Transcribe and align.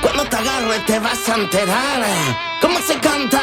Cuando 0.00 0.24
te 0.26 0.36
agarre 0.36 0.78
te 0.86 0.98
vas 1.00 1.28
a 1.28 1.34
enterar 1.34 2.04
cómo 2.60 2.78
se 2.78 3.00
canta 3.00 3.41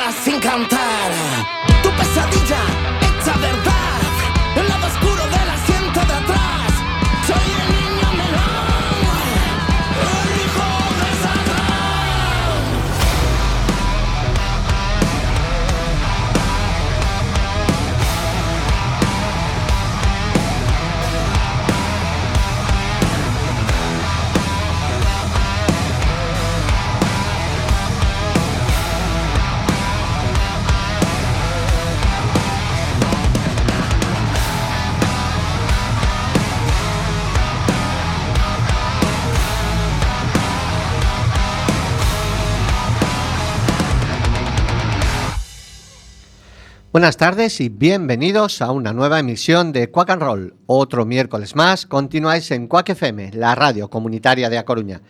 Buenas 46.99 47.15
tardes 47.15 47.61
y 47.61 47.69
bienvenidos 47.69 48.61
a 48.61 48.73
una 48.73 48.91
nueva 48.91 49.21
emisión 49.21 49.71
de 49.71 49.89
Quack 49.89 50.09
and 50.09 50.21
Roll. 50.21 50.55
Otro 50.65 51.05
miércoles 51.05 51.55
más 51.55 51.85
continuáis 51.85 52.51
en 52.51 52.67
Quack 52.67 52.89
FM, 52.89 53.31
la 53.35 53.55
radio 53.55 53.89
comunitaria 53.89 54.49
de 54.49 54.57
A 54.57 54.65
Coruña. 54.65 55.01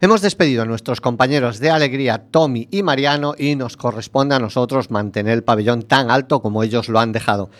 Hemos 0.00 0.20
despedido 0.20 0.62
a 0.62 0.66
nuestros 0.66 1.00
compañeros 1.00 1.58
de 1.58 1.70
alegría 1.70 2.26
Tommy 2.30 2.68
y 2.70 2.84
Mariano 2.84 3.34
y 3.36 3.56
nos 3.56 3.76
corresponde 3.76 4.36
a 4.36 4.38
nosotros 4.38 4.92
mantener 4.92 5.32
el 5.32 5.42
pabellón 5.42 5.82
tan 5.82 6.12
alto 6.12 6.40
como 6.40 6.62
ellos 6.62 6.88
lo 6.88 7.00
han 7.00 7.10
dejado. 7.10 7.50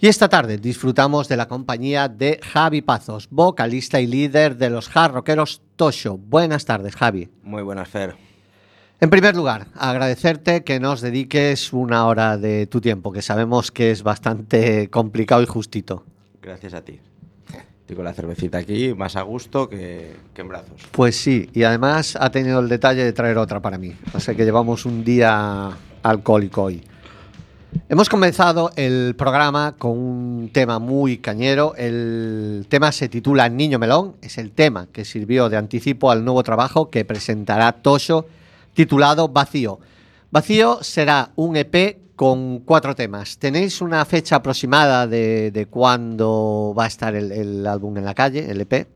Y 0.00 0.08
esta 0.08 0.28
tarde 0.28 0.58
disfrutamos 0.58 1.28
de 1.28 1.36
la 1.36 1.46
compañía 1.46 2.08
de 2.08 2.40
Javi 2.42 2.82
Pazos, 2.82 3.28
vocalista 3.30 4.00
y 4.00 4.08
líder 4.08 4.56
de 4.56 4.68
los 4.68 4.90
hard 4.96 5.14
rockeros 5.14 5.62
Tosho. 5.76 6.18
Buenas 6.18 6.64
tardes, 6.64 6.96
Javi. 6.96 7.30
Muy 7.44 7.62
buenas, 7.62 7.88
Fer. 7.88 8.25
En 8.98 9.10
primer 9.10 9.36
lugar, 9.36 9.66
agradecerte 9.74 10.64
que 10.64 10.80
nos 10.80 11.02
dediques 11.02 11.74
una 11.74 12.06
hora 12.06 12.38
de 12.38 12.66
tu 12.66 12.80
tiempo, 12.80 13.12
que 13.12 13.20
sabemos 13.20 13.70
que 13.70 13.90
es 13.90 14.02
bastante 14.02 14.88
complicado 14.88 15.42
y 15.42 15.46
justito. 15.46 16.02
Gracias 16.40 16.72
a 16.72 16.80
ti. 16.80 16.98
Estoy 17.80 17.94
con 17.94 18.06
la 18.06 18.14
cervecita 18.14 18.56
aquí, 18.56 18.94
más 18.94 19.14
a 19.16 19.22
gusto 19.22 19.68
que, 19.68 20.16
que 20.32 20.40
en 20.40 20.48
brazos. 20.48 20.80
Pues 20.92 21.14
sí, 21.14 21.50
y 21.52 21.64
además 21.64 22.16
ha 22.18 22.30
tenido 22.30 22.58
el 22.58 22.70
detalle 22.70 23.04
de 23.04 23.12
traer 23.12 23.36
otra 23.36 23.60
para 23.60 23.76
mí. 23.76 23.94
O 24.14 24.18
sea 24.18 24.34
que 24.34 24.46
llevamos 24.46 24.86
un 24.86 25.04
día 25.04 25.70
alcohólico 26.02 26.62
hoy. 26.62 26.82
Hemos 27.90 28.08
comenzado 28.08 28.70
el 28.76 29.14
programa 29.14 29.74
con 29.76 29.90
un 29.90 30.50
tema 30.54 30.78
muy 30.78 31.18
cañero. 31.18 31.74
El 31.76 32.64
tema 32.70 32.90
se 32.92 33.10
titula 33.10 33.50
Niño 33.50 33.78
Melón. 33.78 34.16
Es 34.22 34.38
el 34.38 34.52
tema 34.52 34.88
que 34.90 35.04
sirvió 35.04 35.50
de 35.50 35.58
anticipo 35.58 36.10
al 36.10 36.24
nuevo 36.24 36.42
trabajo 36.42 36.88
que 36.88 37.04
presentará 37.04 37.72
Tosho 37.72 38.24
titulado 38.76 39.28
Vacío. 39.28 39.80
Vacío 40.30 40.78
será 40.82 41.32
un 41.36 41.56
EP 41.56 41.98
con 42.14 42.60
cuatro 42.60 42.94
temas. 42.94 43.38
¿Tenéis 43.38 43.80
una 43.80 44.04
fecha 44.04 44.36
aproximada 44.36 45.06
de, 45.06 45.50
de 45.50 45.66
cuándo 45.66 46.74
va 46.78 46.84
a 46.84 46.86
estar 46.86 47.14
el, 47.16 47.32
el 47.32 47.66
álbum 47.66 47.96
en 47.96 48.04
la 48.04 48.14
calle, 48.14 48.48
el 48.50 48.60
EP? 48.60 48.86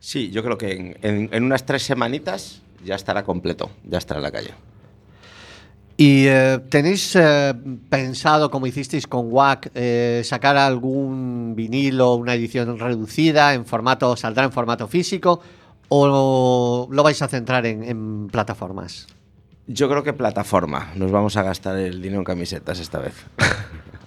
Sí, 0.00 0.30
yo 0.30 0.42
creo 0.42 0.58
que 0.58 0.72
en, 0.72 0.96
en- 1.02 1.28
en 1.32 1.44
unas 1.44 1.64
tres 1.64 1.82
semanitas 1.84 2.62
ya 2.84 2.94
estará 2.96 3.22
completo, 3.22 3.70
ya 3.84 3.98
estará 3.98 4.18
en 4.18 4.24
la 4.24 4.30
calle. 4.32 4.50
¿Y 5.96 6.24
eh, 6.28 6.58
tenéis 6.70 7.14
eh, 7.14 7.52
pensado, 7.90 8.50
como 8.50 8.66
hicisteis 8.66 9.06
con 9.06 9.30
WAC, 9.30 9.70
eh, 9.74 10.22
sacar 10.24 10.56
algún 10.56 11.52
vinilo, 11.54 12.14
una 12.14 12.34
edición 12.34 12.78
reducida, 12.78 13.52
en 13.52 13.66
formato, 13.66 14.16
saldrá 14.16 14.44
en 14.44 14.52
formato 14.52 14.88
físico, 14.88 15.42
o 15.90 16.88
lo 16.90 17.02
vais 17.02 17.20
a 17.20 17.28
centrar 17.28 17.66
en, 17.66 17.84
en 17.84 18.28
plataformas? 18.28 19.06
Yo 19.66 19.88
creo 19.90 20.02
que 20.02 20.12
plataforma. 20.14 20.90
Nos 20.96 21.10
vamos 21.12 21.36
a 21.36 21.42
gastar 21.42 21.76
el 21.76 22.00
dinero 22.00 22.20
en 22.20 22.24
camisetas 22.24 22.80
esta 22.80 22.98
vez. 23.00 23.14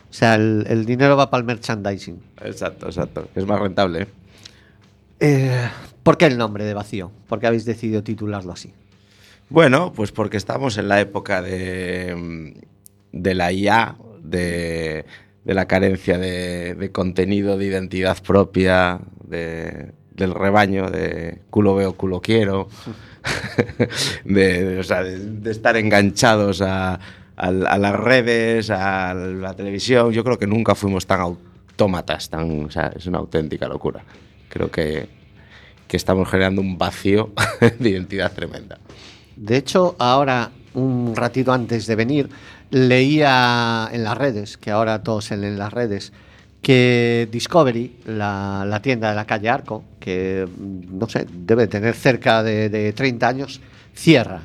O 0.09 0.15
sea, 0.15 0.35
el, 0.35 0.63
el 0.69 0.85
dinero 0.85 1.17
va 1.17 1.31
para 1.31 1.39
el 1.41 1.45
merchandising. 1.47 2.21
exacto, 2.43 2.85
exacto. 2.85 3.27
Es 3.33 3.47
más 3.47 3.59
rentable. 3.59 4.03
¿eh? 4.03 4.07
Eh, 5.19 5.69
¿Por 6.03 6.17
qué 6.17 6.27
el 6.27 6.37
nombre 6.37 6.65
de 6.65 6.75
Vacío? 6.75 7.11
¿Por 7.27 7.39
qué 7.39 7.47
habéis 7.47 7.65
decidido 7.65 8.03
titularlo 8.03 8.53
así? 8.53 8.73
Bueno, 9.49 9.91
pues 9.91 10.11
porque 10.11 10.37
estamos 10.37 10.77
en 10.77 10.87
la 10.87 11.01
época 11.01 11.41
de, 11.41 12.53
de 13.11 13.33
la 13.33 13.51
IA, 13.51 13.95
de, 14.21 15.05
de 15.45 15.53
la 15.55 15.65
carencia 15.65 16.19
de, 16.19 16.75
de 16.75 16.91
contenido, 16.91 17.57
de 17.57 17.65
identidad 17.65 18.21
propia, 18.21 18.99
de- 19.27 19.93
del 20.15 20.33
rebaño, 20.33 20.89
de 20.89 21.39
culo 21.49 21.75
veo, 21.75 21.93
culo 21.93 22.21
quiero, 22.21 22.67
de, 24.25 24.63
de- 24.65 24.79
o 24.79 24.83
sea, 24.83 25.03
de- 25.03 25.19
de 25.19 25.51
estar 25.51 25.75
enganchados 25.77 26.61
a, 26.61 26.99
las 27.35 27.95
redes, 27.95 28.69
a 28.69 29.13
la 29.13 29.53
televisión. 29.55 30.11
Yo 30.11 30.23
creo 30.23 30.37
que 30.37 30.47
nunca 30.47 30.75
fuimos 30.75 31.05
tan 31.07 31.21
autómatas, 31.21 32.29
tan, 32.29 32.65
o 32.65 32.71
sea, 32.71 32.91
es 32.95 33.05
una 33.07 33.17
auténtica 33.19 33.67
locura. 33.67 34.03
Creo 34.49 34.69
que, 34.69 35.09
que 35.87 35.97
estamos 35.97 36.29
generando 36.29 36.61
un 36.61 36.77
vacío 36.77 37.31
de 37.79 37.89
identidad 37.89 38.31
tremenda. 38.33 38.77
De 39.35 39.57
hecho, 39.57 39.95
ahora, 39.97 40.51
un 40.75 41.15
ratito 41.15 41.51
antes 41.53 41.87
de 41.87 41.95
venir, 41.95 42.29
leía 42.69 43.89
en 43.91 44.03
las 44.03 44.17
redes, 44.17 44.57
que 44.57 44.69
ahora 44.71 45.03
todos 45.03 45.31
en 45.31 45.57
las 45.57 45.73
redes, 45.73 46.13
que 46.63 47.27
Discovery, 47.29 47.97
la, 48.05 48.79
tienda 48.81 49.09
de 49.09 49.15
la 49.15 49.25
calle 49.25 49.49
Arco, 49.49 49.83
que 49.99 50.47
mm, 50.47 50.97
no 50.97 51.07
sé, 51.09 51.27
debe 51.29 51.67
tener 51.67 51.93
cerca 51.93 52.41
de, 52.41 52.69
de 52.69 52.93
30 52.93 53.27
años, 53.27 53.61
cierra. 53.93 54.41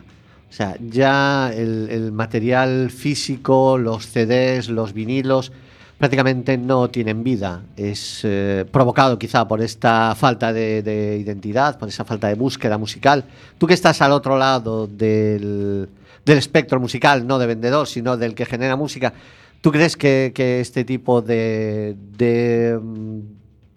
O 0.50 0.52
sea, 0.52 0.76
ya 0.80 1.52
el, 1.54 1.88
el 1.90 2.12
material 2.12 2.90
físico, 2.90 3.78
los 3.78 4.06
CDs, 4.08 4.68
los 4.68 4.92
vinilos, 4.92 5.52
prácticamente 5.96 6.58
no 6.58 6.90
tienen 6.90 7.22
vida. 7.22 7.62
Es 7.76 8.20
eh, 8.24 8.64
provocado 8.70 9.16
quizá 9.16 9.46
por 9.46 9.62
esta 9.62 10.14
falta 10.16 10.52
de, 10.52 10.82
de 10.82 11.18
identidad, 11.18 11.78
por 11.78 11.88
esa 11.88 12.04
falta 12.04 12.26
de 12.26 12.34
búsqueda 12.34 12.78
musical. 12.78 13.24
Tú 13.58 13.68
que 13.68 13.74
estás 13.74 14.02
al 14.02 14.10
otro 14.10 14.36
lado 14.36 14.88
del, 14.88 15.88
del 16.24 16.38
espectro 16.38 16.80
musical, 16.80 17.26
no 17.26 17.38
de 17.38 17.46
vendedor, 17.46 17.86
sino 17.86 18.16
del 18.16 18.34
que 18.34 18.44
genera 18.44 18.74
música, 18.74 19.12
¿tú 19.60 19.72
crees 19.72 19.96
que, 19.96 20.32
que 20.34 20.60
este 20.60 20.84
tipo 20.84 21.22
de, 21.22 21.96
de, 22.16 22.78
mm, 22.80 23.20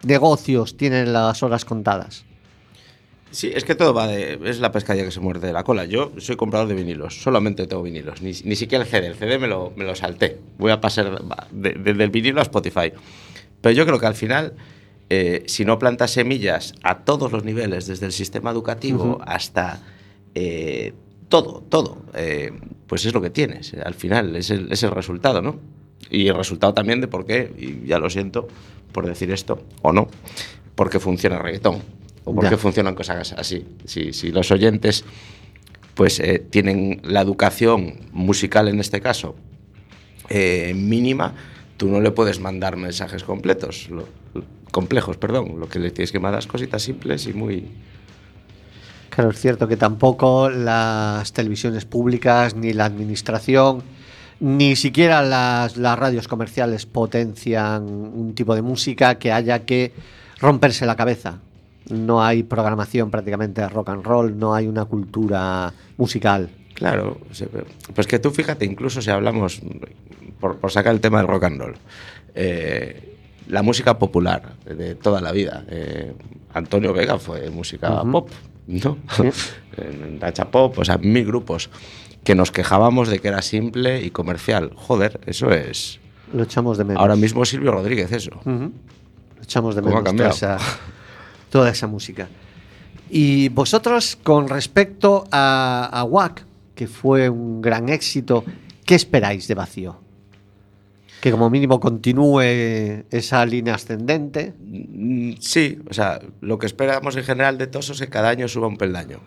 negocios 0.08 0.78
tienen 0.78 1.14
las 1.14 1.44
horas 1.44 1.66
contadas? 1.66 2.26
Sí, 3.32 3.50
es 3.56 3.64
que 3.64 3.76
todo 3.76 3.94
va 3.94 4.08
de. 4.08 4.38
Es 4.44 4.60
la 4.60 4.74
pescadilla 4.74 5.06
que 5.06 5.12
se 5.12 5.22
muerde 5.22 5.48
de 5.48 5.54
la 5.54 5.64
cola. 5.64 5.86
Yo 5.86 6.12
soy 6.18 6.36
comprador 6.36 6.68
de 6.68 6.74
vinilos, 6.76 7.22
solamente 7.22 7.66
tengo 7.66 7.82
vinilos. 7.82 8.22
Ni, 8.22 8.32
ni 8.44 8.56
siquiera 8.58 8.84
el 8.84 8.90
CD. 8.90 9.08
El 9.08 9.16
CD 9.16 9.40
me 9.40 9.48
lo, 9.48 9.72
me 9.78 9.86
lo 9.86 9.96
salté. 9.96 10.38
Voy 10.58 10.72
a 10.72 10.82
pasar 10.82 11.14
va, 11.32 11.48
de- 11.50 11.72
de- 11.76 11.94
del 11.94 12.10
vinilo 12.10 12.40
a 12.42 12.44
Spotify. 12.44 12.92
Pero 13.62 13.74
yo 13.74 13.86
creo 13.86 14.00
que 14.00 14.06
al 14.06 14.16
final, 14.16 14.54
eh, 15.10 15.44
si 15.48 15.64
no 15.64 15.80
plantas 15.80 16.12
semillas 16.12 16.74
a 16.84 17.06
todos 17.06 17.32
los 17.32 17.46
niveles, 17.46 17.88
desde 17.88 18.06
el 18.08 18.12
sistema 18.12 18.52
educativo 18.52 19.22
hasta 19.26 19.80
eh, 20.36 20.94
todo, 21.32 21.64
todo, 21.68 21.98
eh, 22.14 22.52
pues 22.86 23.06
es 23.06 23.14
lo 23.16 23.22
que 23.22 23.32
tienes. 23.32 23.74
Al 23.74 23.96
final 23.96 24.36
es 24.36 24.52
el, 24.52 24.72
es 24.72 24.84
el 24.84 24.92
resultado, 24.92 25.42
¿no? 25.42 25.60
Y 26.12 26.28
el 26.28 26.36
resultado 26.36 26.74
también 26.76 27.02
de 27.02 27.08
por 27.08 27.26
qué, 27.26 27.52
y 27.58 27.88
ya 27.88 27.98
lo 27.98 28.10
siento 28.12 28.48
por 28.92 29.08
decir 29.08 29.32
esto, 29.32 29.64
o 29.82 29.92
no, 29.92 30.08
porque 30.76 31.00
funciona 31.00 31.38
el 31.38 31.44
reggaetón. 31.44 31.80
O 32.26 32.36
por 32.36 32.44
Ya. 32.44 32.50
qué 32.52 32.58
funcionan 32.58 32.94
cosas 32.94 33.34
así. 33.36 33.66
Si, 33.86 34.14
si 34.14 34.32
los 34.32 34.52
oyentes 34.52 35.04
pues 35.96 36.20
eh, 36.20 36.46
tienen 36.50 37.02
la 37.04 37.22
educación 37.22 37.96
musical 38.12 38.68
en 38.68 38.80
este 38.80 39.02
caso 39.02 39.36
eh, 40.30 40.74
mínima, 40.76 41.34
tú 41.78 41.90
no 41.90 42.00
le 42.00 42.12
puedes 42.12 42.40
mandar 42.40 42.78
mensajes 42.78 43.24
completos, 43.24 43.90
lo- 43.90 44.08
complejos, 44.72 45.18
perdón. 45.18 45.60
Lo 45.60 45.68
que 45.68 45.80
le 45.80 45.92
tienes 45.92 46.12
que 46.12 46.20
mandar 46.20 46.40
es 46.40 46.48
cositas 46.48 46.82
simples 46.84 47.26
y 47.28 47.34
muy... 47.34 47.68
Claro, 49.12 49.32
es 49.32 49.40
cierto 49.40 49.68
que 49.68 49.76
tampoco 49.76 50.50
las 50.50 51.34
televisiones 51.34 51.84
públicas, 51.84 52.56
ni 52.56 52.72
la 52.72 52.86
administración, 52.86 53.84
ni 54.40 54.78
siquiera 54.78 55.22
las, 55.22 55.76
las 55.76 56.00
radios 56.00 56.30
comerciales 56.30 56.86
potencian 56.86 57.84
un 57.84 58.34
tipo 58.34 58.56
de 58.56 58.62
música 58.62 59.16
que 59.16 59.34
haya 59.34 59.66
que 59.66 59.92
romperse 60.40 60.86
la 60.86 60.96
cabeza. 60.96 61.40
No 61.90 62.24
hay 62.24 62.44
programación 62.44 63.12
prácticamente 63.12 63.60
de 63.60 63.68
rock 63.68 63.90
and 63.90 64.06
roll, 64.06 64.40
no 64.40 64.56
hay 64.56 64.68
una 64.68 64.86
cultura 64.86 65.74
musical. 65.98 66.50
Claro, 66.74 67.20
pues 67.94 68.08
que 68.08 68.18
tú 68.18 68.32
fíjate, 68.32 68.64
incluso 68.64 69.02
si 69.02 69.12
hablamos, 69.12 69.62
por, 70.40 70.56
por 70.56 70.72
sacar 70.72 70.94
el 70.94 71.02
tema 71.02 71.18
del 71.18 71.28
rock 71.28 71.44
and 71.44 71.60
roll, 71.60 71.76
eh, 72.34 73.18
la 73.50 73.62
música 73.62 74.00
popular 74.00 74.54
de 74.64 74.96
toda 74.96 75.20
la 75.20 75.34
vida. 75.34 75.66
eh, 75.68 76.14
Antonio 76.54 76.94
Vega 76.94 77.18
fue 77.18 77.50
música 77.50 78.04
pop, 78.04 78.30
¿no? 78.68 78.98
En 79.78 80.20
Nacha 80.20 80.52
Pop, 80.52 80.78
o 80.80 80.84
sea, 80.84 80.98
mil 80.98 81.26
grupos 81.26 81.70
que 82.24 82.36
nos 82.36 82.52
quejábamos 82.52 83.08
de 83.08 83.20
que 83.20 83.30
era 83.30 83.42
simple 83.42 84.02
y 84.04 84.12
comercial. 84.12 84.72
Joder, 84.76 85.22
eso 85.26 85.52
es. 85.52 86.00
Lo 86.34 86.44
echamos 86.44 86.78
de 86.78 86.84
menos. 86.84 87.02
Ahora 87.02 87.16
mismo 87.16 87.46
Silvio 87.46 87.72
Rodríguez, 87.72 88.12
eso. 88.12 88.32
Lo 88.46 88.72
echamos 89.42 89.76
de 89.76 89.82
¿Cómo 89.82 89.98
ha 89.98 90.02
menos 90.02 90.16
toda 90.16 90.30
esa, 90.30 90.58
toda 91.50 91.70
esa 91.70 91.88
música. 91.88 92.28
Y 93.10 93.50
vosotros, 93.50 94.18
con 94.22 94.48
respecto 94.48 95.26
a, 95.32 95.90
a 95.92 96.04
WAC, 96.04 96.46
que 96.76 96.88
fue 96.88 97.30
un 97.30 97.62
gran 97.62 97.90
éxito, 97.90 98.44
¿qué 98.86 98.96
esperáis 98.96 99.48
de 99.48 99.56
Vacío? 99.56 100.01
Que 101.22 101.32
como 101.32 101.50
mínimo 101.50 101.80
continúe 101.80 102.42
esa 103.12 103.46
línea 103.46 103.76
ascendente. 103.76 104.54
Mm, 104.60 105.34
Sí, 105.40 105.80
o 105.90 105.94
sea, 105.94 106.20
lo 106.42 106.58
que 106.58 106.66
esperamos 106.66 107.16
en 107.16 107.24
general 107.24 107.58
de 107.58 107.68
Tosos 107.68 108.02
es 108.02 108.08
que 108.08 108.12
cada 108.12 108.30
año 108.30 108.48
suba 108.48 108.68
un 108.68 108.78
peldaño. 108.78 109.20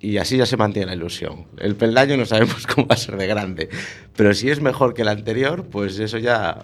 Y 0.00 0.18
así 0.18 0.36
ya 0.36 0.44
se 0.44 0.58
mantiene 0.58 0.86
la 0.86 0.94
ilusión. 0.94 1.46
El 1.56 1.76
peldaño 1.76 2.16
no 2.16 2.26
sabemos 2.26 2.66
cómo 2.74 2.86
va 2.86 2.94
a 2.94 2.98
ser 2.98 3.16
de 3.16 3.26
grande, 3.26 3.70
pero 4.16 4.34
si 4.34 4.50
es 4.50 4.60
mejor 4.60 4.92
que 4.92 5.02
el 5.02 5.08
anterior, 5.08 5.64
pues 5.64 5.98
eso 5.98 6.18
ya, 6.18 6.58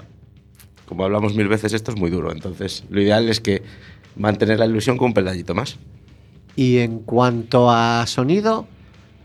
como 0.87 1.05
hablamos 1.05 1.35
mil 1.35 1.49
veces, 1.49 1.73
esto 1.73 1.91
es 1.91 1.99
muy 1.99 2.11
duro. 2.11 2.33
Entonces, 2.33 2.85
lo 2.91 3.01
ideal 3.01 3.29
es 3.31 3.41
que 3.41 3.63
mantener 4.17 4.59
la 4.59 4.67
ilusión 4.67 4.99
con 4.99 5.09
un 5.09 5.15
peldañito 5.15 5.55
más. 5.55 5.79
Y 6.55 6.79
en 6.79 6.99
cuanto 6.99 7.71
a 7.71 8.05
sonido, 8.07 8.67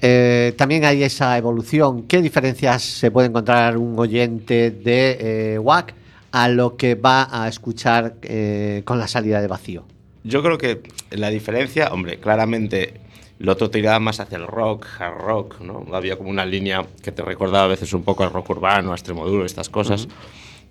eh, 0.01 0.53
también 0.57 0.85
hay 0.85 1.03
esa 1.03 1.37
evolución. 1.37 2.03
¿Qué 2.03 2.21
diferencias 2.21 2.83
se 2.83 3.11
puede 3.11 3.27
encontrar 3.27 3.77
un 3.77 3.97
oyente 3.97 4.71
de 4.71 5.17
eh, 5.53 5.59
WAC 5.59 5.93
a 6.31 6.49
lo 6.49 6.75
que 6.75 6.95
va 6.95 7.29
a 7.31 7.47
escuchar 7.47 8.15
eh, 8.21 8.81
con 8.85 8.99
la 8.99 9.07
salida 9.07 9.41
de 9.41 9.47
Vacío? 9.47 9.85
Yo 10.23 10.41
creo 10.43 10.57
que 10.57 10.81
la 11.11 11.29
diferencia, 11.29 11.89
hombre, 11.93 12.19
claramente 12.19 13.01
lo 13.39 13.51
otro 13.51 13.69
tiraba 13.69 13.99
más 13.99 14.19
hacia 14.19 14.37
el 14.37 14.47
rock, 14.47 14.85
hard 14.99 15.17
rock, 15.17 15.61
¿no? 15.61 15.85
Había 15.93 16.17
como 16.17 16.29
una 16.29 16.45
línea 16.45 16.85
que 17.01 17.11
te 17.11 17.21
recordaba 17.21 17.65
a 17.65 17.67
veces 17.67 17.93
un 17.93 18.03
poco 18.03 18.23
al 18.23 18.31
rock 18.31 18.49
urbano, 18.49 18.91
a 18.91 18.95
extremo 18.95 19.25
duro, 19.27 19.45
estas 19.45 19.69
cosas. 19.69 20.07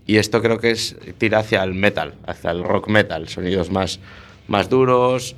Y 0.06 0.16
esto 0.16 0.42
creo 0.42 0.58
que 0.58 0.70
es 0.70 0.96
tira 1.18 1.38
hacia 1.38 1.62
el 1.62 1.74
metal, 1.74 2.14
hacia 2.26 2.50
el 2.50 2.62
rock 2.62 2.88
metal, 2.88 3.28
sonidos 3.28 3.70
más, 3.70 4.00
más 4.48 4.68
duros, 4.68 5.34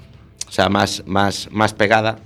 o 0.49 0.53
sea, 0.53 0.69
más, 0.69 1.05
más, 1.07 1.49
más 1.53 1.75
pegada. 1.75 2.19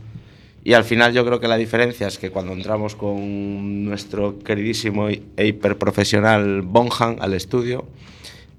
Y 0.62 0.74
al 0.74 0.84
final 0.84 1.12
yo 1.14 1.24
creo 1.24 1.40
que 1.40 1.48
la 1.48 1.56
diferencia 1.56 2.06
es 2.06 2.18
que 2.18 2.30
cuando 2.30 2.52
entramos 2.52 2.94
con 2.94 3.84
nuestro 3.84 4.38
queridísimo 4.40 5.08
e 5.08 5.22
hiperprofesional 5.46 6.62
Bonham 6.62 7.16
al 7.20 7.32
estudio, 7.34 7.86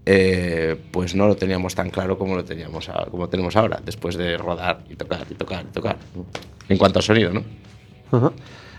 eh, 0.05 0.77
pues 0.91 1.13
no 1.13 1.27
lo 1.27 1.35
teníamos 1.35 1.75
tan 1.75 1.91
claro 1.91 2.17
como 2.17 2.35
lo 2.35 2.43
teníamos 2.43 2.89
a- 2.89 3.05
como 3.11 3.29
tenemos 3.29 3.55
ahora, 3.55 3.79
después 3.85 4.15
de 4.17 4.35
rodar 4.37 4.83
y 4.89 4.95
tocar 4.95 5.25
y 5.29 5.35
tocar 5.35 5.65
y 5.69 5.71
tocar. 5.73 5.97
En 6.69 6.77
cuanto 6.77 6.99
a 6.99 7.01
sonido, 7.03 7.31
¿no? 7.33 7.43
Ajá. 8.11 8.31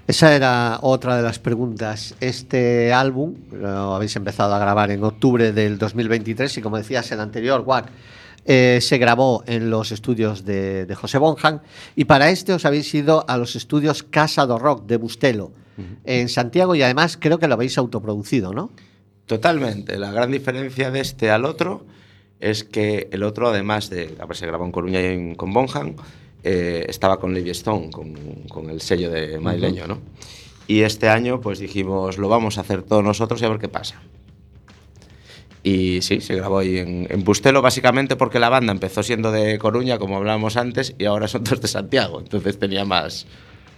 Esa 0.09 0.35
era 0.35 0.79
otra 0.83 1.17
de 1.17 1.23
las 1.23 1.39
preguntas. 1.39 2.17
Este 2.21 2.93
álbum 2.93 3.35
lo 3.53 3.95
habéis 3.95 4.17
empezado 4.17 4.53
a 4.53 4.59
grabar 4.59 4.91
en 4.91 5.05
octubre 5.05 5.53
del 5.53 5.79
2023 5.79 6.59
y 6.59 6.61
como 6.61 6.77
decías, 6.77 7.11
el 7.13 7.21
anterior, 7.21 7.63
WAC, 7.65 7.87
eh, 8.45 8.79
se 8.81 8.99
grabó 8.99 9.45
en 9.47 9.71
los 9.71 9.93
estudios 9.93 10.45
de, 10.45 10.87
de 10.87 10.95
José 10.95 11.19
Bonham 11.19 11.61
y 11.95 12.05
para 12.05 12.31
este 12.31 12.53
os 12.53 12.65
habéis 12.65 12.93
ido 12.95 13.25
a 13.29 13.37
los 13.37 13.55
estudios 13.55 14.03
Casa 14.03 14.47
do 14.47 14.59
Rock 14.59 14.87
de 14.87 14.97
Bustelo 14.97 15.53
en 16.05 16.29
Santiago 16.29 16.75
y 16.75 16.83
además 16.83 17.17
creo 17.19 17.39
que 17.39 17.49
lo 17.49 17.55
habéis 17.55 17.79
autoproducido, 17.79 18.53
¿no? 18.53 18.71
Totalmente. 19.27 19.99
La 19.99 20.13
gran 20.13 20.31
diferencia 20.31 20.91
de 20.91 21.01
este 21.01 21.31
al 21.31 21.45
otro 21.45 21.87
es 22.41 22.65
que 22.65 23.09
el 23.13 23.23
otro, 23.23 23.49
además 23.49 23.89
de 23.89 24.15
haberse 24.19 24.47
grabado 24.47 24.67
en 24.67 24.73
Coruña 24.73 25.01
y 25.01 25.07
en, 25.07 25.35
con 25.35 25.53
Bonham, 25.53 25.95
eh, 26.43 26.85
estaba 26.89 27.19
con 27.19 27.33
Lady 27.33 27.51
Stone, 27.51 27.91
con, 27.91 28.15
con 28.49 28.69
el 28.69 28.81
sello 28.81 29.11
de 29.11 29.39
madrileño, 29.39 29.87
¿no? 29.87 30.01
Y 30.67 30.83
este 30.83 31.09
año, 31.09 31.41
pues 31.41 31.59
dijimos, 31.59 32.19
lo 32.19 32.29
vamos 32.29 32.59
a 32.59 32.63
hacer 32.63 32.83
todos 32.83 33.05
nosotros 33.05 33.41
y 33.41 33.45
a 33.45 33.49
ver 33.49 33.59
qué 33.59 33.69
pasa. 33.69 34.03
Y 35.63 36.03
sí, 36.03 36.21
se 36.21 36.35
grabó 36.35 36.59
ahí 36.59 36.79
en, 36.79 37.07
en 37.09 37.23
Bustelo, 37.25 37.63
básicamente 37.63 38.17
porque 38.17 38.41
la 38.41 38.49
banda 38.49 38.73
empezó 38.73 39.03
siendo 39.03 39.31
de 39.31 39.59
Coruña, 39.59 39.99
como 39.99 40.17
hablábamos 40.17 40.57
antes, 40.57 40.95
y 40.99 41.05
ahora 41.05 41.29
son 41.29 41.45
todos 41.45 41.61
de 41.61 41.69
Santiago. 41.69 42.19
Entonces 42.19 42.59
tenía 42.59 42.85
más 42.85 43.27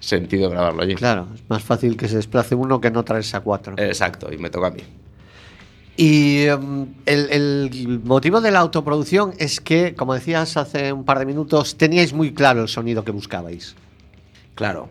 sentido 0.01 0.49
grabarlo 0.51 0.83
allí. 0.83 0.95
Claro, 0.95 1.29
es 1.35 1.43
más 1.49 1.63
fácil 1.63 1.97
que 1.97 2.09
se 2.09 2.17
desplace 2.17 2.55
uno 2.55 2.81
que 2.81 2.91
no 2.91 3.05
traerse 3.05 3.37
a 3.37 3.41
cuatro. 3.41 3.75
Exacto, 3.79 4.33
y 4.33 4.39
me 4.39 4.51
toca 4.51 4.69
a 4.69 4.71
mí. 4.71 4.83
Y 5.97 6.45
em, 6.47 6.87
el, 7.07 7.31
el 7.31 8.01
motivo 8.05 8.41
de 8.41 8.51
la 8.51 8.61
autoproducción 8.61 9.35
es 9.39 9.61
que, 9.61 9.95
como 9.95 10.15
decías 10.15 10.57
hace 10.57 10.93
un 10.93 11.05
par 11.05 11.19
de 11.19 11.27
minutos, 11.27 11.77
teníais 11.77 12.13
muy 12.13 12.33
claro 12.33 12.63
el 12.63 12.69
sonido 12.69 13.05
que 13.05 13.13
buscabais. 13.13 13.77
Claro. 14.55 14.89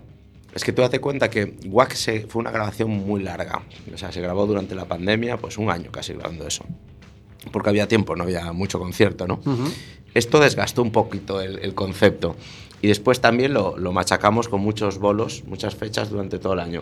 Es 0.55 0.63
que 0.63 0.72
tú 0.72 0.81
date 0.81 1.00
cuenta 1.00 1.29
que 1.29 1.55
Wax 1.65 2.10
fue 2.27 2.39
una 2.41 2.51
grabación 2.51 2.89
muy 2.91 3.24
larga. 3.24 3.63
O 3.93 3.98
sea, 3.98 4.12
se 4.12 4.22
grabó 4.22 4.45
durante 4.45 4.75
la 4.75 4.86
pandemia, 4.86 5.38
pues 5.38 5.57
un 5.57 5.69
año 5.69 5.91
casi 5.91 6.13
grabando 6.13 6.48
eso. 6.48 6.63
Porque 7.51 7.69
había 7.69 7.88
tiempo, 7.88 8.15
no 8.15 8.24
había 8.24 8.53
mucho 8.53 8.79
concierto, 8.79 9.27
¿no? 9.27 9.39
Esto 10.13 10.39
desgastó 10.39 10.81
un 10.83 10.91
poquito 10.91 11.41
el, 11.41 11.60
el 11.60 11.74
concepto. 11.74 12.36
Y 12.81 12.88
después 12.88 13.19
también 13.19 13.53
lo, 13.53 13.77
lo 13.77 13.91
machacamos 13.93 14.48
con 14.48 14.62
muchos 14.62 15.00
bolos, 15.00 15.43
muchas 15.48 15.74
fechas 15.75 16.10
durante 16.10 16.38
todo 16.38 16.53
el 16.53 16.60
año. 16.60 16.81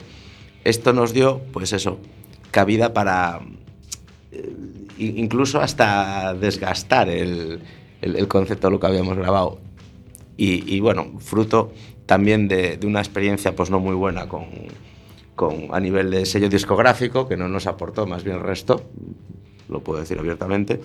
Esto 0.66 0.92
nos 0.94 1.14
dio, 1.14 1.40
pues 1.54 1.72
eso, 1.74 1.98
cabida 2.52 2.94
para 2.94 3.40
eh, 4.32 4.54
incluso 4.98 5.62
hasta 5.62 6.34
desgastar 6.34 7.08
el, 7.10 7.62
el- 8.02 8.16
el 8.16 8.28
concepto 8.28 8.68
de 8.68 8.72
lo 8.72 8.80
que 8.80 8.88
habíamos 8.88 9.18
grabado. 9.18 9.60
Y, 10.38 10.74
y, 10.76 10.80
bueno, 10.80 11.20
fruto 11.20 11.72
también 12.06 12.48
de, 12.48 12.78
de 12.78 12.88
una 12.88 13.00
experiencia 13.00 13.56
pues 13.56 13.70
no 13.70 13.80
muy 13.80 13.96
buena 13.96 14.28
con, 14.28 14.46
con, 15.36 15.68
a 15.72 15.80
nivel 15.80 16.12
de 16.12 16.26
sello 16.26 16.50
discográfico, 16.50 17.28
que 17.28 17.38
no 17.38 17.48
nos 17.48 17.68
aportó 17.68 18.06
más 18.06 18.24
bien 18.24 18.38
el 18.38 18.44
resto, 18.44 18.84
lo 19.70 19.82
puedo 19.82 20.00
decir 20.00 20.20
abiertamente, 20.20 20.82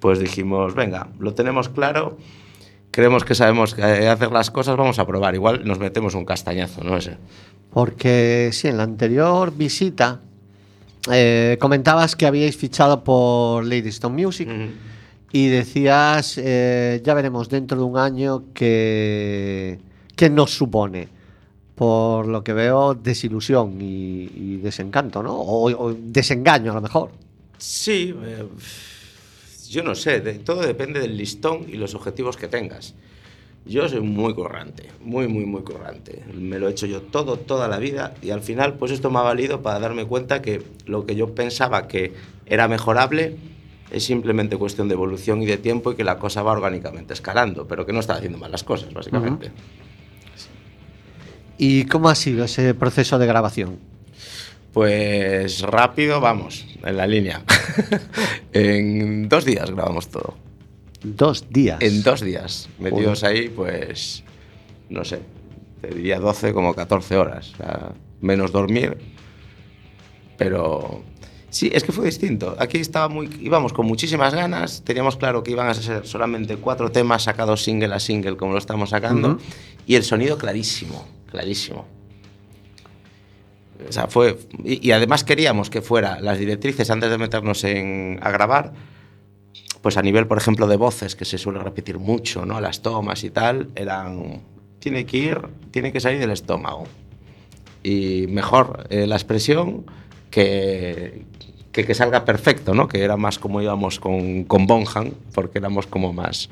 pues 0.00 0.18
dijimos, 0.18 0.74
venga, 0.74 1.08
lo 1.18 1.34
tenemos 1.34 1.68
claro, 1.68 2.18
creemos 2.90 3.24
que 3.24 3.34
sabemos 3.34 3.74
que 3.74 3.82
hacer 3.82 4.30
las 4.30 4.50
cosas, 4.50 4.76
vamos 4.76 4.98
a 4.98 5.06
probar. 5.06 5.34
Igual 5.34 5.64
nos 5.64 5.78
metemos 5.78 6.14
un 6.14 6.24
castañazo, 6.24 6.84
no 6.84 7.00
sé. 7.00 7.16
Porque 7.70 8.50
sí, 8.52 8.68
en 8.68 8.76
la 8.76 8.84
anterior 8.84 9.52
visita 9.54 10.20
eh, 11.12 11.56
comentabas 11.60 12.16
que 12.16 12.26
habíais 12.26 12.56
fichado 12.56 13.04
por 13.04 13.64
Lady 13.64 13.88
Stone 13.88 14.22
Music 14.22 14.48
y 15.32 15.48
decías, 15.48 16.38
eh, 16.38 17.00
ya 17.04 17.14
veremos 17.14 17.48
dentro 17.48 17.78
de 17.78 17.84
un 17.84 17.98
año 17.98 18.44
qué, 18.54 19.78
qué 20.16 20.28
nos 20.30 20.50
supone. 20.50 21.08
Por 21.76 22.26
lo 22.26 22.42
que 22.42 22.54
veo, 22.54 22.94
desilusión 22.94 23.76
y, 23.82 24.30
y 24.34 24.56
desencanto, 24.56 25.22
¿no? 25.22 25.34
O, 25.34 25.70
o 25.70 25.92
desengaño 25.94 26.72
a 26.72 26.76
lo 26.76 26.80
mejor. 26.80 27.10
Sí, 27.58 28.14
eh, 28.24 28.46
yo 29.68 29.82
no 29.82 29.94
sé, 29.94 30.20
de- 30.20 30.38
todo 30.38 30.62
depende 30.62 31.00
del 31.00 31.16
listón 31.16 31.66
y 31.68 31.76
los 31.76 31.94
objetivos 31.94 32.36
que 32.38 32.48
tengas. 32.48 32.94
Yo 33.66 33.88
soy 33.88 34.00
muy 34.00 34.32
currante, 34.32 34.84
muy, 35.02 35.26
muy, 35.28 35.44
muy 35.44 35.62
currante. 35.62 36.22
Me 36.32 36.58
lo 36.58 36.68
he 36.68 36.70
hecho 36.70 36.86
yo 36.86 37.02
todo, 37.02 37.36
toda 37.36 37.66
la 37.68 37.78
vida 37.78 38.14
y 38.22 38.30
al 38.30 38.40
final 38.40 38.74
pues 38.74 38.92
esto 38.92 39.10
me 39.10 39.18
ha 39.18 39.22
valido 39.22 39.60
para 39.60 39.80
darme 39.80 40.04
cuenta 40.06 40.40
que 40.40 40.62
lo 40.86 41.04
que 41.04 41.16
yo 41.16 41.34
pensaba 41.34 41.88
que 41.88 42.14
era 42.46 42.68
mejorable 42.68 43.36
es 43.90 44.04
simplemente 44.04 44.56
cuestión 44.56 44.88
de 44.88 44.94
evolución 44.94 45.42
y 45.42 45.46
de 45.46 45.58
tiempo 45.58 45.92
y 45.92 45.96
que 45.96 46.04
la 46.04 46.18
cosa 46.18 46.42
va 46.42 46.52
orgánicamente 46.52 47.12
escalando, 47.12 47.66
pero 47.66 47.84
que 47.84 47.92
no 47.92 48.00
está 48.00 48.14
haciendo 48.14 48.38
mal 48.38 48.52
las 48.52 48.62
cosas, 48.64 48.94
básicamente. 48.94 49.50
¿Y 51.58 51.84
cómo 51.84 52.08
ha 52.08 52.14
sido 52.14 52.44
ese 52.44 52.74
proceso 52.74 53.18
de 53.18 53.26
grabación? 53.26 53.78
Pues 54.72 55.62
rápido, 55.62 56.20
vamos, 56.20 56.66
en 56.84 56.96
la 56.96 57.06
línea. 57.06 57.42
en 58.52 59.28
dos 59.28 59.44
días 59.44 59.70
grabamos 59.70 60.08
todo. 60.08 60.36
Dos 61.02 61.46
días. 61.50 61.80
En 61.80 62.02
dos 62.02 62.20
días, 62.20 62.68
metidos 62.78 63.24
ahí, 63.24 63.48
pues, 63.48 64.22
no 64.90 65.04
sé, 65.04 65.20
te 65.80 65.88
diría 65.94 66.18
12 66.18 66.52
como 66.52 66.74
14 66.74 67.16
horas, 67.16 67.52
o 67.54 67.56
sea, 67.56 67.92
menos 68.20 68.52
dormir, 68.52 68.98
pero 70.36 71.02
sí, 71.48 71.70
es 71.72 71.84
que 71.84 71.92
fue 71.92 72.06
distinto. 72.06 72.56
Aquí 72.58 72.78
estaba 72.78 73.08
muy, 73.08 73.30
íbamos 73.40 73.72
con 73.72 73.86
muchísimas 73.86 74.34
ganas, 74.34 74.82
teníamos 74.84 75.16
claro 75.16 75.42
que 75.42 75.52
iban 75.52 75.68
a 75.68 75.74
ser 75.74 76.06
solamente 76.06 76.56
cuatro 76.56 76.90
temas 76.90 77.22
sacados 77.22 77.62
single 77.62 77.94
a 77.94 78.00
single 78.00 78.36
como 78.36 78.52
lo 78.52 78.58
estamos 78.58 78.90
sacando, 78.90 79.38
y 79.86 79.94
el 79.94 80.02
sonido 80.02 80.38
clarísimo, 80.38 81.06
clarísimo. 81.30 81.86
O 83.88 83.92
sea, 83.92 84.06
fue. 84.06 84.38
Y, 84.64 84.90
además 84.90 85.24
queríamos 85.24 85.70
que 85.70 85.82
fuera 85.82 86.20
las 86.20 86.38
directrices 86.38 86.90
antes 86.90 87.10
de 87.10 87.18
meternos 87.18 87.62
en, 87.64 88.18
a 88.22 88.30
grabar, 88.30 88.72
pues 89.82 89.96
a 89.96 90.02
nivel, 90.02 90.26
por 90.26 90.38
ejemplo, 90.38 90.66
de 90.66 90.76
voces, 90.76 91.14
que 91.14 91.24
se 91.24 91.38
suele 91.38 91.58
repetir 91.58 91.98
mucho, 91.98 92.46
¿no? 92.46 92.60
Las 92.60 92.82
tomas 92.82 93.22
y 93.24 93.30
tal, 93.30 93.70
eran. 93.74 94.40
Tiene 94.78 95.04
que 95.04 95.16
ir, 95.16 95.38
tiene 95.70 95.92
que 95.92 96.00
salir 96.00 96.20
del 96.20 96.30
estómago. 96.30 96.84
Y 97.82 98.26
mejor 98.28 98.86
eh, 98.90 99.06
la 99.06 99.16
expresión 99.16 99.84
que, 100.30 101.24
que 101.72 101.84
que 101.84 101.94
salga 101.94 102.24
perfecto, 102.24 102.74
¿no? 102.74 102.88
Que 102.88 103.02
era 103.02 103.16
más 103.16 103.38
como 103.38 103.60
íbamos 103.60 104.00
con, 104.00 104.44
con 104.44 104.66
Bonham, 104.66 105.12
porque 105.34 105.58
éramos 105.58 105.86
como 105.86 106.12
más 106.12 106.48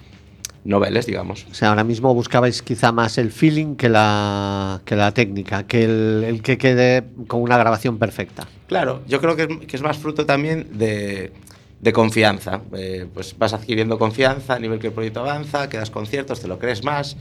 noveles, 0.64 1.06
digamos. 1.06 1.46
O 1.50 1.54
sea, 1.54 1.68
ahora 1.70 1.84
mismo 1.84 2.14
buscabais 2.14 2.62
quizá 2.62 2.90
más 2.92 3.18
el 3.18 3.30
feeling 3.30 3.76
que 3.76 3.88
la, 3.88 4.80
que 4.84 4.96
la 4.96 5.12
técnica, 5.12 5.66
que 5.66 5.84
el, 5.84 6.24
el 6.26 6.42
que 6.42 6.56
quede 6.58 7.04
con 7.26 7.42
una 7.42 7.56
grabación 7.58 7.98
perfecta. 7.98 8.48
Claro, 8.66 9.02
yo 9.06 9.20
creo 9.20 9.36
que 9.36 9.42
es, 9.42 9.66
que 9.66 9.76
es 9.76 9.82
más 9.82 9.98
fruto 9.98 10.24
también 10.24 10.68
de, 10.78 11.32
de 11.80 11.92
confianza. 11.92 12.62
Eh, 12.76 13.06
pues 13.12 13.36
vas 13.38 13.52
adquiriendo 13.52 13.98
confianza 13.98 14.54
a 14.54 14.58
nivel 14.58 14.78
que 14.78 14.86
el 14.86 14.92
proyecto 14.94 15.20
avanza, 15.20 15.68
quedas 15.68 15.90
conciertos, 15.90 16.40
te 16.40 16.48
lo 16.48 16.58
crees 16.58 16.82
más 16.82 17.16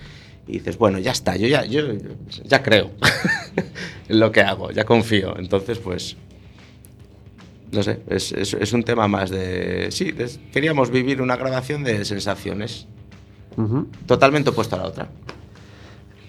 y 0.48 0.54
dices, 0.54 0.78
bueno, 0.78 1.00
ya 1.00 1.12
está, 1.12 1.36
yo 1.38 1.48
ya, 1.48 1.66
yo 1.66 1.82
ya 2.46 2.62
creo 2.64 2.92
en 4.10 4.20
lo 4.20 4.32
que 4.32 4.42
hago, 4.42 4.72
ya 4.72 4.84
confío. 4.86 5.38
Entonces, 5.38 5.80
pues, 5.80 6.16
no 7.72 7.82
sé, 7.84 8.00
es, 8.10 8.32
es- 8.34 8.54
es 8.54 8.74
un 8.74 8.84
tema 8.84 9.08
más 9.08 9.30
de... 9.30 9.88
Sí, 9.92 10.14
queríamos 10.52 10.92
vivir 10.92 11.22
una 11.22 11.36
grabación 11.38 11.84
de 11.84 12.06
sensaciones, 12.06 12.88
Totalmente 14.06 14.50
opuesto 14.50 14.76
a 14.76 14.80
la 14.80 14.86
otra. 14.86 15.08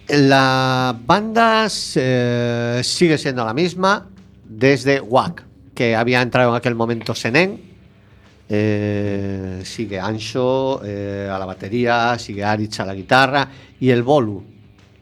La 0.09 0.95
banda 1.07 1.67
eh, 1.97 2.81
sigue 2.85 3.17
siendo 3.17 3.45
la 3.45 3.55
misma 3.55 4.07
desde 4.45 5.01
WAC, 5.01 5.43
que 5.75 5.97
había 5.97 6.21
entrado 6.21 6.51
en 6.51 6.57
aquel 6.57 6.75
momento 6.75 7.15
Senen. 7.15 7.73
eh, 8.49 9.63
sigue 9.65 9.99
Ancho 9.99 10.83
eh, 10.85 11.29
a 11.33 11.39
la 11.39 11.47
batería, 11.47 12.19
sigue 12.19 12.45
Aritz 12.45 12.81
a 12.81 12.85
la 12.87 12.95
guitarra 12.95 13.49
y 13.81 13.89
el 13.91 14.03
Bolu 14.03 14.45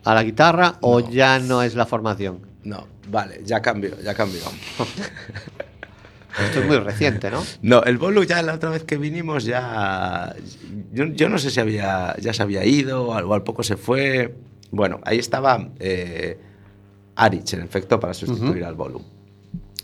a 0.05 0.15
la 0.15 0.23
guitarra, 0.23 0.79
o 0.81 1.01
ya 1.01 1.39
no 1.41 1.63
es 1.63 1.75
la 1.75 1.87
formación. 1.87 2.39
No, 2.65 2.87
vale, 3.09 3.41
ya 3.45 3.61
cambió, 3.61 4.01
ya 4.01 4.15
cambió. 4.15 4.41
Esto 6.41 6.61
es 6.61 6.67
muy 6.67 6.79
reciente, 6.79 7.31
¿no? 7.31 7.43
No, 7.63 7.83
el 7.83 7.99
Bolu 7.99 8.25
ya 8.25 8.43
la 8.43 8.55
otra 8.55 8.71
vez 8.71 8.85
que 8.85 8.97
vinimos 8.97 9.45
ya... 9.45 10.35
Yo, 10.93 11.05
yo 11.07 11.29
no 11.29 11.39
sé 11.39 11.51
si 11.51 11.61
había, 11.61 12.17
ya 12.21 12.33
se 12.33 12.43
había 12.43 12.65
ido 12.65 13.05
o 13.09 13.15
al, 13.15 13.25
o 13.25 13.35
al 13.35 13.43
poco 13.43 13.63
se 13.63 13.77
fue. 13.77 14.35
Bueno, 14.71 15.01
ahí 15.05 15.19
estaba 15.19 15.69
eh, 15.79 16.39
Arich, 17.17 17.55
en 17.55 17.61
efecto, 17.63 18.01
para 18.01 18.15
sustituir 18.15 18.65
al 18.65 18.75
Bolu. 18.75 19.03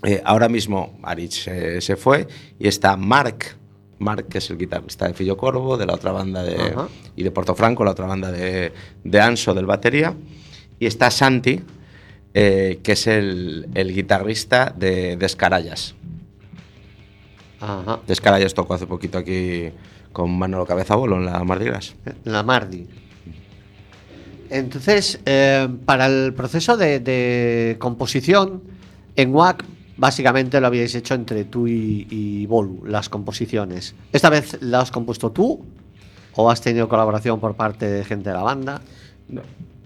Eh, 0.04 0.22
ahora 0.24 0.48
mismo 0.48 0.98
Arich 1.02 1.48
eh, 1.48 1.80
se 1.80 1.96
fue 1.96 2.28
y 2.58 2.68
está 2.68 2.96
Mark, 2.96 3.56
Mark 3.98 4.28
que 4.28 4.38
es 4.38 4.48
el 4.50 4.56
guitarrista 4.56 5.08
de 5.08 5.14
Fillo 5.14 5.36
Corvo, 5.36 5.76
de 5.76 5.86
la 5.86 5.94
otra 5.94 6.12
banda 6.12 6.44
de, 6.44 6.54
Ajá. 6.54 6.88
y 7.16 7.24
de 7.24 7.30
Portofranco, 7.32 7.84
la 7.84 7.90
otra 7.90 8.06
banda 8.06 8.30
de, 8.30 8.72
de 9.02 9.20
Anso, 9.20 9.54
del 9.54 9.66
batería. 9.66 10.14
Y 10.78 10.86
está 10.86 11.10
Santi, 11.10 11.60
eh, 12.32 12.78
que 12.84 12.92
es 12.92 13.06
el, 13.08 13.68
el 13.74 13.92
guitarrista 13.92 14.72
de 14.76 15.16
Descarayas. 15.16 15.96
Ajá. 17.60 18.00
Descarayas 18.06 18.54
tocó 18.54 18.74
hace 18.74 18.86
poquito 18.86 19.18
aquí 19.18 19.70
con 20.12 20.36
Manolo 20.38 20.66
Cabeza 20.66 20.94
Bolo 20.94 21.16
en 21.16 21.26
la 21.26 21.42
Mardi 21.44 21.66
Gras. 21.66 21.94
La 22.24 22.42
Mardi. 22.42 22.86
Entonces, 24.50 25.20
eh, 25.26 25.68
para 25.84 26.06
el 26.06 26.32
proceso 26.34 26.76
de, 26.76 27.00
de 27.00 27.76
composición, 27.78 28.62
en 29.16 29.34
WAC 29.34 29.64
básicamente 29.98 30.60
lo 30.60 30.68
habíais 30.68 30.94
hecho 30.94 31.14
entre 31.14 31.44
tú 31.44 31.66
y, 31.66 32.06
y 32.08 32.46
Bolu, 32.46 32.84
las 32.86 33.08
composiciones. 33.08 33.94
¿Esta 34.12 34.30
vez 34.30 34.56
las 34.62 34.84
has 34.84 34.90
compuesto 34.90 35.32
tú 35.32 35.64
o 36.34 36.50
has 36.50 36.60
tenido 36.60 36.88
colaboración 36.88 37.40
por 37.40 37.56
parte 37.56 37.86
de 37.86 38.04
gente 38.04 38.30
de 38.30 38.36
la 38.36 38.42
banda? 38.42 38.80
No. 39.28 39.42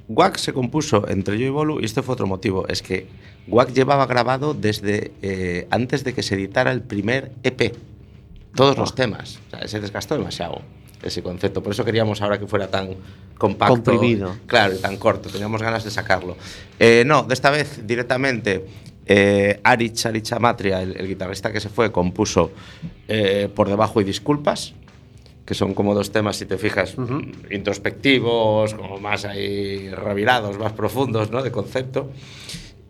Wack 0.09 0.37
se 0.37 0.53
compuso 0.53 1.09
entre 1.09 1.39
yo 1.39 1.47
y 1.47 1.51
Bolu 1.51 1.81
y 1.81 1.87
este 1.87 2.03
fue 2.03 2.13
otro 2.13 2.27
motivo. 2.27 2.69
Es 2.69 2.83
que 2.83 3.09
Wack 3.49 3.73
llevaba 3.73 4.07
grabado 4.07 4.55
desde 4.55 5.13
eh, 5.23 5.67
antes 5.71 6.05
de 6.05 6.15
que 6.15 6.23
se 6.23 6.35
editara 6.35 6.71
el 6.73 6.83
primer 6.83 7.33
EP. 7.43 7.75
todos 8.55 8.77
los 8.77 8.95
temas. 8.95 9.41
O 9.49 9.51
sea, 9.51 9.69
se 9.69 9.81
desgastó 9.81 10.17
demasiado 10.17 10.63
ese 11.03 11.23
concepto. 11.23 11.63
Por 11.63 11.73
eso 11.73 11.85
queríamos 11.85 12.23
ahora 12.23 12.39
que 12.39 12.47
fuera 12.47 12.69
tan 12.69 12.91
compacto. 13.37 13.75
Comprimido. 13.75 14.37
Claro, 14.47 14.75
y 14.75 14.79
tan 14.79 14.97
corto. 14.97 15.29
Teníamos 15.29 15.63
ganas 15.63 15.85
de 15.85 15.91
sacarlo. 15.91 16.37
Eh, 16.79 17.03
no, 17.07 17.25
de 17.25 17.35
esta 17.35 17.51
vez 17.51 17.87
directamente. 17.87 18.65
Eh, 19.05 19.59
Arich, 19.65 20.07
Arich 20.07 20.33
Amatria, 20.33 20.81
el, 20.81 20.97
el 20.97 21.09
guitarrista 21.09 21.53
que 21.53 21.59
se 21.59 21.69
fue, 21.69 21.91
compuso 21.91 22.53
eh, 23.09 23.49
Por 23.53 23.69
debajo 23.69 24.01
y 24.01 24.05
disculpas, 24.05 24.75
que 25.45 25.55
son 25.55 25.75
como 25.75 25.93
dos 25.93 26.13
temas, 26.13 26.37
si 26.37 26.47
te 26.47 26.57
fijas, 26.57 26.95
introspectivos, 27.51 28.75
como 28.75 28.99
más 28.99 29.25
ahí 29.25 29.91
revirados, 29.91 30.57
más 30.57 30.73
profundos, 30.73 31.33
¿no? 31.33 31.43
De 31.43 31.51
concepto. 31.51 32.11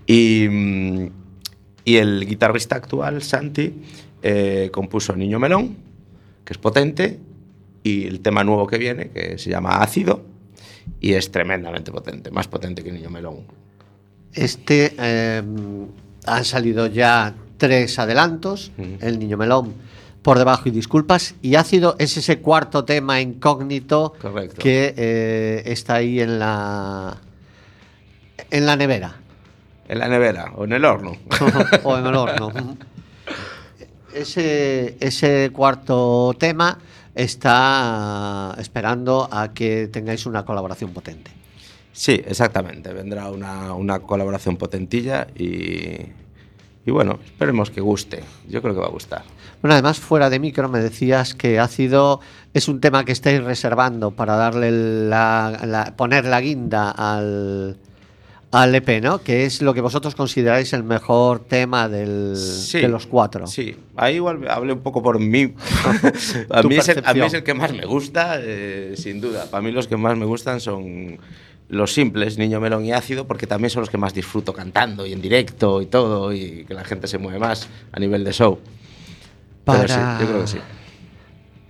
Y, 0.07 0.49
mm, 0.49 1.11
y 1.85 1.97
el 1.97 2.27
guitarrista 2.27 2.77
actual, 2.77 3.23
Santi, 3.23 3.75
eh, 4.23 4.71
compuso 4.73 5.17
Niño 5.17 5.39
Melón, 5.39 5.77
que 6.45 6.53
es 6.53 6.59
potente, 6.59 7.19
y 7.83 8.07
el 8.07 8.21
tema 8.21 8.45
nuevo 8.45 8.67
que 8.67 8.79
viene, 8.79 9.11
que 9.11 9.39
se 9.39 9.51
llama 9.51 9.83
Ácido, 9.83 10.25
y 11.01 11.15
es 11.15 11.31
tremendamente 11.31 11.91
potente, 11.91 12.31
más 12.31 12.47
potente 12.47 12.85
que 12.85 12.93
Niño 12.93 13.11
Melón. 13.11 13.41
Este 14.33 14.95
eh, 14.99 15.43
han 16.27 16.45
salido 16.45 16.87
ya 16.87 17.35
tres 17.59 17.99
adelantos. 17.99 18.73
El 19.01 19.19
Niño 19.19 19.37
Melón 19.37 19.75
por 20.23 20.39
debajo 20.39 20.69
y 20.69 20.71
disculpas, 20.71 21.35
y 21.43 21.57
Ácido 21.57 21.97
es 21.99 22.17
ese 22.17 22.39
cuarto 22.39 22.85
tema 22.85 23.21
incógnito 23.21 24.15
Correcto. 24.21 24.63
que 24.63 24.95
eh, 24.97 25.63
está 25.67 25.97
ahí 25.97 26.21
en 26.21 26.39
la 26.39 27.21
en 28.51 28.67
la 28.67 28.77
nevera 28.77 29.22
En 29.93 29.99
la 29.99 30.09
nevera 30.09 30.53
o 30.57 30.65
en 30.65 30.73
el 30.73 30.87
horno. 30.87 31.13
o 31.85 31.99
en 31.99 32.07
el 32.07 32.15
horno. 32.15 32.51
Ese, 34.15 34.97
ese 35.01 35.51
cuarto 35.53 36.35
tema 36.39 36.79
está 37.15 38.55
esperando 38.59 39.29
a 39.31 39.53
que 39.53 39.89
tengáis 39.89 40.25
una 40.25 40.47
colaboración 40.47 40.93
potente. 40.95 41.31
Sí, 41.93 42.23
exactamente. 42.27 42.91
Vendrá 42.95 43.29
una, 43.31 43.75
una 43.75 43.99
colaboración 44.01 44.57
potentilla 44.57 45.27
y, 45.37 45.99
y 46.87 46.91
bueno, 46.91 47.19
esperemos 47.23 47.71
que 47.71 47.83
guste. 47.83 48.25
Yo 48.49 48.63
creo 48.63 48.73
que 48.73 48.81
va 48.81 48.87
a 48.87 48.91
gustar. 48.91 49.25
Bueno, 49.61 49.75
además, 49.75 50.01
fuera 50.01 50.31
de 50.31 50.39
micro 50.39 50.71
me 50.71 50.81
decías 50.81 51.35
que 51.35 51.59
ácido 51.61 52.21
es 52.55 52.67
un 52.69 52.81
tema 52.81 53.05
que 53.05 53.13
estáis 53.13 53.45
reservando 53.45 54.11
para 54.13 54.37
darle 54.37 54.71
la, 55.09 55.61
la- 55.67 55.95
poner 55.97 56.25
la 56.25 56.41
guinda 56.41 56.91
al, 56.91 57.77
al 58.53 58.75
EP, 58.75 59.01
¿no? 59.03 59.23
Que 59.23 59.45
es 59.47 59.63
lo 59.63 59.73
que 59.75 59.81
vosotros 59.81 60.15
consideráis 60.15 60.73
el 60.75 60.85
mejor 60.85 61.41
tema 61.41 61.89
del, 61.89 62.37
Sí, 62.37 62.81
de 62.81 62.89
los 62.89 63.07
cuatro. 63.07 63.47
Sí, 63.47 63.75
ahí 63.97 64.17
igual 64.17 64.47
hablé 64.49 64.75
un 64.75 64.81
poco 64.81 65.03
por 65.03 65.19
mí. 65.19 65.55
a, 66.51 66.63
mí 66.63 66.77
es 66.77 66.89
el, 66.89 66.99
a 67.05 67.15
mí 67.15 67.21
percepción. 67.21 67.27
es 67.27 67.35
el 67.35 67.43
que 67.43 67.55
más 67.55 67.73
me 67.73 67.87
gusta, 67.87 68.35
eh, 68.39 68.95
sin 68.97 69.21
duda. 69.21 69.47
Para 69.51 69.63
mí 69.63 69.73
los 69.73 69.89
que 69.89 69.97
más 69.97 70.17
me 70.19 70.27
gustan 70.27 70.61
son 70.61 71.19
los 71.71 71.95
simples, 71.95 72.37
Niño 72.37 72.61
Melón 72.61 72.85
y 72.85 72.93
Ácido, 72.93 73.27
porque 73.27 73.47
también 73.47 73.71
son 73.71 73.81
los 73.81 73.89
que 73.89 73.97
más 73.97 74.13
disfruto 74.13 74.53
cantando 74.53 75.07
y 75.07 75.15
en 75.15 75.23
directo 75.23 75.81
y 75.81 75.87
todo, 75.87 76.31
y 76.33 76.65
que 76.67 76.75
la 76.75 76.85
gente 76.85 77.07
se 77.09 77.17
mueve 77.17 77.39
más 77.39 77.69
a 77.91 77.99
nivel 77.99 78.23
de 78.23 78.33
show. 78.33 78.59
Pero 79.65 79.79
Para, 79.79 79.89
sí, 80.19 80.25
yo 80.25 80.29
creo 80.31 80.41
que 80.43 80.47
sí. 80.49 80.59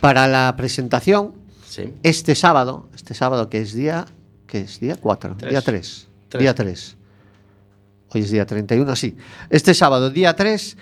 para 0.01 0.27
la 0.27 0.55
presentación, 0.57 1.33
Sí. 1.69 1.93
este 2.03 2.35
sábado, 2.35 2.89
este 2.95 3.15
sábado 3.15 3.49
que 3.49 3.59
es 3.59 3.73
día, 3.75 4.07
que 4.49 4.63
es 4.63 4.81
día 4.81 4.97
4, 5.01 5.37
Tres. 5.39 5.51
día 5.51 5.63
3, 5.63 6.09
Día 6.39 6.55
3. 6.55 6.97
Hoy 8.15 8.21
es 8.21 8.31
día 8.31 8.45
31, 8.47 8.95
sí. 8.97 9.17
Este 9.49 9.73
sábado, 9.75 10.11
día 10.11 10.35
3, 10.37 10.77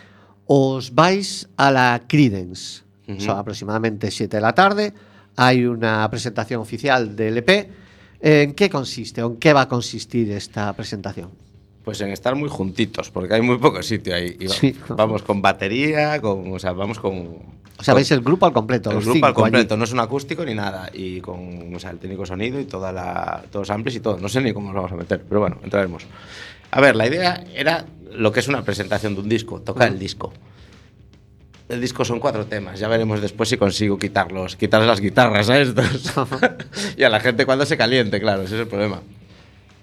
os 0.46 0.94
vais 0.94 1.48
a 1.56 1.70
la 1.70 2.02
Credence. 2.06 2.82
Son 3.18 3.36
aproximadamente 3.38 4.10
7 4.10 4.36
de 4.36 4.40
la 4.40 4.52
tarde. 4.54 4.92
Hay 5.36 5.64
una 5.66 6.08
presentación 6.10 6.60
oficial 6.60 7.16
del 7.16 7.38
EP. 7.38 7.68
¿En 8.20 8.54
qué 8.54 8.68
consiste 8.70 9.22
o 9.22 9.28
en 9.32 9.36
qué 9.38 9.52
va 9.52 9.62
a 9.62 9.68
consistir 9.68 10.30
esta 10.30 10.72
presentación? 10.74 11.30
Pues 11.84 12.00
en 12.02 12.10
estar 12.10 12.36
muy 12.36 12.48
juntitos, 12.48 13.10
porque 13.10 13.34
hay 13.34 13.42
muy 13.42 13.58
poco 13.58 13.82
sitio 13.82 14.14
ahí. 14.14 14.36
Y 14.38 14.46
va- 14.46 14.54
Sí. 14.54 14.76
Vamos 14.90 15.22
con 15.22 15.40
batería, 15.42 16.20
con, 16.20 16.52
o 16.52 16.58
sea, 16.58 16.72
vamos 16.72 17.00
con... 17.00 17.38
O 17.80 17.82
sea, 17.82 17.94
veis 17.94 18.10
el 18.10 18.20
grupo 18.20 18.44
al 18.44 18.52
completo, 18.52 18.90
el 18.90 18.96
los 18.96 19.06
grupo 19.06 19.24
al 19.24 19.32
allí. 19.32 19.42
completo, 19.42 19.76
no 19.76 19.84
es 19.84 19.92
un 19.92 20.00
acústico 20.00 20.44
ni 20.44 20.54
nada. 20.54 20.90
Y 20.92 21.20
con 21.22 21.74
o 21.74 21.78
sea, 21.78 21.90
el 21.90 21.98
técnico 21.98 22.26
sonido 22.26 22.60
y 22.60 22.66
toda 22.66 22.92
la, 22.92 23.42
todos 23.50 23.68
los 23.68 23.74
amplis 23.74 23.96
y 23.96 24.00
todo. 24.00 24.18
No 24.18 24.28
sé 24.28 24.42
ni 24.42 24.52
cómo 24.52 24.66
nos 24.66 24.76
vamos 24.76 24.92
a 24.92 24.96
meter, 24.96 25.24
pero 25.26 25.40
bueno, 25.40 25.56
entraremos. 25.64 26.06
A 26.70 26.80
ver, 26.80 26.94
la 26.94 27.06
idea 27.06 27.42
era 27.54 27.86
lo 28.12 28.32
que 28.32 28.40
es 28.40 28.48
una 28.48 28.62
presentación 28.62 29.14
de 29.14 29.22
un 29.22 29.28
disco, 29.30 29.62
tocar 29.62 29.88
el 29.88 29.98
disco. 29.98 30.30
El 31.70 31.80
disco 31.80 32.04
son 32.04 32.20
cuatro 32.20 32.46
temas, 32.46 32.78
ya 32.80 32.88
veremos 32.88 33.22
después 33.22 33.48
si 33.48 33.56
consigo 33.56 33.96
quitarlos, 33.96 34.56
quitar 34.56 34.82
las 34.82 35.00
guitarras 35.00 35.48
a 35.48 35.60
estos. 35.60 36.12
y 36.96 37.04
a 37.04 37.08
la 37.08 37.20
gente 37.20 37.46
cuando 37.46 37.64
se 37.64 37.78
caliente, 37.78 38.20
claro, 38.20 38.42
ese 38.42 38.56
es 38.56 38.60
el 38.62 38.66
problema. 38.66 39.00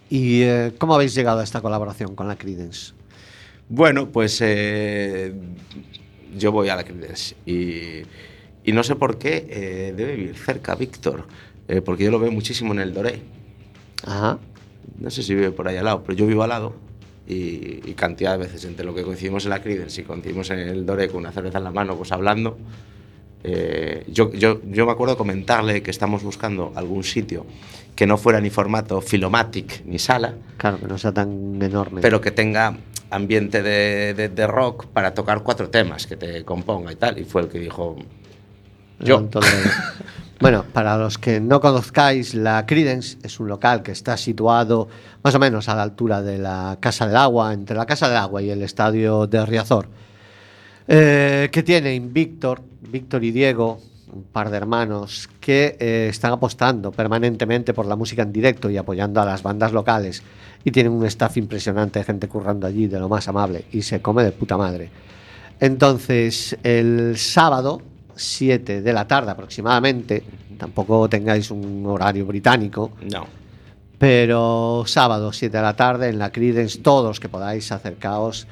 ¿Y 0.10 0.44
eh, 0.44 0.74
cómo 0.78 0.94
habéis 0.96 1.16
llegado 1.16 1.40
a 1.40 1.44
esta 1.44 1.62
colaboración 1.62 2.14
con 2.16 2.28
la 2.28 2.38
Credence? 2.38 2.94
Bueno, 3.70 4.10
pues 4.10 4.40
eh, 4.42 5.34
yo 6.36 6.52
voy 6.52 6.70
a 6.70 6.76
la 6.76 6.84
Creedence 6.84 7.36
y, 7.46 8.04
y 8.64 8.72
no 8.74 8.84
sé 8.84 8.96
por 8.96 9.18
qué 9.18 9.46
eh, 9.50 9.94
debe 9.96 10.16
vivir 10.16 10.38
cerca 10.38 10.76
Víctor, 10.76 11.28
eh, 11.68 11.82
porque 11.82 12.04
yo 12.04 12.12
lo 12.12 12.20
veo 12.20 12.32
muchísimo 12.32 12.74
en 12.74 12.80
el 12.80 12.94
Doré. 12.94 13.22
Ajá. 14.04 14.40
No 15.00 15.10
sé 15.10 15.24
si 15.24 15.36
vive 15.36 15.52
por 15.52 15.68
ahí 15.68 15.78
al 15.78 15.86
lado, 15.86 16.04
pero 16.04 16.18
yo 16.18 16.26
vivo 16.26 16.44
al 16.44 16.50
lado 16.50 16.76
y, 17.28 17.82
y 17.90 17.94
cantidad 17.96 18.32
de 18.34 18.46
veces 18.46 18.66
entre 18.66 18.86
lo 18.86 18.96
que 18.96 19.04
coincidimos 19.04 19.44
en 19.46 19.52
la 19.52 19.62
Creedence 19.62 20.02
y 20.02 20.04
coincidimos 20.04 20.50
en 20.50 20.60
el 20.60 20.86
Doré 20.86 21.10
con 21.10 21.20
una 21.20 21.32
cerveza 21.32 21.58
en 21.58 21.66
la 21.66 21.72
mano, 21.72 21.96
pues 21.96 22.12
hablando. 22.12 22.58
Eh, 23.48 24.04
yo, 24.08 24.32
yo, 24.34 24.62
yo 24.70 24.86
me 24.86 24.92
acuerdo 24.92 25.18
comentarle 25.18 25.82
que 25.82 25.92
estamos 25.92 26.22
buscando 26.24 26.72
algún 26.76 27.04
sitio 27.04 27.46
que 27.96 28.06
no 28.06 28.18
fuera 28.18 28.40
ni 28.42 28.50
formato 28.50 29.02
Filomatic 29.02 29.84
ni 29.86 29.98
sala, 30.00 30.36
Claro, 30.58 30.80
que 30.80 30.86
no 30.88 30.98
sea 30.98 31.12
tan 31.14 31.60
enorme. 31.62 32.02
pero 32.02 32.22
que 32.22 32.32
tenga 32.32 32.78
ambiente 33.10 33.64
de, 33.64 34.14
de- 34.14 34.30
de 34.30 34.48
rock 34.48 34.88
para 34.88 35.14
tocar 35.14 35.42
cuatro 35.42 35.70
temas 35.70 36.06
que 36.06 36.18
te 36.18 36.44
componga 36.44 36.92
y 36.92 36.96
tal. 36.98 37.18
Y 37.18 37.24
fue 37.24 37.42
el 37.44 37.48
que 37.48 37.58
dijo, 37.60 37.96
yo. 39.00 39.28
Bueno, 40.40 40.66
para 40.72 40.98
los 40.98 41.18
que 41.18 41.40
no 41.40 41.60
conozcáis, 41.60 42.36
la 42.36 42.68
Credence 42.68 43.18
es 43.24 43.40
un 43.40 43.48
local 43.48 43.82
que 43.82 43.92
está 43.92 44.18
situado 44.18 44.88
más 45.24 45.34
o 45.34 45.40
menos 45.40 45.68
a 45.68 45.76
la 45.76 45.82
altura 45.82 46.22
de 46.22 46.38
la 46.38 46.78
Casa 46.80 47.08
del 47.08 47.16
Agua, 47.16 47.54
entre 47.54 47.76
la 47.76 47.88
Casa 47.88 48.08
del 48.08 48.18
Agua 48.18 48.44
y 48.44 48.52
el 48.52 48.62
estadio 48.62 49.26
de 49.26 49.44
Riazor, 49.44 49.88
eh, 50.88 51.50
que 51.52 51.64
tienen 51.64 52.14
Víctor, 52.14 52.62
Víctor 52.82 53.24
y 53.24 53.32
Diego, 53.32 53.80
un 54.14 54.24
par 54.24 54.50
de 54.50 54.58
hermanos 54.58 55.30
que 55.40 55.76
eh, 55.80 56.08
están 56.10 56.32
apostando 56.32 56.92
permanentemente 56.92 57.74
por 57.74 57.86
la 57.86 57.96
música 57.96 58.24
en 58.24 58.32
directo 58.32 58.70
y 58.70 58.78
apoyando 58.78 59.22
a 59.22 59.26
las 59.26 59.44
bandas 59.44 59.74
locales. 59.74 60.24
Y 60.64 60.72
tienen 60.72 60.94
un 60.94 61.06
staff 61.06 61.38
impresionante 61.38 62.00
de 62.00 62.06
gente 62.06 62.28
currando 62.28 62.68
allí, 62.68 62.88
de 62.88 63.00
lo 63.00 63.10
más 63.10 63.28
amable, 63.28 63.66
y 63.72 63.82
se 63.82 64.02
come 64.02 64.24
de 64.24 64.32
puta 64.32 64.58
madre. 64.58 64.90
Entonces, 65.60 66.58
el 66.64 67.18
sábado, 67.18 67.82
7 68.16 68.82
de 68.82 68.94
la 68.94 69.08
tarde 69.08 69.32
aproximadamente, 69.32 70.24
tampoco 70.58 71.08
tengáis 71.10 71.52
un 71.52 71.84
horario 71.86 72.26
británico, 72.26 72.92
no. 73.12 73.28
pero 73.98 74.84
sábado, 74.86 75.32
7 75.32 75.56
de 75.56 75.64
la 75.64 75.76
tarde, 75.76 76.10
en 76.10 76.20
la 76.20 76.32
Credence, 76.32 76.80
todos 76.80 77.20
que 77.20 77.30
podáis 77.30 77.72
acercaos 77.72 78.48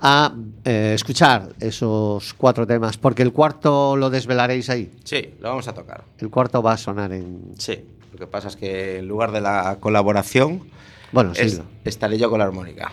a 0.00 0.34
eh, 0.64 0.92
escuchar 0.94 1.50
esos 1.60 2.34
cuatro 2.34 2.66
temas, 2.66 2.96
porque 2.98 3.22
el 3.22 3.32
cuarto 3.32 3.96
lo 3.96 4.10
desvelaréis 4.10 4.68
ahí. 4.70 4.90
Sí, 5.04 5.34
lo 5.40 5.48
vamos 5.50 5.66
a 5.68 5.74
tocar. 5.74 6.04
El 6.18 6.30
cuarto 6.30 6.62
va 6.62 6.72
a 6.72 6.76
sonar 6.76 7.12
en. 7.12 7.52
Sí. 7.58 7.78
Lo 8.12 8.18
que 8.18 8.26
pasa 8.26 8.48
es 8.48 8.56
que 8.56 8.98
en 8.98 9.08
lugar 9.08 9.32
de 9.32 9.40
la 9.40 9.76
colaboración, 9.80 10.62
Bueno, 11.12 11.34
sí. 11.34 11.42
es- 11.42 11.60
estaré 11.84 12.18
yo 12.18 12.30
con 12.30 12.38
la 12.38 12.44
armónica. 12.46 12.92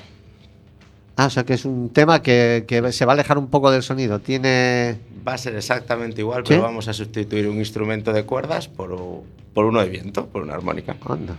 Ah, 1.16 1.28
o 1.28 1.30
sea 1.30 1.44
que 1.44 1.54
es 1.54 1.64
un 1.66 1.90
tema 1.92 2.22
que, 2.24 2.66
que 2.68 2.92
se 2.92 3.06
va 3.06 3.12
a 3.12 3.16
alejar 3.16 3.38
un 3.38 3.48
poco 3.48 3.70
del 3.70 3.84
sonido. 3.84 4.20
Tiene. 4.20 4.98
Va 5.28 5.36
a 5.36 5.38
ser 5.38 5.56
exactamente 5.56 6.22
igual, 6.22 6.40
¿Sí? 6.44 6.50
pero 6.50 6.64
vamos 6.64 6.88
a 6.88 6.94
sustituir 6.94 7.48
un 7.48 7.58
instrumento 7.58 8.12
de 8.12 8.24
cuerdas 8.26 8.68
por, 8.68 8.98
por 9.54 9.66
uno 9.66 9.80
de 9.82 9.90
viento, 9.90 10.26
por 10.26 10.42
una 10.42 10.56
armónica. 10.56 10.96
Anda. 11.08 11.36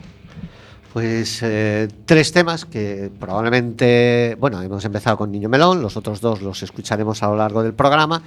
Pues 0.94 1.40
eh, 1.42 1.88
tres 2.06 2.30
temas 2.30 2.64
que 2.64 3.10
probablemente, 3.18 4.36
bueno, 4.38 4.62
hemos 4.62 4.84
empezado 4.84 5.16
con 5.16 5.32
Niño 5.32 5.48
Melón, 5.48 5.82
los 5.82 5.96
otros 5.96 6.20
dos 6.20 6.40
los 6.40 6.62
escucharemos 6.62 7.20
a 7.24 7.26
lo 7.26 7.34
largo 7.36 7.64
del 7.64 7.74
programa, 7.74 8.22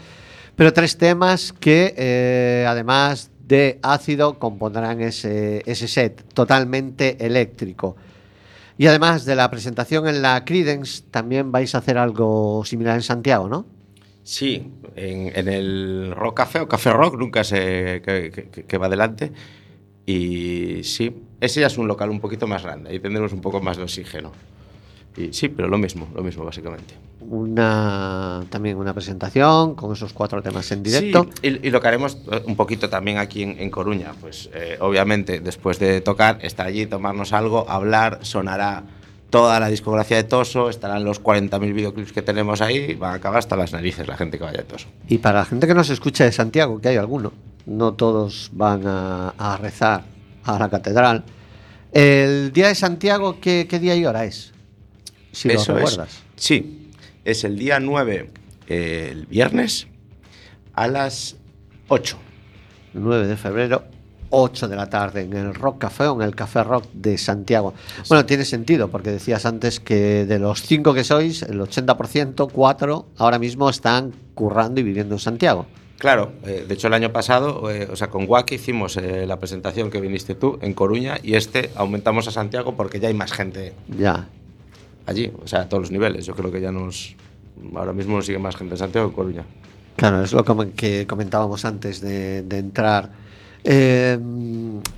pero 0.54 0.74
tres 0.74 0.98
temas 0.98 1.54
que 1.54 1.94
eh, 1.96 2.66
además 2.68 3.32
de 3.48 3.80
ácido 3.84 4.38
compondrán 4.38 5.00
ese, 5.00 5.64
ese 5.66 5.88
set 5.88 6.26
totalmente 6.34 7.26
eléctrico. 7.26 7.96
Y 8.78 8.88
además 8.88 9.24
de 9.24 9.38
la 9.38 9.50
presentación 9.50 10.06
en 10.10 10.22
la 10.22 10.44
Credence, 10.44 11.04
también 11.10 11.54
vais 11.54 11.74
a 11.74 11.78
hacer 11.78 11.98
algo 11.98 12.66
similar 12.66 12.96
en 12.98 13.02
Santiago, 13.02 13.48
¿no? 13.48 13.66
Sí, 14.24 14.70
en, 14.98 15.48
el 15.48 16.14
Rock 16.14 16.36
Café 16.36 16.60
o 16.60 16.68
Café 16.68 16.92
Rock 16.92 17.16
nunca 17.18 17.46
se 17.46 18.02
que, 18.04 18.30
que- 18.52 18.66
que 18.66 18.78
va 18.78 18.88
adelante. 18.88 19.32
Y 20.06 20.84
sí, 20.84 21.16
ese 21.40 21.62
ya 21.62 21.68
es 21.68 21.78
un 21.78 21.88
local 21.88 22.10
un 22.10 22.20
poquito 22.20 22.48
más 22.48 22.64
grande, 22.64 22.90
ahí 22.90 23.00
tendremos 23.00 23.34
un 23.34 23.42
poco 23.42 23.62
más 23.62 23.78
de 23.78 23.84
oxígeno. 23.84 24.32
Y 25.18 25.34
sí, 25.34 25.50
pero 25.50 25.68
lo 25.68 25.80
mismo, 25.80 26.08
lo 26.14 26.22
mismo 26.22 26.46
básicamente. 26.46 26.94
Una 27.22 28.46
también 28.50 28.78
una 28.78 28.94
presentación 28.94 29.74
con 29.74 29.92
esos 29.92 30.14
cuatro 30.14 30.44
temas 30.44 30.72
en 30.72 30.84
directo. 30.84 31.28
Sí, 31.42 31.60
y, 31.64 31.68
y 31.68 31.72
lo 31.72 31.82
que 31.82 31.88
haremos 31.88 32.20
eh, 32.32 32.44
un 32.46 32.56
poquito 32.56 32.88
también 32.88 33.18
aquí 33.18 33.42
en, 33.42 33.60
en 33.60 33.72
Coruña, 33.72 34.14
pues 34.22 34.50
eh, 34.54 34.78
obviamente 34.80 35.40
después 35.40 35.80
de 35.80 36.02
tocar, 36.02 36.38
estar 36.44 36.68
allí, 36.68 36.86
tomarnos 36.86 37.34
algo, 37.34 37.68
hablar, 37.68 38.20
sonará 38.22 38.84
toda 39.32 39.60
la 39.60 39.68
discografía 39.70 40.18
de 40.18 40.24
Toso, 40.24 40.70
estarán 40.70 41.04
los 41.04 41.22
40.000 41.22 41.74
videoclips 41.74 42.14
que 42.14 42.22
tenemos 42.22 42.62
ahí, 42.62 42.94
van 42.94 43.12
a 43.12 43.16
acabar 43.16 43.40
hasta 43.40 43.56
las 43.56 43.74
narices 43.74 44.08
la 44.08 44.18
gente 44.18 44.38
que 44.38 44.44
vaya 44.44 44.60
de 44.60 44.64
Toso. 44.64 44.88
Y 45.08 45.18
para 45.18 45.40
la 45.40 45.46
gente 45.46 45.68
que 45.68 45.74
nos 45.74 45.90
escucha 45.90 46.26
de 46.26 46.32
Santiago, 46.32 46.80
que 46.80 46.90
hay 46.90 46.98
alguno, 46.98 47.34
no 47.66 47.94
todos 47.94 48.52
van 48.54 48.86
a, 48.86 49.30
a 49.38 49.58
rezar 49.58 50.04
a 50.56 50.60
la 50.60 50.70
catedral. 50.70 51.24
El 51.92 52.52
día 52.52 52.68
de 52.68 52.76
Santiago, 52.76 53.40
¿qué, 53.40 53.68
qué 53.70 53.80
día 53.80 53.96
y 53.96 54.06
hora 54.06 54.26
es? 54.26 54.54
Si 55.32 55.50
Eso 55.50 55.74
lo 55.74 55.80
es. 55.80 55.92
recuerdas. 55.92 56.24
Sí, 56.36 56.92
es 57.24 57.44
el 57.44 57.58
día 57.58 57.80
9, 57.80 58.30
eh, 58.68 59.10
el 59.12 59.26
viernes, 59.26 59.88
a 60.74 60.88
las 60.88 61.36
8. 61.88 62.18
9 62.94 63.28
de 63.28 63.38
febrero, 63.38 63.84
8 64.30 64.68
de 64.68 64.76
la 64.76 64.90
tarde, 64.90 65.22
en 65.22 65.34
el 65.34 65.54
Rock 65.54 65.80
Café 65.80 66.06
o 66.08 66.16
en 66.22 66.28
el 66.28 66.36
Café 66.36 66.64
Rock 66.64 66.86
de 66.94 67.18
Santiago. 67.18 67.74
Bueno, 68.10 68.26
tiene 68.26 68.44
sentido, 68.46 68.90
porque 68.90 69.12
decías 69.12 69.46
antes 69.46 69.80
que 69.80 70.26
de 70.26 70.40
los 70.40 70.62
5 70.64 70.94
que 70.94 71.04
sois, 71.04 71.44
el 71.44 71.60
80%, 71.60 72.52
4 72.52 73.06
ahora 73.18 73.40
mismo 73.40 73.70
están 73.70 74.14
currando 74.34 74.80
y 74.82 74.84
viviendo 74.84 75.16
en 75.16 75.20
Santiago. 75.20 75.66
Claro, 75.98 76.32
eh, 76.46 76.66
de 76.68 76.74
hecho 76.76 76.88
el 76.88 76.94
año 76.94 77.12
pasado, 77.12 77.72
eh, 77.72 77.88
o 77.92 77.96
sea, 77.96 78.10
con 78.10 78.26
Wack 78.30 78.52
hicimos 78.52 78.98
eh, 78.98 79.26
la 79.26 79.40
presentación 79.40 79.90
que 79.90 80.00
viniste 80.00 80.36
tú 80.36 80.60
en 80.62 80.74
Coruña 80.76 81.18
y 81.24 81.34
este 81.36 81.72
aumentamos 81.76 82.28
a 82.28 82.32
Santiago 82.32 82.76
porque 82.76 83.00
ya 83.00 83.08
hay 83.08 83.16
más 83.16 83.32
gente 83.34 83.74
Ya. 83.98 84.28
allí, 85.08 85.32
o 85.44 85.48
sea, 85.48 85.62
a 85.62 85.70
todos 85.70 85.82
los 85.84 85.92
niveles. 85.92 86.26
Yo 86.26 86.36
creo 86.36 86.52
que 86.52 86.62
ya 86.62 86.72
nos. 86.72 87.16
Ahora 87.76 87.94
mismo 87.94 88.16
nos 88.16 88.28
sigue 88.28 88.38
más 88.38 88.56
gente 88.56 88.76
en 88.76 88.78
Santiago 88.78 89.08
que 89.08 89.12
en 89.12 89.16
Coruña. 89.16 89.46
Claro, 89.96 90.22
es 90.24 90.32
lo 90.34 90.44
que 90.76 91.08
comentábamos 91.08 91.66
antes 91.66 92.00
de, 92.02 92.44
de 92.44 92.58
entrar. 92.60 93.10
Eh, 93.64 94.20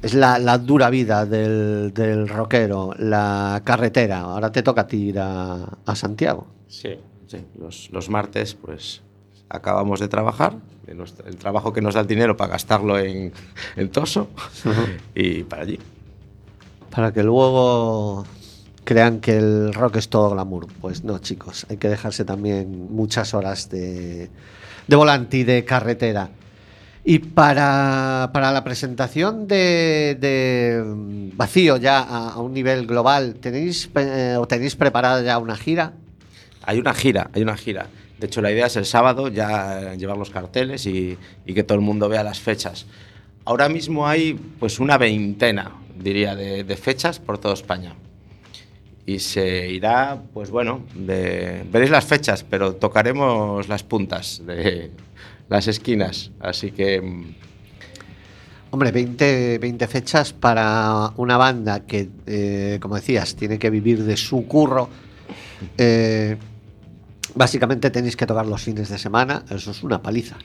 es 0.01 0.13
la, 0.13 0.37
la 0.37 0.57
dura 0.57 0.89
vida 0.89 1.25
del, 1.25 1.93
del 1.93 2.27
rockero, 2.27 2.93
la 2.99 3.61
carretera. 3.63 4.19
Ahora 4.19 4.51
te 4.51 4.61
toca 4.61 4.81
a 4.81 4.87
ti 4.87 4.97
ir 4.97 5.19
a, 5.19 5.63
a 5.85 5.95
Santiago. 5.95 6.45
Sí, 6.67 6.89
sí. 7.27 7.37
Los, 7.57 7.89
los 7.93 8.09
martes, 8.09 8.53
pues 8.55 9.01
acabamos 9.49 9.99
de 9.99 10.07
trabajar, 10.07 10.53
el 10.87 11.35
trabajo 11.37 11.73
que 11.73 11.81
nos 11.81 11.93
da 11.93 12.01
el 12.01 12.07
dinero 12.07 12.37
para 12.37 12.53
gastarlo 12.53 12.97
en, 12.97 13.31
en 13.75 13.89
Toso 13.89 14.29
y 15.15 15.43
para 15.43 15.63
allí. 15.63 15.79
Para 16.89 17.13
que 17.13 17.23
luego 17.23 18.25
crean 18.83 19.19
que 19.19 19.37
el 19.37 19.73
rock 19.73 19.97
es 19.97 20.09
todo 20.09 20.31
glamour. 20.31 20.67
Pues 20.81 21.03
no, 21.03 21.19
chicos, 21.19 21.65
hay 21.69 21.77
que 21.77 21.89
dejarse 21.89 22.25
también 22.25 22.87
muchas 22.91 23.33
horas 23.33 23.69
de, 23.69 24.29
de 24.87 24.95
volante 24.95 25.37
y 25.37 25.43
de 25.43 25.63
carretera. 25.63 26.29
Y 27.03 27.19
para, 27.19 28.29
para 28.33 28.51
la 28.51 28.63
presentación 28.63 29.47
de, 29.47 30.17
de, 30.19 30.83
Vacío 31.35 31.77
ya 31.77 31.99
a, 31.99 32.33
a 32.33 32.39
un 32.39 32.53
nivel 32.53 32.85
global, 32.87 33.35
¿tenéis, 33.35 33.89
eh, 33.95 34.35
o 34.37 34.47
tenéis 34.47 34.75
preparada 34.75 35.21
ya 35.21 35.37
una 35.37 35.55
gira? 35.55 35.93
Hay 36.63 36.79
una 36.79 36.93
gira, 36.93 37.29
hay 37.33 37.41
una 37.41 37.55
gira. 37.55 37.87
De 38.19 38.27
hecho, 38.27 38.41
la 38.41 38.51
idea 38.51 38.67
es 38.67 38.75
el 38.75 38.85
sábado 38.85 39.29
ya 39.29 39.95
llevar 39.95 40.17
los 40.17 40.29
carteles 40.29 40.85
y, 40.85 41.17
que 41.45 41.63
todo 41.63 41.77
el 41.77 41.83
mundo 41.83 42.09
vea 42.09 42.23
las 42.23 42.39
fechas. 42.39 42.85
Ahora 43.45 43.69
mismo 43.69 44.07
hay 44.07 44.33
pues 44.33 44.79
una 44.79 44.97
veintena, 44.97 45.71
diría, 45.97 46.35
de, 46.35 46.77
fechas 46.77 47.19
por 47.19 47.37
toda 47.37 47.53
España. 47.53 47.95
Y 49.05 49.19
se 49.19 49.69
irá, 49.69 50.21
pues 50.33 50.51
bueno, 50.51 50.83
veréis 50.95 51.89
las 51.89 52.05
fechas, 52.05 52.45
pero 52.47 52.75
tocaremos 52.75 53.67
las 53.67 53.83
puntas 53.83 54.43
de 54.45 54.91
las 55.47 55.67
esquinas. 55.67 56.31
Así 56.39 56.71
que 56.71 57.01
mm, 57.01 57.23
Hombre, 58.71 58.91
20, 58.91 59.57
20 59.57 59.87
fechas 59.87 60.31
para 60.31 61.11
una 61.17 61.37
banda 61.37 61.79
que, 61.87 62.07
eh, 62.27 62.77
como 62.79 62.95
decías, 62.95 63.35
tiene 63.35 63.57
que 63.57 63.71
vivir 63.71 64.03
de 64.03 64.15
su 64.15 64.45
curro. 64.45 64.89
Eh, 65.75 66.37
básicamente 67.35 67.89
tenéis 67.89 68.15
que 68.15 68.25
tocar 68.25 68.45
los 68.45 68.61
fines 68.61 68.89
de 68.89 68.97
semana, 68.97 69.43
eso 69.49 69.71
es 69.71 69.83
una 69.83 70.01
paliza. 70.01 70.37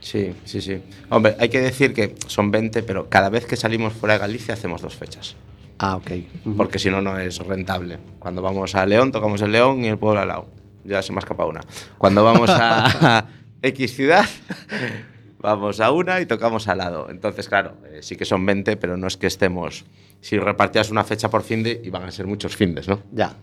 sí, 0.00 0.34
sí, 0.44 0.60
sí. 0.60 0.82
Hombre, 1.10 1.36
hay 1.38 1.48
que 1.48 1.60
decir 1.60 1.92
que 1.92 2.14
son 2.26 2.50
20, 2.50 2.82
pero 2.82 3.08
cada 3.08 3.28
vez 3.28 3.46
que 3.46 3.56
salimos 3.56 3.92
fuera 3.92 4.14
de 4.14 4.20
Galicia 4.20 4.54
hacemos 4.54 4.82
dos 4.82 4.94
fechas. 4.94 5.36
Ah, 5.82 5.96
ok. 5.96 6.10
Porque 6.58 6.78
si 6.78 6.90
no, 6.90 7.00
no 7.00 7.18
es 7.18 7.38
rentable. 7.38 7.98
Cuando 8.18 8.42
vamos 8.42 8.74
a 8.74 8.84
León, 8.84 9.12
tocamos 9.12 9.40
el 9.40 9.52
León 9.52 9.82
y 9.82 9.88
el 9.88 9.98
pueblo 9.98 10.20
al 10.20 10.28
lado. 10.28 10.46
Ya 10.84 11.00
se 11.00 11.12
me 11.12 11.18
ha 11.18 11.20
escapado 11.20 11.48
una. 11.48 11.62
Cuando 11.96 12.22
vamos 12.22 12.50
a 12.52 13.26
X 13.62 13.96
ciudad, 13.96 14.26
vamos 15.38 15.80
a 15.80 15.90
una 15.90 16.20
y 16.20 16.26
tocamos 16.26 16.68
al 16.68 16.78
lado. 16.78 17.08
Entonces, 17.08 17.48
claro, 17.48 17.78
eh, 17.86 18.00
sí 18.02 18.16
que 18.16 18.26
son 18.26 18.44
20, 18.44 18.76
pero 18.76 18.98
no 18.98 19.06
es 19.06 19.16
que 19.16 19.26
estemos. 19.26 19.86
Si 20.20 20.38
repartías 20.38 20.90
una 20.90 21.02
fecha 21.02 21.30
por 21.30 21.42
fin 21.42 21.62
de, 21.62 21.80
iban 21.82 22.02
a 22.02 22.10
ser 22.10 22.26
muchos 22.26 22.54
findes, 22.56 22.86
¿no? 22.86 23.00
Ya. 23.12 23.36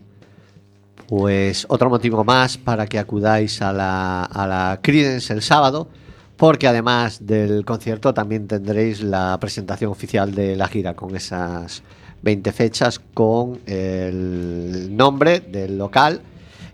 Pues 1.05 1.65
otro 1.69 1.89
motivo 1.89 2.23
más 2.23 2.57
para 2.57 2.86
que 2.88 2.99
acudáis 2.99 3.62
a 3.62 3.71
la, 3.71 4.23
a 4.23 4.47
la 4.47 4.79
el 4.83 5.41
sábado, 5.41 5.88
porque 6.36 6.67
además 6.67 7.25
del 7.25 7.63
concierto 7.63 8.13
también 8.13 8.47
tendréis 8.47 9.01
la 9.01 9.38
presentación 9.39 9.91
oficial 9.91 10.33
de 10.33 10.55
la 10.55 10.67
gira 10.67 10.95
con 10.95 11.15
esas 11.15 11.83
20 12.21 12.51
fechas, 12.51 12.99
con 13.13 13.60
el 13.65 14.95
nombre 14.95 15.39
del 15.39 15.77
local 15.77 16.21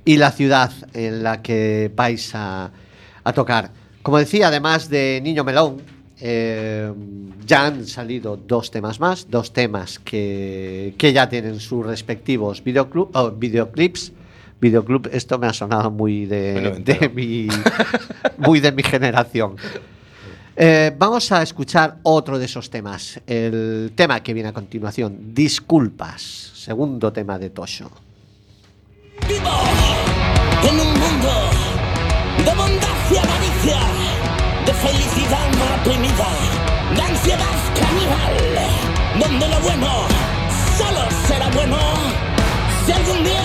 y 0.05 0.17
la 0.17 0.31
ciudad 0.31 0.71
en 0.93 1.23
la 1.23 1.41
que 1.41 1.91
vais 1.95 2.33
a, 2.33 2.71
a 3.23 3.33
tocar. 3.33 3.71
Como 4.01 4.17
decía, 4.17 4.47
además 4.47 4.89
de 4.89 5.21
Niño 5.23 5.43
Melón, 5.43 5.81
eh, 6.25 6.89
ya 7.45 7.65
han 7.65 7.85
salido 7.85 8.37
dos 8.37 8.71
temas 8.71 8.97
más, 9.01 9.27
dos 9.29 9.51
temas 9.51 9.99
que, 9.99 10.95
que 10.97 11.11
ya 11.11 11.27
tienen 11.27 11.59
sus 11.59 11.85
respectivos 11.85 12.63
videoclub, 12.63 13.09
oh, 13.13 13.31
videoclips. 13.31 14.13
Videoclub, 14.61 15.09
esto 15.11 15.37
me 15.37 15.47
ha 15.47 15.51
sonado 15.51 15.91
muy 15.91 16.25
de, 16.25 16.53
Muy 16.53 16.61
de 16.61 16.69
noventero. 16.69 17.11
mi, 17.13 17.47
muy 18.37 18.61
de 18.61 18.71
mi 18.71 18.83
generación. 18.83 19.57
Eh, 20.55 20.95
vamos 20.97 21.29
a 21.33 21.41
escuchar 21.41 21.97
otro 22.03 22.39
de 22.39 22.45
esos 22.45 22.69
temas. 22.69 23.19
El 23.27 23.91
tema 23.93 24.23
que 24.23 24.33
viene 24.33 24.47
a 24.47 24.53
continuación, 24.53 25.33
Disculpas, 25.33 26.21
segundo 26.21 27.11
tema 27.11 27.37
de 27.37 27.49
Tosho. 27.49 27.91
Vivo 29.27 29.49
en 30.69 30.79
un 30.79 30.87
mundo 30.87 31.33
de 32.37 32.55
bondad 32.55 33.11
y 33.11 33.17
avaricia, 33.17 33.92
felicidad 34.85 35.47
reprimida, 35.71 36.29
de 36.95 37.01
ansiedad 37.01 37.57
caníbal, 37.79 38.35
donde 39.19 39.47
lo 39.47 39.59
bueno 39.61 40.07
solo 40.77 41.01
será 41.27 41.49
bueno. 41.49 41.77
Si 42.85 42.91
algún 42.91 43.23
día 43.23 43.42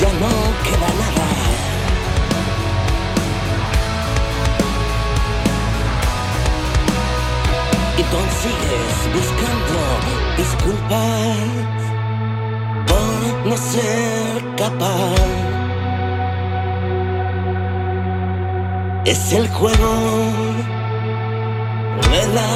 ya 0.00 0.12
no 0.22 0.34
queda 0.64 0.90
nada. 1.02 1.28
Y 7.96 8.02
consigues 8.14 8.96
buscando 9.14 9.78
disculpas 10.36 11.78
por 12.88 13.48
no 13.48 13.56
ser 13.56 14.56
capaz. 14.56 15.14
Es 19.04 19.32
el 19.32 19.48
juego 19.48 19.94
de 22.10 22.22
la 22.34 22.52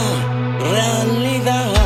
realidad. 0.73 1.80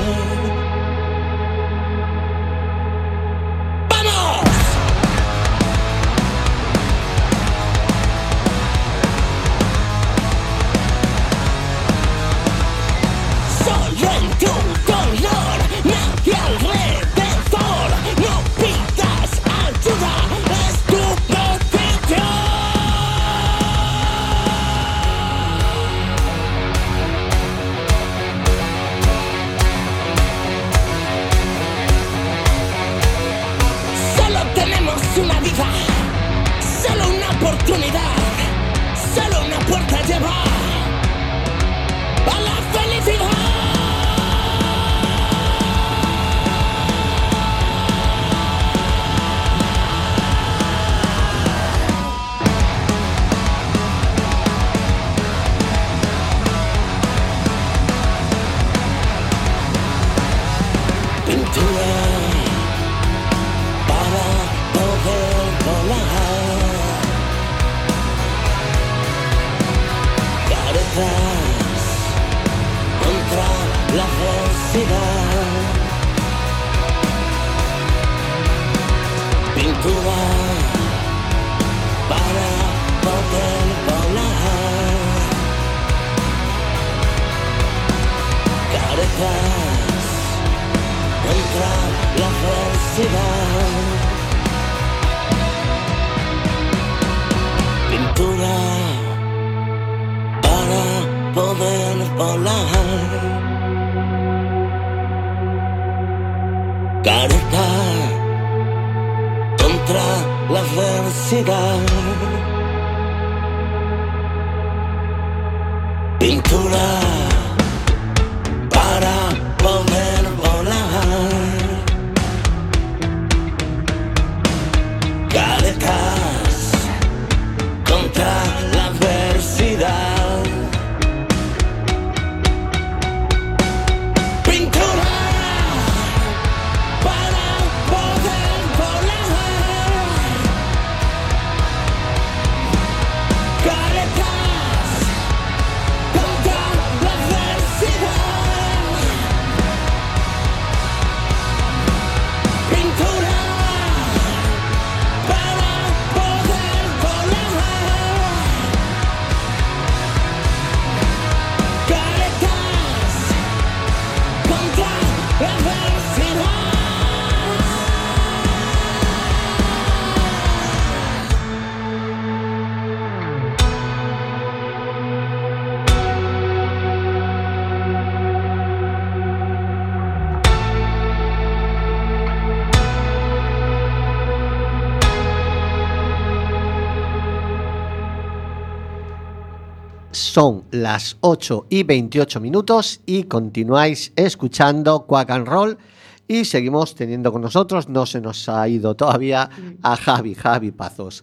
Son 190.35 190.65
las 190.73 191.17
8 191.21 191.67
y 191.71 191.85
28 191.85 192.41
minutos 192.41 193.01
y 193.07 193.23
continuáis 193.23 194.13
escuchando 194.17 195.07
Quack 195.07 195.31
and 195.31 195.47
Roll 195.47 195.79
y 196.27 196.45
seguimos 196.45 196.97
teniendo 196.97 197.31
con 197.31 197.41
nosotros, 197.41 197.89
no 197.89 198.05
se 198.05 198.21
nos 198.21 198.49
ha 198.49 198.67
ido 198.67 198.97
todavía, 198.97 199.49
a 199.81 199.97
Javi, 199.97 200.35
Javi 200.35 200.73
Pazos. 200.73 201.23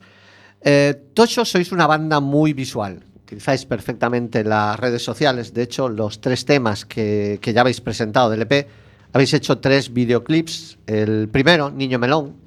Eh, 0.61 0.95
Tocho, 1.13 1.43
sois 1.43 1.73
una 1.73 1.87
banda 1.87 2.21
muy 2.21 2.53
visual, 2.53 3.03
utilizáis 3.25 3.65
perfectamente 3.65 4.45
las 4.45 4.79
redes 4.79 5.03
sociales, 5.03 5.53
de 5.53 5.63
hecho 5.63 5.89
los 5.89 6.21
tres 6.21 6.45
temas 6.45 6.85
que, 6.85 7.37
que 7.41 7.51
ya 7.51 7.59
habéis 7.59 7.81
presentado 7.81 8.29
del 8.29 8.43
EP, 8.43 8.65
habéis 9.11 9.33
hecho 9.33 9.57
tres 9.57 9.91
videoclips, 9.91 10.77
el 10.87 11.27
primero, 11.27 11.69
Niño 11.69 11.99
Melón, 11.99 12.37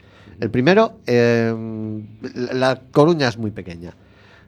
el 0.40 0.50
primero, 0.50 1.00
eh, 1.06 1.54
la 2.32 2.80
Coruña 2.90 3.28
es 3.28 3.36
muy 3.36 3.50
pequeña 3.50 3.94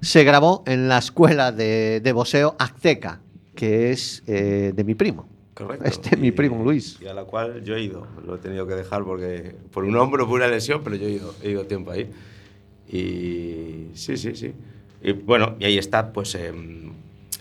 se 0.07 0.25
grabó 0.25 0.62
en 0.66 0.88
la 0.88 0.99
escuela 0.99 1.53
de, 1.53 2.01
de 2.03 2.12
boxeo 2.12 2.55
Azteca, 2.59 3.21
que 3.55 3.90
es 3.90 4.23
eh, 4.27 4.73
de 4.75 4.85
mi 4.85 4.95
primo. 4.95 5.29
Correcto. 5.55 5.85
Este, 5.88 6.16
mi 6.16 6.29
Y- 6.29 6.33
primo 6.33 6.62
Luis. 6.62 6.99
Y 7.01 7.07
a 7.07 7.14
la 7.14 7.25
cual 7.25 7.64
yo 7.64 7.75
he 7.77 7.83
ido. 7.83 8.07
Lo 8.27 8.37
he 8.37 8.38
tenido 8.38 8.66
que 8.66 8.75
dejar 8.75 9.05
porque 9.05 9.55
por 9.73 9.85
un 9.85 9.97
hombro, 9.97 10.27
por 10.27 10.37
una 10.37 10.49
lesión, 10.49 10.83
pero 10.85 10.97
yo 10.97 11.07
he 11.09 11.12
ido, 11.12 11.35
he 11.42 11.51
ido 11.51 11.64
tiempo 11.64 11.90
ahí. 11.92 12.11
Y 12.88 13.88
sí, 13.95 14.16
sí, 14.16 14.35
sí. 14.37 14.53
Y 15.03 15.12
bueno, 15.12 15.57
y 15.59 15.64
ahí 15.64 15.79
está, 15.79 16.12
pues, 16.12 16.35
em, 16.35 16.92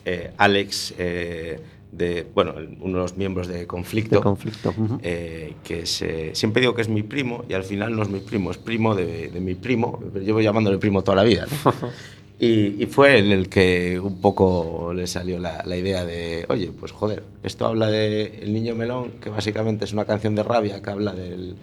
eh, 0.06 0.32
Alex, 0.38 0.94
eh, 0.98 1.60
de, 1.92 2.26
bueno, 2.34 2.56
uno 2.82 2.98
de 2.98 3.04
los 3.04 3.16
miembros 3.18 3.48
de 3.48 3.66
Conflicto. 3.68 4.16
De 4.18 4.22
conflicto. 4.22 4.70
ujú. 4.78 5.00
eh, 5.02 5.54
que 5.64 5.82
es, 5.82 6.02
eh, 6.02 6.32
siempre 6.34 6.62
digo 6.62 6.74
que 6.76 6.82
es 6.82 6.90
mi 6.90 7.04
primo 7.04 7.46
y 7.48 7.54
al 7.54 7.64
final 7.64 7.96
no 7.96 8.04
es 8.04 8.10
mi 8.10 8.20
primo, 8.20 8.52
es 8.52 8.58
primo 8.58 8.96
de, 8.96 9.30
de 9.30 9.40
mi 9.40 9.56
primo, 9.56 10.02
llevo 10.16 10.42
llamándole 10.42 10.78
primo 10.78 11.04
toda 11.04 11.16
la 11.18 11.24
vida. 11.24 11.46
¿no? 11.64 11.72
y, 12.40 12.84
y 12.84 12.86
fue 12.88 13.20
en 13.20 13.32
el 13.32 13.48
que 13.48 14.00
un 14.00 14.20
poco 14.20 14.92
le 14.94 15.08
salió 15.08 15.40
la, 15.40 15.64
la 15.66 15.78
idea 15.78 16.06
de, 16.06 16.46
oye, 16.50 16.72
pues 16.78 16.92
joder, 16.92 17.24
esto 17.44 17.66
habla 17.66 17.88
de 17.88 18.40
El 18.42 18.54
Niño 18.54 18.76
Melón, 18.76 19.12
que 19.22 19.30
básicamente 19.30 19.86
es 19.86 19.94
una 19.94 20.06
canción 20.06 20.36
de 20.36 20.44
rabia 20.44 20.82
que 20.82 20.90
habla 20.90 21.14
del, 21.14 21.56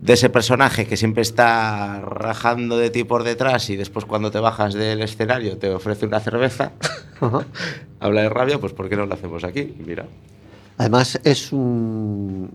de 0.00 0.12
ese 0.14 0.30
personaje 0.30 0.86
que 0.86 0.96
siempre 0.96 1.22
está 1.22 2.00
rajando 2.00 2.78
de 2.78 2.90
ti 2.90 3.04
por 3.04 3.22
detrás 3.22 3.68
y 3.68 3.76
después 3.76 4.06
cuando 4.06 4.30
te 4.30 4.40
bajas 4.40 4.72
del 4.72 5.02
escenario 5.02 5.58
te 5.58 5.68
ofrece 5.70 6.06
una 6.06 6.20
cerveza. 6.20 6.72
Ajá. 7.20 7.44
habla 8.00 8.22
de 8.22 8.28
rabia, 8.30 8.58
pues 8.58 8.72
¿por 8.72 8.88
qué 8.88 8.96
no 8.96 9.04
lo 9.04 9.12
hacemos 9.12 9.44
aquí? 9.44 9.74
Mira. 9.84 10.06
Además, 10.78 11.20
es 11.24 11.52
un. 11.52 12.50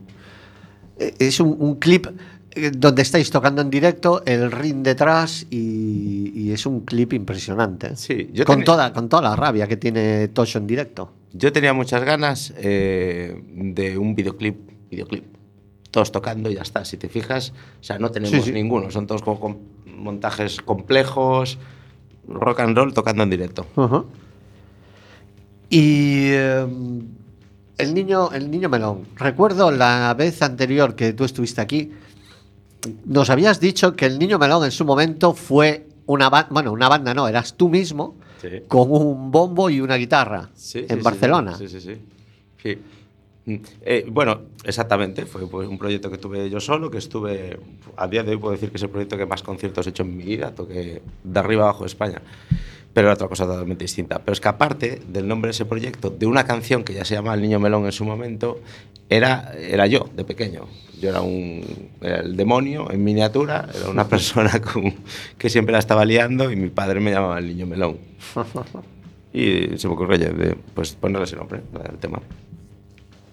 Es 0.98 1.40
un, 1.40 1.56
un 1.60 1.76
clip 1.76 2.08
donde 2.74 3.02
estáis 3.02 3.30
tocando 3.32 3.62
en 3.62 3.70
directo, 3.70 4.24
el 4.26 4.52
ring 4.52 4.82
detrás 4.84 5.46
y, 5.50 6.32
y 6.34 6.52
es 6.52 6.66
un 6.66 6.82
clip 6.82 7.14
impresionante. 7.14 7.88
¿eh? 7.88 7.96
Sí, 7.96 8.30
yo 8.34 8.46
con, 8.46 8.56
tenía- 8.56 8.66
toda, 8.66 8.94
con 8.94 9.10
toda 9.10 9.22
la 9.24 9.36
rabia 9.36 9.68
que 9.68 9.78
tiene 9.78 10.28
Tocho 10.30 10.58
en 10.60 10.68
directo. 10.68 11.12
Yo 11.34 11.52
tenía 11.52 11.74
muchas 11.74 12.04
ganas 12.06 12.54
eh, 12.58 13.42
de 13.54 13.98
un 13.98 14.16
videoclip, 14.16 14.56
videoclip, 14.90 15.26
todos 15.92 16.12
tocando 16.12 16.50
y 16.50 16.56
ya 16.56 16.62
está. 16.62 16.86
Si 16.86 16.96
te 16.98 17.10
fijas, 17.10 17.52
o 17.82 17.84
sea, 17.84 18.00
no 18.00 18.10
tenemos 18.12 18.38
Sí, 18.38 18.42
sí. 18.44 18.52
ninguno, 18.54 18.90
son 18.90 19.06
todos 19.06 19.22
como 19.22 19.40
com- 19.40 19.58
montajes 19.86 20.62
complejos, 20.62 21.58
rock 22.28 22.62
and 22.62 22.78
roll 22.78 22.94
tocando 22.94 23.24
en 23.24 23.30
directo. 23.30 23.66
Y 25.70 26.28
eh, 26.32 26.66
el 27.78 27.94
niño, 27.94 28.32
el 28.32 28.50
niño 28.50 28.70
melón. 28.70 29.06
Recuerdo 29.16 29.72
la 29.72 30.14
vez 30.18 30.42
anterior 30.42 30.96
que 30.96 31.14
tú 31.14 31.26
estuviste 31.26 31.60
aquí, 31.62 31.92
nos 33.06 33.30
habías 33.30 33.60
dicho 33.60 33.96
que 33.96 34.06
el 34.06 34.20
niño 34.20 34.38
melón 34.40 34.64
en 34.66 34.72
su 34.72 34.86
momento 34.86 35.34
fue 35.34 35.88
una 36.06 36.30
banda, 36.30 36.50
bueno, 36.52 36.72
una 36.72 36.88
banda 36.90 37.14
no, 37.14 37.28
eras 37.28 37.56
tú 37.56 37.70
mismo 37.70 38.16
Sí. 38.42 38.50
con 38.68 38.92
un 38.92 39.32
bombo 39.32 39.70
y 39.70 39.80
una 39.82 39.96
guitarra 39.96 40.50
Sí, 40.54 40.86
en 40.88 40.98
sí, 40.98 41.04
Barcelona. 41.04 41.58
Sí, 41.58 41.68
sí, 41.68 41.80
sí. 41.82 41.96
Sí. 42.62 42.78
Mm. 43.46 43.56
Eh, 43.82 44.06
bueno, 44.12 44.42
exactamente, 44.64 45.26
fue 45.26 45.48
pues, 45.48 45.68
un 45.68 45.78
proyecto 45.78 46.12
que 46.12 46.18
tuve 46.18 46.50
yo 46.50 46.60
solo, 46.60 46.92
que 46.92 46.98
estuve, 46.98 47.60
a 47.96 48.08
día 48.08 48.24
de 48.24 48.32
hoy 48.32 48.38
puedo 48.38 48.52
decir 48.52 48.70
que 48.72 48.78
es 48.78 48.84
el 48.84 48.90
proyecto 48.90 49.18
que 49.18 49.26
más 49.26 49.42
conciertos 49.42 49.86
he 49.88 49.92
hecho 49.92 50.04
en 50.04 50.18
mi 50.18 50.24
vida, 50.24 50.52
toqué 50.54 51.02
de 51.24 51.40
arriba 51.40 51.64
abajo 51.64 51.82
de 51.82 51.88
España, 51.88 52.22
pero 52.94 53.08
era 53.08 53.14
otra 53.14 53.28
cosa 53.28 53.46
totalmente 53.46 53.84
distinta. 53.84 54.20
Pero 54.20 54.34
es 54.34 54.42
que 54.42 54.48
aparte 54.48 55.02
del 55.08 55.28
nombre 55.28 55.50
de 55.50 55.52
ese 55.52 55.66
proyecto, 55.66 56.10
de 56.10 56.26
una 56.26 56.46
canción 56.46 56.84
que 56.84 56.94
ya 56.94 57.06
se 57.06 57.16
llama 57.16 57.34
El 57.34 57.42
Niño 57.42 57.60
Melón 57.60 57.86
en 57.86 57.92
su 57.92 58.04
momento, 58.04 58.60
era, 59.10 59.54
era 59.60 59.88
yo, 59.88 60.10
de 60.16 60.24
pequeño. 60.24 60.66
Yo 61.02 61.10
era, 61.10 61.22
un, 61.22 61.62
era 62.02 62.20
el 62.22 62.36
demonio 62.38 62.90
en 62.92 63.04
miniatura, 63.04 63.68
era 63.76 63.90
una 63.90 64.08
persona 64.10 64.62
con- 64.62 64.94
que 65.38 65.50
siempre 65.50 65.74
la 65.74 65.80
estaba 65.80 66.06
liando 66.06 66.52
y 66.52 66.56
mi 66.56 66.70
padre 66.70 67.00
me 67.02 67.12
llamaba 67.12 67.40
El 67.40 67.48
Niño 67.48 67.66
Melón. 67.66 67.98
Y 69.34 69.78
se 69.78 69.90
me 69.90 69.96
ocurrió 69.96 70.18
pues 70.74 70.94
ponerle 70.94 71.26
ese 71.26 71.36
nombre 71.36 71.60
al 71.90 71.98
tema. 71.98 72.22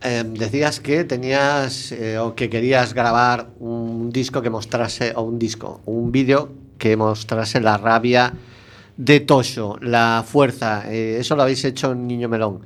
Eh, 0.02 0.24
decías 0.26 0.80
que 0.80 1.04
tenías 1.04 1.92
eh, 1.92 2.18
o 2.18 2.34
que 2.34 2.50
querías 2.50 2.92
grabar 2.92 3.46
un 3.60 4.10
disco 4.10 4.42
que 4.42 4.50
mostrase, 4.50 5.12
o 5.14 5.22
un 5.22 5.38
disco, 5.38 5.80
un 5.86 6.10
vídeo 6.10 6.50
que 6.76 6.96
mostrase 6.96 7.60
la 7.60 7.76
rabia 7.78 8.32
de 8.96 9.20
Tosho, 9.20 9.78
la 9.80 10.24
fuerza. 10.26 10.92
eh, 10.92 11.18
eso 11.20 11.36
lo 11.36 11.42
habéis 11.42 11.64
hecho 11.64 11.92
en 11.92 12.08
Niño 12.08 12.28
Melón. 12.28 12.62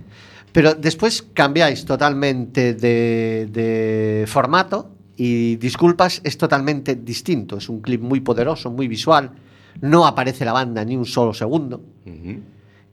Pero 0.57 0.73
después 0.73 1.21
cambiáis 1.35 1.85
totalmente 1.85 2.73
de, 2.73 3.47
de 3.53 4.25
formato 4.27 4.89
y 5.15 5.57
Disculpas 5.57 6.23
es 6.25 6.39
totalmente 6.39 6.95
distinto. 6.95 7.59
Es 7.59 7.69
un 7.69 7.83
clip 7.83 8.01
muy 8.01 8.21
poderoso, 8.21 8.71
muy 8.71 8.89
visual. 8.89 9.33
No 9.83 10.07
aparece 10.07 10.47
la 10.47 10.55
banda 10.55 10.83
ni 10.83 10.97
un 10.97 11.05
solo 11.05 11.35
segundo. 11.35 11.83
Ujú. 12.07 12.41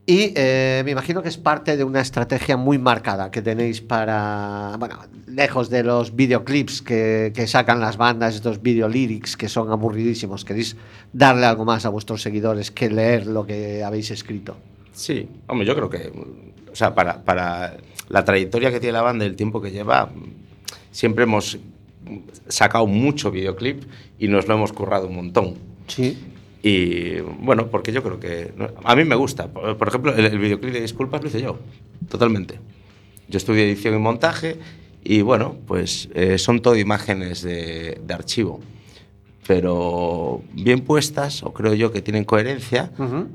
Y 0.06 0.34
eh, 0.36 0.82
me 0.84 0.92
imagino 0.92 1.24
que 1.24 1.30
es 1.30 1.38
parte 1.38 1.78
de 1.78 1.86
una 1.86 2.02
estrategia 2.02 2.58
muy 2.58 2.80
marcada 2.80 3.32
que 3.32 3.42
tenéis 3.42 3.80
para, 3.80 4.76
bueno, 4.78 5.00
lejos 5.28 5.70
de 5.70 5.84
los 5.84 6.18
videoclips 6.18 6.82
que, 6.82 7.32
que 7.34 7.48
sacan 7.48 7.80
las 7.80 7.96
bandas, 7.96 8.36
estos 8.36 8.62
videolyrics 8.62 9.38
que 9.38 9.48
son 9.48 9.72
aburridísimos, 9.72 10.44
queréis 10.44 10.76
darle 11.14 11.46
algo 11.46 11.64
más 11.64 11.86
a 11.86 11.90
vuestros 11.90 12.22
seguidores 12.22 12.72
que 12.72 12.90
leer 12.90 13.26
lo 13.26 13.46
que 13.46 13.86
habéis 13.86 14.12
escrito. 14.12 14.58
Sí, 14.92 15.28
hombre, 15.48 15.66
yo 15.66 15.76
creo 15.76 15.90
que, 15.90 16.12
o 16.74 16.76
sea, 16.76 16.94
para, 16.94 17.24
para 17.24 17.78
la 18.10 18.26
trayectoria 18.26 18.72
que 18.72 18.80
tiene 18.80 18.94
la 18.94 19.02
banda 19.02 19.24
y 19.24 19.30
el 19.30 19.36
tiempo 19.36 19.62
que 19.62 19.72
lleva, 19.72 20.10
siempre 20.92 21.24
hemos 21.24 21.58
sacado 22.48 22.88
mucho 22.88 23.32
videoclip 23.32 23.84
y 24.20 24.28
nos 24.28 24.48
lo 24.48 24.56
hemos 24.56 24.74
currado 24.74 25.08
un 25.08 25.16
montón. 25.16 25.56
Sí. 25.88 26.18
Y 26.62 27.20
bueno, 27.20 27.68
porque 27.68 27.92
yo 27.92 28.04
creo 28.04 28.20
que. 28.20 28.54
A 28.84 28.96
mí 28.96 29.04
me 29.04 29.16
gusta. 29.16 29.48
Por, 29.48 29.78
por 29.78 29.88
ejemplo, 29.88 30.16
el, 30.16 30.26
el, 30.26 30.40
videoclip 30.40 30.74
de 30.74 30.82
Disculpas 30.82 31.22
lo 31.22 31.28
hice 31.28 31.42
yo, 31.42 31.60
totalmente. 32.10 32.60
Yo 33.28 33.38
estudié 33.38 33.66
edición 33.66 33.96
y 33.96 34.00
montaje 34.00 34.58
y 35.04 35.22
bueno, 35.22 35.58
pues 35.68 36.10
eh, 36.14 36.38
son 36.38 36.62
todo 36.62 36.78
imágenes 36.78 37.42
de, 37.42 38.00
de, 38.06 38.14
archivo. 38.14 38.62
Pero 39.46 40.42
bien 40.54 40.82
puestas, 40.82 41.44
o 41.44 41.54
creo 41.54 41.74
yo 41.74 41.92
que 41.92 42.02
tienen 42.02 42.24
coherencia, 42.24 42.92
uh 42.98 43.04
-huh. 43.04 43.28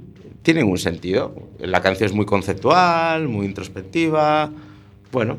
Tienen 0.42 0.66
un 0.66 0.78
sentido. 0.78 1.34
La 1.58 1.80
canción 1.82 2.08
es 2.08 2.14
muy 2.14 2.26
conceptual, 2.26 3.28
muy 3.28 3.46
introspectiva. 3.46 4.50
Bueno, 5.12 5.38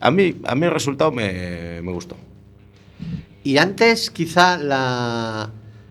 a 0.00 0.10
mí, 0.10 0.36
a 0.44 0.54
mí 0.54 0.66
el 0.66 0.72
resultado 0.72 1.12
me, 1.12 1.80
me 1.82 1.92
gustó. 1.92 2.16
Y 3.42 3.56
antes, 3.56 4.10
quizá 4.10 4.58
la 4.58 5.50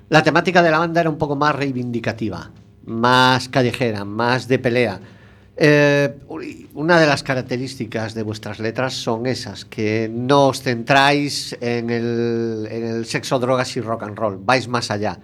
la 0.10 0.24
temática 0.24 0.64
de 0.64 0.72
la 0.72 0.80
banda 0.80 1.02
era 1.02 1.10
un 1.10 1.20
poco 1.20 1.36
más 1.36 1.56
reivindicativa, 1.56 2.52
más 2.86 3.48
callejera, 3.48 4.06
más 4.06 4.48
de 4.48 4.58
pelea. 4.58 5.00
Eh, 5.56 6.18
una 6.74 7.00
de 7.00 7.06
las 7.06 7.22
características 7.22 8.16
de 8.16 8.24
vuestras 8.24 8.60
letras 8.60 8.96
son 8.96 9.28
esas, 9.28 9.66
que 9.66 10.10
no 10.12 10.48
os 10.48 10.64
centráis 10.64 11.56
en 11.62 11.92
el, 11.92 12.68
en 12.72 12.86
el 12.86 13.06
sexo, 13.06 13.38
drogas 13.38 13.78
y 13.78 13.82
rock 13.82 14.04
and 14.04 14.18
roll, 14.18 14.40
vais 14.44 14.68
más 14.68 14.90
allá. 14.90 15.20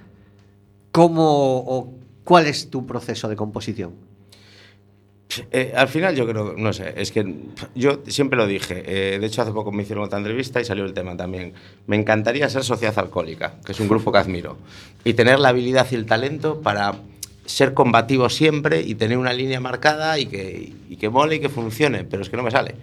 ¿Cómo 0.92 1.64
o 1.66 1.92
cuál 2.26 2.48
es 2.48 2.70
tu 2.70 2.86
proceso 2.86 3.30
de 3.30 3.38
composición? 3.38 3.94
Eh, 5.52 5.74
al 5.76 5.88
final 5.88 6.16
yo 6.16 6.28
creo, 6.28 6.54
no 6.58 6.72
sé, 6.74 6.94
es 6.98 7.12
que 7.12 7.26
yo 7.74 8.00
siempre 8.08 8.38
lo 8.38 8.48
dije, 8.48 8.84
eh, 8.86 9.20
de 9.20 9.26
hecho 9.26 9.42
hace 9.42 9.52
poco 9.52 9.72
me 9.72 9.84
hicieron 9.84 10.06
otra 10.06 10.18
entrevista 10.18 10.62
y 10.62 10.66
salió 10.66 10.86
el 10.86 10.94
tema 10.94 11.16
también. 11.18 11.54
Me 11.88 11.96
encantaría 11.96 12.50
ser 12.50 12.64
Sociedad 12.64 12.98
Alcohólica, 13.00 13.56
que 13.66 13.72
es 13.72 13.80
un 13.80 13.88
grupo 13.88 14.12
que 14.12 14.18
admiro, 14.18 14.58
y 15.04 15.14
tener 15.14 15.40
la 15.40 15.50
habilidad 15.50 15.88
y 15.92 15.96
el 15.96 16.06
talento 16.06 16.62
para 16.62 16.96
ser 17.46 17.74
combativo 17.74 18.30
siempre 18.30 18.82
y 18.82 18.96
tener 18.96 19.18
una 19.18 19.34
línea 19.34 19.60
marcada 19.60 20.18
y 20.20 20.26
que, 20.26 20.74
y 20.90 20.96
que 20.96 21.10
mole 21.10 21.36
y 21.36 21.40
que 21.40 21.50
funcione, 21.50 22.04
pero 22.04 22.24
es 22.24 22.30
que 22.30 22.38
no 22.38 22.44
me 22.44 22.52
sale. 22.52 22.76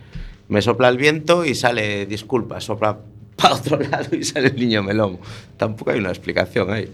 Me 0.48 0.62
sopla 0.62 0.88
el 0.88 0.98
viento 0.98 1.44
y 1.44 1.55
sale 1.55 2.07
disculpa, 2.07 2.61
sopla 2.61 2.98
para 3.37 3.55
otro 3.55 3.78
lado 3.90 4.14
y 4.14 4.24
sale 4.24 4.48
el 4.48 4.57
niño 4.57 4.83
melón. 4.83 5.18
Tampoco 5.57 5.90
hay 5.90 6.00
una 6.00 6.11
explicación 6.11 6.70
ahí. 6.70 6.88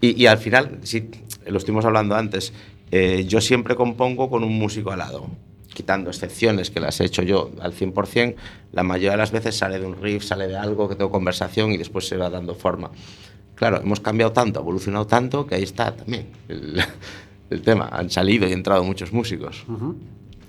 Y, 0.00 0.22
y 0.22 0.26
al 0.26 0.38
final, 0.38 0.78
sí, 0.82 1.10
lo 1.46 1.58
estuvimos 1.58 1.84
hablando 1.84 2.14
antes, 2.14 2.52
eh, 2.90 3.24
yo 3.26 3.40
siempre 3.40 3.74
compongo 3.74 4.30
con 4.30 4.44
un 4.44 4.58
músico 4.58 4.90
al 4.90 4.98
lado, 4.98 5.26
quitando 5.72 6.10
excepciones 6.10 6.70
que 6.70 6.80
las 6.80 7.00
he 7.00 7.04
hecho 7.04 7.22
yo 7.22 7.50
al 7.60 7.74
100%, 7.74 8.34
la 8.72 8.82
mayoría 8.82 9.12
de 9.12 9.16
las 9.18 9.32
veces 9.32 9.56
sale 9.56 9.78
de 9.78 9.86
un 9.86 10.00
riff, 10.00 10.24
sale 10.24 10.48
de 10.48 10.56
algo 10.56 10.88
que 10.88 10.94
tengo 10.94 11.10
conversación 11.10 11.72
y 11.72 11.76
después 11.76 12.08
se 12.08 12.16
va 12.16 12.30
dando 12.30 12.54
forma. 12.54 12.90
Claro, 13.54 13.80
hemos 13.80 14.00
cambiado 14.00 14.32
tanto, 14.32 14.60
evolucionado 14.60 15.06
tanto, 15.06 15.46
que 15.46 15.54
ahí 15.54 15.62
está 15.62 15.94
también 15.94 16.28
el, 16.48 16.82
tema. 17.62 17.88
Han 17.90 18.10
salido 18.10 18.46
y 18.48 18.52
entrado 18.52 18.84
muchos 18.84 19.12
músicos. 19.12 19.64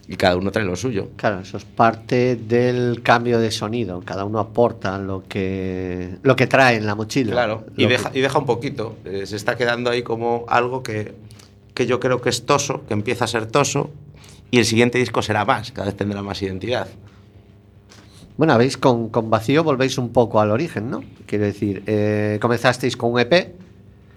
Y 0.10 0.16
cada 0.16 0.38
uno 0.38 0.52
trae 0.52 0.64
lo 0.66 0.76
suyo. 0.76 1.10
Claro, 1.18 1.42
eso 1.42 1.58
es 1.58 1.66
parte 1.66 2.38
del 2.38 3.02
cambio 3.04 3.40
de 3.40 3.52
sonido. 3.52 4.02
Cada 4.06 4.24
uno 4.24 4.40
aporta 4.40 4.98
lo 4.98 5.24
que, 5.28 6.16
lo 6.24 6.36
que 6.36 6.48
trae 6.48 6.78
en 6.78 6.86
la 6.86 6.96
mochila. 6.96 7.34
Claro, 7.34 7.66
y 7.76 7.88
deja, 7.88 8.12
y 8.14 8.22
deja 8.22 8.40
un 8.40 8.46
poquito. 8.46 8.96
Eh, 9.04 9.26
se 9.26 9.36
está 9.36 9.58
quedando 9.58 9.90
ahí 9.90 10.04
como 10.04 10.46
algo 10.48 10.82
que 10.82 11.14
que 11.78 11.86
yo 11.86 12.00
creo 12.00 12.22
que 12.22 12.30
es 12.30 12.44
toso, 12.48 12.82
que 12.88 12.96
empieza 12.96 13.26
a 13.26 13.28
ser 13.28 13.46
toso, 13.46 13.92
y 14.50 14.58
el 14.58 14.66
siguiente 14.66 14.98
disco 14.98 15.22
será 15.22 15.46
más, 15.46 15.72
cada 15.72 15.86
vez 15.86 15.96
tendrá 15.96 16.24
más 16.24 16.42
identidad. 16.42 16.88
Bueno, 18.36 18.58
veis, 18.58 18.78
con, 18.78 19.10
con 19.10 19.30
Vacío 19.30 19.64
volvéis 19.64 20.00
un 20.00 20.10
poco 20.10 20.42
al 20.42 20.50
origen, 20.50 20.90
¿no? 20.90 21.04
Quiero 21.28 21.46
decir, 21.46 21.84
eh, 21.86 22.40
comenzasteis 22.42 22.98
con 22.98 23.12
un 23.12 23.20
EP, 23.20 23.54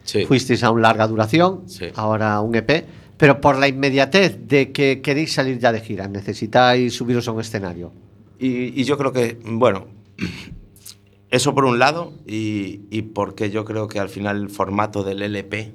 sí. 0.05 0.25
fuisteis 0.25 0.65
a 0.65 0.71
un 0.71 0.81
larga 0.81 1.07
duración, 1.07 1.69
sí. 1.69 1.89
ahora 1.97 2.41
un 2.41 2.55
EP, 2.55 2.87
pero 3.21 3.39
por 3.43 3.59
la 3.59 3.69
inmediatez 3.69 4.49
de 4.49 4.73
que 4.73 5.03
queréis 5.03 5.35
salir 5.35 5.59
ya 5.59 5.73
de 5.73 5.81
gira, 5.83 6.09
necesitáis 6.09 6.95
subiros 6.95 7.29
a 7.29 7.33
un 7.33 7.43
escenario. 7.43 7.93
Y, 8.39 8.81
y 8.81 8.85
yo 8.85 8.97
creo 8.97 9.13
que, 9.13 9.39
bueno, 9.45 9.89
eso 11.31 11.55
por 11.55 11.67
un 11.67 11.79
lado, 11.79 12.15
y, 12.27 12.81
y 12.91 13.03
porque 13.03 13.51
yo 13.51 13.67
creo 13.67 13.89
que 13.89 14.01
al 14.01 14.09
final 14.09 14.39
el 14.39 14.49
formato 14.49 15.05
del 15.05 15.21
LP 15.21 15.75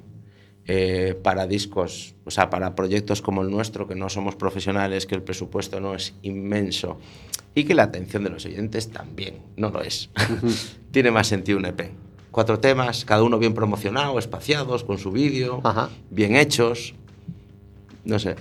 eh, 0.66 1.16
para 1.22 1.46
discos, 1.46 2.16
o 2.24 2.32
sea, 2.32 2.50
para 2.50 2.74
proyectos 2.74 3.22
como 3.22 3.42
el 3.42 3.50
nuestro, 3.52 3.86
que 3.86 3.94
no 3.94 4.08
somos 4.08 4.34
profesionales, 4.34 5.06
que 5.06 5.14
el 5.14 5.22
presupuesto 5.22 5.78
no 5.78 5.94
es 5.94 6.14
inmenso 6.22 6.98
y 7.54 7.62
que 7.62 7.76
la 7.76 7.84
atención 7.84 8.24
de 8.24 8.30
los 8.30 8.44
oyentes 8.44 8.90
también 8.90 9.36
no 9.56 9.70
lo 9.70 9.82
es. 9.82 10.10
Tiene 10.90 11.12
más 11.12 11.28
sentido 11.28 11.58
un 11.58 11.66
EP. 11.66 11.92
Cuatro 12.32 12.58
temas, 12.58 13.04
cada 13.04 13.22
uno 13.22 13.38
bien 13.38 13.54
promocionado, 13.54 14.18
espaciados, 14.18 14.82
con 14.82 14.98
su 14.98 15.12
vídeo, 15.12 15.62
bien 16.10 16.34
hechos. 16.34 16.96
No 18.06 18.18
sé. 18.18 18.36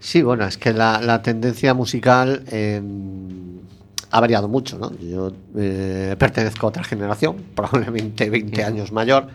Sí, 0.00 0.22
bueno, 0.22 0.44
es 0.44 0.58
que 0.58 0.72
la, 0.72 1.00
la 1.00 1.22
tendencia 1.22 1.72
musical 1.74 2.44
eh, 2.48 2.82
ha 4.10 4.20
variado 4.20 4.48
mucho, 4.48 4.78
¿no? 4.78 4.92
Yo 4.98 5.32
eh, 5.56 6.16
pertenezco 6.18 6.66
a 6.66 6.68
otra 6.70 6.84
generación, 6.84 7.36
probablemente 7.54 8.28
20 8.28 8.64
años 8.64 8.92
mayor 8.92 9.28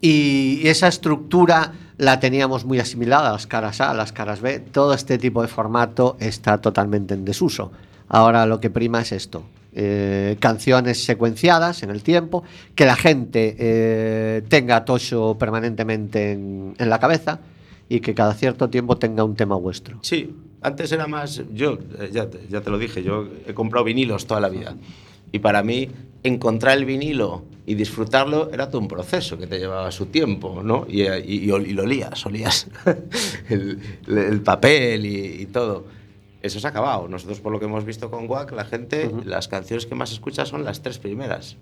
y 0.00 0.66
esa 0.66 0.88
estructura 0.88 1.72
la 1.98 2.18
teníamos 2.20 2.64
muy 2.64 2.78
asimilada, 2.78 3.32
las 3.32 3.46
caras 3.46 3.80
A, 3.80 3.92
las 3.92 4.12
caras 4.12 4.40
B. 4.40 4.60
Todo 4.60 4.94
este 4.94 5.18
tipo 5.18 5.42
de 5.42 5.48
formato 5.48 6.16
está 6.18 6.58
totalmente 6.58 7.14
en 7.14 7.24
desuso. 7.24 7.70
Ahora 8.08 8.46
lo 8.46 8.60
que 8.60 8.70
prima 8.70 9.02
es 9.02 9.12
esto. 9.12 9.44
Eh, 9.72 10.36
canciones 10.40 11.04
secuenciadas 11.04 11.82
en 11.82 11.90
el 11.90 12.02
tiempo, 12.02 12.42
que 12.74 12.86
la 12.86 12.96
gente 12.96 13.54
eh, 13.58 14.42
tenga 14.48 14.84
Tosho 14.84 15.36
permanentemente 15.38 16.32
en, 16.32 16.74
en, 16.76 16.90
la 16.90 16.98
cabeza 16.98 17.38
y 17.90 18.00
que 18.00 18.14
cada 18.14 18.32
cierto 18.34 18.70
tiempo 18.70 18.96
tenga 18.96 19.24
un 19.24 19.34
tema 19.34 19.56
vuestro. 19.56 19.98
Sí, 20.02 20.32
antes 20.62 20.92
era 20.92 21.08
más, 21.08 21.42
yo 21.52 21.76
eh, 21.98 22.08
ya, 22.12 22.30
ya 22.48 22.60
te 22.60 22.70
lo 22.70 22.78
dije, 22.78 23.02
yo 23.02 23.28
he 23.46 23.52
comprado 23.52 23.84
vinilos 23.84 24.26
toda 24.26 24.40
la 24.40 24.48
vida. 24.48 24.76
Y 25.32 25.40
para 25.40 25.64
mí, 25.64 25.88
encontrar 26.22 26.78
el 26.78 26.84
vinilo 26.84 27.42
y 27.66 27.74
disfrutarlo 27.74 28.50
era 28.52 28.70
todo 28.70 28.80
un 28.80 28.86
proceso 28.86 29.36
que 29.36 29.48
te 29.48 29.58
llevaba 29.58 29.90
su 29.90 30.06
tiempo, 30.06 30.62
¿no? 30.62 30.86
Y, 30.88 31.02
y, 31.02 31.50
y, 31.50 31.52
y 31.52 31.72
lo 31.72 31.82
olías, 31.82 32.24
olías 32.24 32.68
el, 33.48 33.80
el, 34.06 34.40
papel 34.40 35.04
y, 35.06 35.46
todo. 35.46 35.84
Eso 36.42 36.60
se 36.60 36.66
ha 36.68 36.70
acabado. 36.70 37.08
Nosotros, 37.08 37.40
por 37.40 37.50
lo 37.50 37.58
que 37.58 37.64
hemos 37.64 37.84
visto 37.84 38.08
con 38.08 38.30
Wack, 38.30 38.52
la 38.52 38.64
gente, 38.64 39.08
uh 39.08 39.18
-huh. 39.18 39.24
las 39.24 39.48
canciones 39.48 39.86
que 39.86 39.96
más 39.96 40.12
escucha 40.12 40.46
son 40.46 40.64
las 40.64 40.80
tres 40.80 40.98
primeras. 40.98 41.56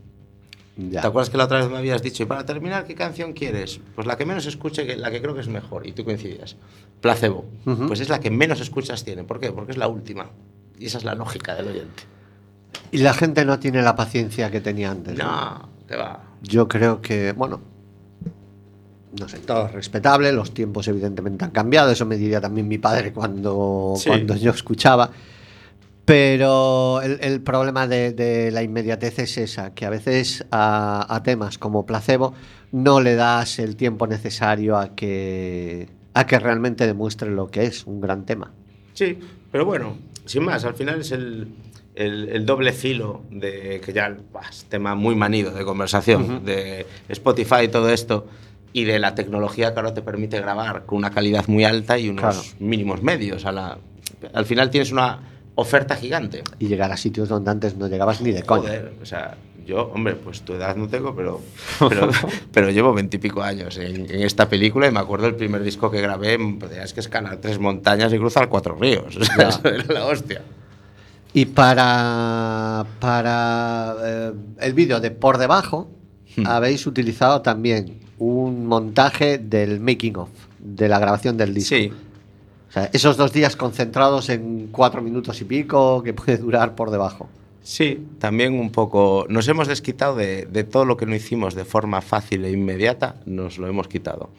Ya. 0.79 1.01
¿Te 1.01 1.09
acuerdas 1.09 1.29
que 1.29 1.37
la 1.37 1.45
otra 1.47 1.59
vez 1.59 1.69
me 1.69 1.77
habías 1.77 2.03
dicho, 2.03 2.23
y 2.23 2.27
para 2.27 2.47
terminar, 2.47 2.85
qué 2.85 2.95
canción 2.95 3.33
quieres? 3.33 3.81
Pues 3.97 4.07
la 4.07 4.17
que 4.17 4.25
menos 4.25 4.47
escuche, 4.47 4.97
la 4.97 5.11
que 5.11 5.21
creo 5.21 5.35
que 5.35 5.41
es 5.41 5.49
mejor, 5.49 5.85
y 5.85 5.93
tú 5.93 6.05
coincidías. 6.05 6.57
Placebo. 7.01 7.45
Uh 7.67 7.71
-huh. 7.71 7.89
Pues 7.89 7.99
es 7.99 8.09
la 8.09 8.21
que 8.21 8.31
menos 8.31 8.61
escuchas 8.61 9.05
tiene. 9.05 9.25
¿Por 9.25 9.41
qué? 9.41 9.51
Porque 9.51 9.73
es 9.73 9.79
la 9.79 9.89
última. 9.89 10.31
Y 10.79 10.87
esa 10.87 10.99
es 10.99 11.05
la 11.05 11.17
lógica 11.17 11.57
del 11.57 11.67
oyente. 11.67 12.05
Y 12.93 12.99
la 12.99 13.13
gente 13.13 13.45
no 13.45 13.59
tiene 13.59 13.83
la 13.83 13.97
paciencia 13.97 14.53
que 14.53 14.61
tenía 14.61 14.93
antes. 14.93 15.19
No, 15.19 15.25
¿no? 15.25 15.69
te 15.89 15.97
va. 15.97 16.23
Yo 16.43 16.69
creo 16.69 17.03
que, 17.03 17.33
bueno, 17.33 17.61
no 19.19 19.29
sé, 19.29 19.39
todo 19.39 19.67
es 19.67 19.73
respetable, 19.73 20.31
los 20.33 20.53
tiempos 20.53 20.87
evidentemente 20.87 21.45
han 21.45 21.51
cambiado, 21.51 21.91
eso 21.91 22.07
me 22.07 22.17
diría 22.17 22.41
también 22.41 22.69
mi 22.69 22.79
padre 22.79 23.13
cuando, 23.13 23.95
sí. 23.97 24.09
cuando 24.09 24.37
yo 24.37 24.53
escuchaba. 24.53 25.11
Pero 26.09 27.03
el, 27.03 27.19
el 27.21 27.43
problema 27.43 27.87
de, 27.87 28.13
de, 28.13 28.51
la 28.51 28.63
inmediatez 28.63 29.19
es 29.19 29.37
esa, 29.37 29.75
que 29.75 29.85
a 29.85 29.91
veces 29.91 30.43
a, 30.51 31.05
a, 31.15 31.23
temas 31.23 31.59
como 31.59 31.85
placebo 31.85 32.33
no 32.73 33.03
le 33.03 33.15
das 33.15 33.59
el 33.59 33.77
tiempo 33.77 34.07
necesario 34.07 34.79
a 34.79 34.95
que, 34.95 35.87
a 36.15 36.27
que 36.27 36.39
realmente 36.39 36.87
demuestre 36.87 37.31
lo 37.31 37.49
que 37.49 37.65
es 37.65 37.85
un 37.85 38.01
gran 38.01 38.25
tema. 38.25 38.55
Sí, 38.95 39.19
pero 39.53 39.67
bueno, 39.67 39.99
sin 40.25 40.45
más, 40.45 40.65
al 40.65 40.77
final 40.77 41.03
es 41.03 41.13
el, 41.13 41.49
el, 41.95 42.31
el, 42.31 42.47
doble 42.47 42.73
filo 42.73 43.25
de 43.31 43.83
que 43.85 43.93
ya 43.93 44.17
es 44.51 44.65
tema 44.65 44.95
muy 44.95 45.15
manido 45.15 45.51
de 45.51 45.63
conversación, 45.63 46.23
uh 46.23 46.35
-huh. 46.37 46.41
de 46.41 46.87
Spotify 47.11 47.65
y 47.65 47.69
todo 47.69 47.91
esto, 47.91 48.27
y 48.73 48.85
de 48.85 48.99
la 48.99 49.15
tecnología 49.15 49.75
que 49.75 49.81
ahora 49.81 49.93
te 49.93 50.01
permite 50.01 50.41
grabar 50.41 50.87
con 50.87 50.97
una 50.97 51.11
calidad 51.11 51.47
muy 51.49 51.65
alta 51.65 51.99
y 51.99 52.09
unos 52.09 52.23
claro. 52.23 52.41
mínimos 52.61 53.03
medios. 53.03 53.45
A 53.45 53.53
la, 53.53 53.79
al 54.33 54.47
final 54.47 54.71
tienes 54.71 54.91
una 54.91 55.37
oferta 55.59 55.97
gigante. 55.97 56.45
Y 56.61 56.69
llegar 56.69 56.93
a 56.93 56.97
sitios 56.97 57.29
donde 57.29 57.51
antes 57.51 57.77
no 57.77 57.89
llegabas 57.89 58.21
ni 58.21 58.31
de 58.31 58.45
coña. 58.45 58.71
o 59.03 59.05
sea, 59.05 59.37
Yo, 59.67 59.91
hombre, 59.93 60.15
pues 60.15 60.43
tu 60.43 60.55
edad 60.55 60.77
no 60.77 60.89
tengo, 60.89 61.17
pero, 61.17 61.41
pero, 61.89 62.11
pero 62.53 62.71
llevo 62.71 62.95
veintipico 62.95 63.43
años 63.43 63.77
en, 63.77 64.09
en, 64.09 64.23
esta 64.23 64.49
película 64.49 64.87
y 64.87 64.93
me 64.93 65.01
acuerdo 65.01 65.27
el 65.27 65.35
primer 65.35 65.65
disco 65.65 65.91
que 65.91 66.01
grabé, 66.01 66.39
pues, 66.61 66.71
es 66.73 66.95
que 66.95 67.01
escalar 67.01 67.39
tres 67.39 67.59
montañas 67.59 68.13
y 68.13 68.19
cruzar 68.19 68.49
cuatro 68.49 68.77
ríos. 68.77 69.17
O 69.21 69.25
sea, 69.25 69.49
eso 69.49 69.69
era 69.69 69.93
la 69.93 70.07
hostia. 70.07 70.43
Y 71.35 71.47
para, 71.47 72.87
para 73.01 73.97
eh, 74.05 74.33
el 74.61 74.73
vídeo 74.75 75.01
de 75.01 75.11
Por 75.11 75.39
Debajo 75.39 75.91
hmm. 76.37 76.47
habéis 76.47 76.87
utilizado 76.87 77.43
también 77.43 77.99
un 78.19 78.65
montaje 78.67 79.39
del 79.39 79.81
making 79.81 80.17
of, 80.19 80.31
de 80.61 80.89
la 80.89 81.01
grabación 81.01 81.37
del 81.37 81.53
disco. 81.53 81.75
Sí. 81.75 81.93
O 82.69 82.73
sea, 82.73 82.91
esos 82.93 83.17
dos 83.17 83.33
días 83.33 83.57
concentrados 83.57 84.29
en 84.29 84.69
cuatro 84.71 85.01
minutos 85.01 85.41
y 85.41 85.45
pico 85.45 86.03
que 86.03 86.13
puede 86.13 86.37
durar 86.37 86.75
por 86.75 86.91
debajo. 86.91 87.29
Sí, 87.63 88.07
también 88.19 88.59
un 88.59 88.71
poco. 88.71 89.27
Nos 89.29 89.47
hemos 89.49 89.69
desquitado 89.69 90.17
de, 90.17 90.47
de, 90.47 90.65
todo 90.65 90.85
lo 90.85 90.97
que 90.97 91.07
no 91.07 91.15
hicimos 91.15 91.55
de 91.55 91.65
forma 91.65 92.01
fácil 92.01 92.45
e 92.45 92.51
inmediata, 92.51 93.17
nos 93.27 93.59
lo 93.59 93.67
hemos 93.67 93.89
quitado. 93.89 94.31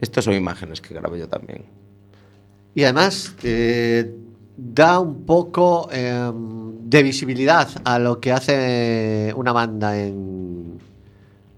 Estas 0.00 0.24
son 0.24 0.34
imágenes 0.34 0.80
que 0.80 0.94
grabé 0.94 1.18
yo 1.18 1.28
también. 1.28 1.64
Y 2.74 2.82
además, 2.82 3.34
eh, 3.42 4.12
da 4.56 4.98
un 4.98 5.24
poco 5.24 5.88
eh, 5.92 6.30
de 6.34 7.02
visibilidad 7.02 7.68
a 7.84 7.98
lo 7.98 8.20
que 8.20 8.32
hace 8.32 9.32
una 9.36 9.52
banda 9.52 9.98
en, 9.98 10.78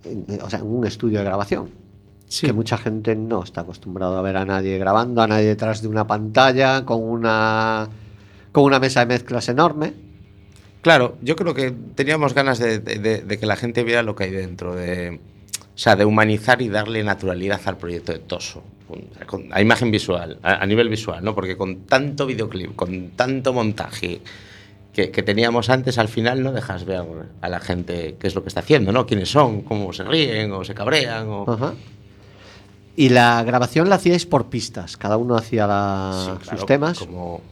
en, 0.05 0.27
o 0.43 0.51
sea, 0.51 0.61
en 0.61 0.67
un 0.67 0.87
estudio 0.87 1.19
de 1.19 1.25
grabación. 1.25 1.71
Sí. 2.29 2.47
Que 2.47 2.53
mucha 2.53 2.77
gente 2.77 3.15
no 3.15 3.43
está 3.43 3.63
acostumbrado 3.63 4.17
a 4.17 4.23
ver 4.23 4.37
a 4.37 4.45
nadie 4.45 4.79
grabando, 4.79 5.23
a 5.23 5.27
nadie 5.27 5.47
detrás 5.47 5.83
de 5.83 5.89
una 5.89 6.07
pantalla, 6.07 6.85
con 6.85 7.03
una, 7.03 7.89
con 8.53 8.65
una 8.65 8.81
mesa 8.81 9.01
de 9.01 9.07
mezclas 9.07 9.49
enorme. 9.49 9.95
Claro, 10.83 11.17
yo 11.23 11.37
creo 11.37 11.55
que 11.55 11.73
teníamos 11.95 12.35
ganas 12.35 12.59
de, 12.59 12.79
de, 12.79 13.23
de 13.23 13.39
que 13.39 13.47
la 13.47 13.57
gente 13.57 13.85
viera 13.85 14.03
lo 14.03 14.15
que 14.15 14.25
hay 14.25 14.31
dentro, 14.31 14.75
de, 14.75 15.21
o 15.53 15.79
sea, 15.79 15.97
de 15.97 16.05
humanizar 16.05 16.63
y 16.63 16.69
darle 16.69 17.03
naturalidad 17.03 17.61
al 17.65 17.77
proyecto 17.77 18.13
de 18.13 18.19
Toso 18.21 18.63
a 19.51 19.61
imagen 19.61 19.91
visual, 19.91 20.39
a, 20.43 20.63
a, 20.63 20.67
nivel 20.67 20.89
visual, 20.89 21.25
¿no? 21.25 21.35
Porque 21.35 21.57
con 21.57 21.87
tanto 21.87 22.27
videoclip, 22.27 22.77
con 22.77 23.11
tanto 23.11 23.53
montaje 23.53 24.21
que, 24.93 25.11
que, 25.11 25.23
teníamos 25.23 25.71
antes, 25.71 25.99
al 25.99 26.09
final 26.09 26.43
no 26.43 26.53
dejas 26.53 26.85
ver 26.85 27.03
a 27.41 27.49
la 27.49 27.61
gente 27.61 28.17
qué 28.19 28.27
es 28.27 28.35
lo 28.35 28.43
que 28.43 28.49
está 28.49 28.61
haciendo, 28.61 28.93
¿no? 28.93 29.07
Quiénes 29.07 29.29
son, 29.29 29.63
cómo 29.63 29.93
se 29.93 30.05
ríen 30.05 30.53
o 30.53 30.65
se 30.65 30.75
cabrean. 30.75 31.29
O... 31.29 31.51
Ajá. 31.51 31.75
Y 32.99 33.11
la 33.11 33.43
grabación 33.45 33.91
la 33.91 33.97
hacíais 33.97 34.25
por 34.25 34.47
pistas, 34.47 34.97
cada 34.97 35.19
uno 35.19 35.37
hacía 35.37 35.67
la, 35.67 36.13
sí, 36.15 36.43
claro, 36.43 36.59
sus 36.59 36.67
temas. 36.67 36.99
Como, 36.99 37.43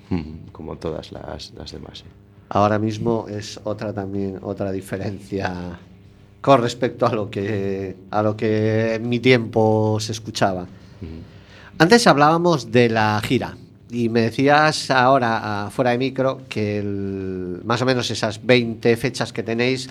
como 0.52 0.76
todas 0.76 1.12
las, 1.12 1.52
las 1.52 1.70
demás. 1.70 2.02
Ahora 2.48 2.78
mismo 2.78 3.26
es 3.28 3.60
otra 3.64 3.92
también, 3.92 4.38
otra 4.42 4.72
diferencia 4.72 5.78
con 6.40 6.62
respecto 6.62 7.06
a 7.06 7.14
lo 7.14 7.30
que, 7.30 7.96
a 8.10 8.22
lo 8.22 8.36
que 8.36 8.94
en 8.94 9.08
mi 9.08 9.18
tiempo 9.20 9.98
se 10.00 10.12
escuchaba. 10.12 10.66
Antes 11.78 12.06
hablábamos 12.06 12.70
de 12.70 12.88
la 12.88 13.20
gira 13.22 13.56
y 13.90 14.08
me 14.08 14.22
decías 14.22 14.90
ahora, 14.90 15.68
fuera 15.70 15.90
de 15.90 15.98
micro, 15.98 16.42
que 16.48 16.78
el, 16.78 17.60
más 17.64 17.82
o 17.82 17.86
menos 17.86 18.10
esas 18.10 18.44
20 18.44 18.96
fechas 18.96 19.32
que 19.32 19.42
tenéis 19.42 19.88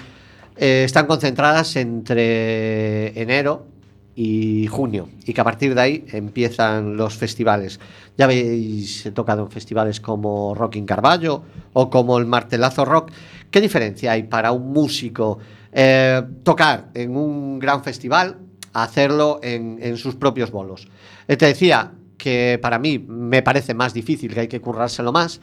eh, 0.55 0.83
están 0.85 1.05
concentradas 1.05 1.75
entre 1.75 3.19
enero 3.19 3.72
y 4.15 4.67
junio 4.67 5.09
y 5.25 5.33
que 5.33 5.41
a 5.41 5.43
partir 5.43 5.73
de 5.73 5.81
ahí 5.81 6.05
empiezan 6.11 6.95
los 6.95 7.15
festivales. 7.15 7.79
Ya 8.17 8.25
habéis 8.25 9.09
tocado 9.13 9.43
en 9.43 9.51
festivales 9.51 9.99
como 9.99 10.53
Rocking 10.55 10.85
Carballo 10.85 11.43
o 11.73 11.89
como 11.89 12.17
el 12.17 12.25
Martelazo 12.25 12.85
Rock. 12.85 13.11
¿Qué 13.49 13.61
diferencia 13.61 14.11
hay 14.11 14.23
para 14.23 14.51
un 14.51 14.71
músico 14.71 15.39
eh, 15.71 16.21
tocar 16.43 16.89
en 16.93 17.15
un 17.15 17.59
gran 17.59 17.83
festival 17.83 18.37
a 18.73 18.83
hacerlo 18.83 19.39
en, 19.41 19.79
en 19.81 19.97
sus 19.97 20.15
propios 20.15 20.51
bolos? 20.51 20.87
Eh, 21.27 21.37
te 21.37 21.47
decía 21.47 21.91
que 22.17 22.59
para 22.61 22.79
mí 22.79 22.99
me 22.99 23.41
parece 23.41 23.73
más 23.73 23.93
difícil, 23.93 24.33
que 24.33 24.41
hay 24.41 24.47
que 24.47 24.61
currárselo 24.61 25.11
más, 25.11 25.41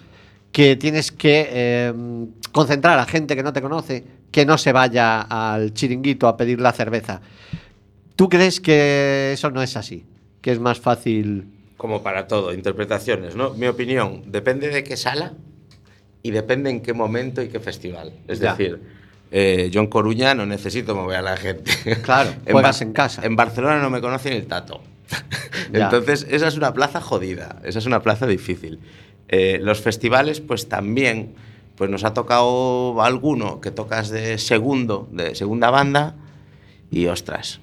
que 0.53 0.77
tienes 0.77 1.13
que 1.13 1.49
eh, 1.51 1.93
concentrar 2.53 2.99
a 2.99 3.05
gente 3.05 3.37
que 3.37 3.43
no 3.43 3.53
te 3.53 3.63
conoce, 3.63 4.05
que 4.31 4.47
no 4.47 4.59
se 4.59 4.73
vaya 4.73 5.23
al 5.23 5.73
chiringuito 5.75 6.27
a 6.27 6.37
pedir 6.37 6.61
la 6.61 6.73
cerveza. 6.73 7.21
¿Tú 8.21 8.29
crees 8.29 8.61
que 8.61 9.33
eso 9.33 9.51
no 9.51 9.63
es 9.63 9.79
así? 9.79 10.05
Que 10.43 10.53
es 10.53 10.61
más 10.61 10.79
fácil. 10.79 11.47
Como 11.79 12.03
para 12.03 12.27
todo, 12.27 12.53
interpretaciones, 12.53 13.35
¿no? 13.35 13.55
Mi 13.55 13.67
opinión, 13.67 14.25
depende 14.27 14.69
de 14.69 14.85
qué 14.85 14.99
sala 14.99 15.33
y 16.23 16.31
depende 16.31 16.69
en 16.69 16.83
qué 16.83 16.93
momento 16.93 17.41
y 17.41 17.49
qué 17.49 17.61
festival. 17.61 18.13
Es 18.29 18.41
ya. 18.41 18.51
decir, 18.51 18.79
eh, 19.31 19.71
yo 19.73 19.81
en 19.81 19.87
Coruña 19.87 20.35
no 20.35 20.45
necesito 20.45 20.95
mover 20.95 21.17
a 21.17 21.23
la 21.23 21.39
gente. 21.39 21.73
Claro, 22.03 22.35
en 22.45 22.53
juegas 22.53 22.83
en 22.83 22.93
casa. 22.93 23.25
En 23.25 23.37
Barcelona 23.37 23.81
no 23.81 23.89
me 23.89 24.03
conocen 24.03 24.35
el 24.35 24.47
tato. 24.47 24.83
Entonces, 25.73 26.27
esa 26.29 26.49
es 26.49 26.59
una 26.59 26.75
plaza 26.75 27.01
jodida, 27.01 27.59
esa 27.65 27.79
es 27.79 27.87
una 27.87 28.03
plaza 28.03 28.27
difícil. 28.27 28.81
Eh, 29.29 29.61
los 29.63 29.81
festivales, 29.81 30.43
pues 30.43 30.69
también, 30.69 31.37
pues 31.75 31.89
nos 31.89 32.05
ha 32.05 32.13
tocado 32.13 33.01
alguno 33.01 33.63
que 33.63 33.71
tocas 33.71 34.11
de 34.11 34.37
segundo, 34.37 35.09
de 35.11 35.35
segunda 35.35 35.71
banda, 35.71 36.17
y 36.91 37.07
ostras, 37.07 37.61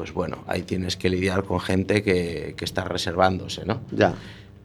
pues 0.00 0.14
bueno, 0.14 0.38
ahí 0.46 0.62
tienes 0.62 0.96
que 0.96 1.10
lidiar 1.10 1.44
con 1.44 1.60
gente 1.60 2.02
que, 2.02 2.54
que 2.56 2.64
está 2.64 2.84
reservándose, 2.84 3.66
¿no? 3.66 3.82
Ya. 3.92 4.14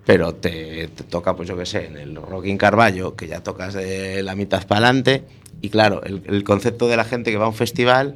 Pero 0.06 0.34
te, 0.34 0.88
te, 0.88 1.04
toca, 1.04 1.36
pues 1.36 1.50
yo 1.50 1.58
qué 1.58 1.66
sé, 1.66 1.88
en 1.88 1.98
el 1.98 2.16
Rocking 2.16 2.58
Carballo, 2.58 3.18
que 3.18 3.28
ya 3.28 3.44
tocas 3.44 3.74
de 3.74 4.24
la 4.24 4.34
mitad 4.34 4.66
para 4.66 4.86
adelante, 4.88 5.26
y 5.60 5.68
claro, 5.70 6.02
el, 6.04 6.22
el 6.26 6.46
concepto 6.46 6.88
de 6.88 6.96
la 6.96 7.04
gente 7.04 7.32
que 7.32 7.38
va 7.38 7.44
a 7.44 7.50
un 7.50 7.54
festival 7.54 8.16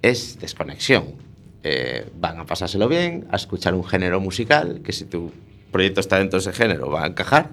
es 0.00 0.38
desconexión 0.38 1.16
eh, 1.64 2.08
van 2.14 2.38
a 2.38 2.46
pasárselo 2.46 2.86
bien, 2.86 3.26
a 3.32 3.36
escuchar 3.36 3.74
un 3.74 3.84
género 3.84 4.20
musical, 4.20 4.80
que 4.84 4.92
si 4.92 5.06
tu 5.06 5.32
proyecto 5.72 5.98
está 5.98 6.18
dentro 6.18 6.38
de 6.38 6.48
ese 6.48 6.52
género 6.52 6.88
va 6.88 7.02
a 7.02 7.08
encajar, 7.08 7.50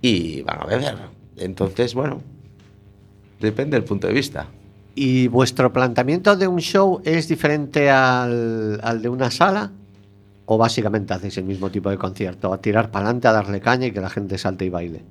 y 0.00 0.42
van 0.42 0.62
a 0.62 0.66
beber. 0.66 0.94
Entonces, 1.36 1.94
bueno, 1.94 2.22
depende 3.40 3.76
del 3.76 3.82
punto 3.82 4.06
de 4.06 4.12
vista. 4.12 4.46
¿Y 4.94 5.28
vuestro 5.28 5.72
planteamiento 5.72 6.36
de 6.36 6.48
un 6.48 6.60
show 6.60 7.00
es 7.04 7.28
diferente 7.28 7.90
al, 7.90 8.80
al 8.82 9.02
de 9.02 9.08
una 9.08 9.30
sala? 9.30 9.70
¿O 10.46 10.58
básicamente 10.58 11.14
hacéis 11.14 11.38
el 11.38 11.44
mismo 11.44 11.70
tipo 11.70 11.90
de 11.90 11.96
concierto? 11.96 12.52
A 12.52 12.60
tirar 12.60 12.90
para 12.90 13.06
adelante, 13.06 13.28
a 13.28 13.32
darle 13.32 13.60
caña 13.60 13.86
y 13.86 13.92
que 13.92 14.00
la 14.00 14.10
gente 14.10 14.36
salte 14.36 14.64
y 14.64 14.68
baile. 14.68 15.02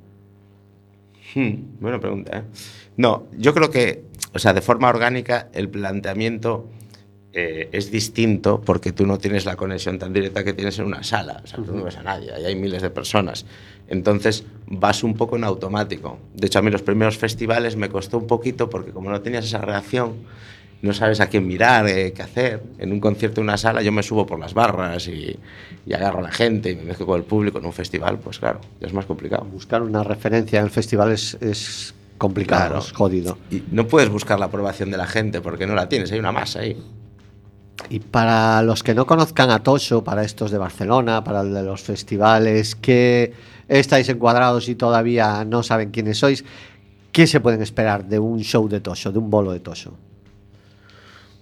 Hmm, 1.33 1.79
buena 1.79 1.99
pregunta, 1.99 2.39
¿eh? 2.39 2.43
No, 2.97 3.23
yo 3.37 3.53
creo 3.53 3.69
que, 3.69 4.03
o 4.33 4.39
sea, 4.39 4.53
de 4.53 4.61
forma 4.61 4.89
orgánica, 4.89 5.47
el 5.53 5.69
planteamiento 5.69 6.67
eh, 7.41 7.69
es 7.71 7.91
distinto 7.91 8.61
porque 8.61 8.91
tú 8.91 9.05
no 9.05 9.17
tienes 9.17 9.45
la 9.45 9.55
conexión 9.55 9.97
tan 9.97 10.11
directa 10.11 10.43
que 10.43 10.53
tienes 10.53 10.77
en 10.79 10.85
una 10.85 11.03
sala. 11.03 11.41
O 11.43 11.47
sea, 11.47 11.63
tú 11.63 11.73
no 11.73 11.83
ves 11.83 11.97
a 11.97 12.03
nadie, 12.03 12.33
ahí 12.33 12.45
hay 12.45 12.55
miles 12.55 12.81
de 12.81 12.89
personas. 12.89 13.45
Entonces 13.87 14.43
vas 14.67 15.03
un 15.03 15.15
poco 15.15 15.37
en 15.37 15.43
automático. 15.43 16.19
De 16.33 16.47
hecho, 16.47 16.59
a 16.59 16.61
mí 16.61 16.69
los 16.69 16.81
primeros 16.81 17.17
festivales 17.17 17.75
me 17.75 17.89
costó 17.89 18.17
un 18.17 18.27
poquito 18.27 18.69
porque 18.69 18.91
como 18.91 19.09
no 19.09 19.21
tenías 19.21 19.45
esa 19.45 19.59
reacción, 19.59 20.15
no 20.81 20.93
sabes 20.93 21.19
a 21.19 21.27
quién 21.27 21.47
mirar, 21.47 21.87
eh, 21.87 22.13
qué 22.13 22.21
hacer. 22.21 22.63
En 22.77 22.91
un 22.91 22.99
concierto, 22.99 23.41
en 23.41 23.45
una 23.45 23.57
sala, 23.57 23.81
yo 23.81 23.91
me 23.91 24.03
subo 24.03 24.25
por 24.25 24.39
las 24.39 24.53
barras 24.53 25.07
y, 25.07 25.37
y, 25.85 25.93
agarro 25.93 26.19
a 26.19 26.23
la 26.23 26.31
gente 26.31 26.71
y 26.71 26.75
me 26.75 26.83
mezclo 26.83 27.05
con 27.05 27.17
el 27.17 27.25
público. 27.25 27.59
En 27.59 27.65
un 27.65 27.73
festival, 27.73 28.19
pues 28.19 28.39
claro, 28.39 28.61
ya 28.79 28.87
es 28.87 28.93
más 28.93 29.05
complicado. 29.05 29.45
Buscar 29.45 29.81
una 29.81 30.03
referencia 30.03 30.59
en 30.59 30.65
el 30.65 30.71
festival 30.71 31.11
es, 31.11 31.37
es 31.41 31.93
complicado, 32.17 32.67
claro. 32.67 32.79
es 32.79 32.91
jodido. 32.91 33.37
Y 33.49 33.63
no 33.71 33.87
puedes 33.87 34.09
buscar 34.09 34.39
la 34.39 34.45
aprobación 34.45 34.91
de 34.91 34.97
la 34.97 35.07
gente 35.07 35.41
porque 35.41 35.65
no 35.65 35.73
la 35.73 35.89
tienes, 35.89 36.11
hay 36.11 36.19
una 36.19 36.31
masa 36.31 36.59
ahí. 36.59 36.77
Y 37.89 37.99
para 37.99 38.61
los 38.61 38.83
que 38.83 38.93
no 38.93 39.05
conozcan 39.05 39.49
a 39.51 39.63
Tosho, 39.63 40.03
para 40.03 40.23
estos 40.23 40.51
de 40.51 40.57
Barcelona, 40.57 41.23
para 41.23 41.41
el 41.41 41.53
de 41.53 41.63
los 41.63 41.81
festivales, 41.81 42.75
que 42.75 43.33
estáis 43.67 44.09
encuadrados 44.09 44.67
y 44.69 44.75
todavía 44.75 45.45
no 45.45 45.63
saben 45.63 45.91
quiénes 45.91 46.17
sois, 46.17 46.43
¿qué 47.11 47.27
se 47.27 47.39
pueden 47.39 47.61
esperar 47.61 48.05
de 48.05 48.19
un 48.19 48.41
show 48.41 48.67
de 48.67 48.81
Tosho, 48.81 49.11
de 49.11 49.19
un 49.19 49.29
bolo 49.29 49.51
de 49.51 49.59
Tosho? 49.59 49.93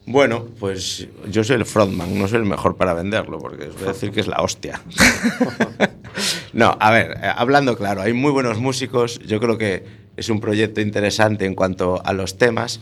Bueno, 0.05 0.45
pues 0.57 1.07
yo 1.29 1.43
soy 1.43 1.57
el 1.57 1.65
frontman, 1.65 2.17
no 2.17 2.29
soy 2.29 2.39
el 2.39 2.45
mejor 2.45 2.77
para 2.77 2.93
venderlo, 2.93 3.39
porque 3.39 3.65
os 3.65 3.75
voy 3.75 3.83
a 3.85 3.91
decir 3.91 4.11
que 4.11 4.21
es 4.21 4.27
la 4.27 4.37
hostia. 4.37 4.81
no, 6.53 6.77
a 6.79 6.91
ver, 6.91 7.17
eh, 7.21 7.29
hablando 7.35 7.75
claro, 7.75 8.01
hay 8.01 8.13
muy 8.13 8.31
buenos 8.31 8.57
músicos, 8.57 9.19
yo 9.19 9.41
creo 9.41 9.57
que 9.57 9.83
es 10.15 10.29
un 10.29 10.39
proyecto 10.39 10.79
interesante 10.79 11.45
en 11.45 11.55
cuanto 11.55 12.01
a 12.05 12.13
los 12.13 12.37
temas, 12.37 12.79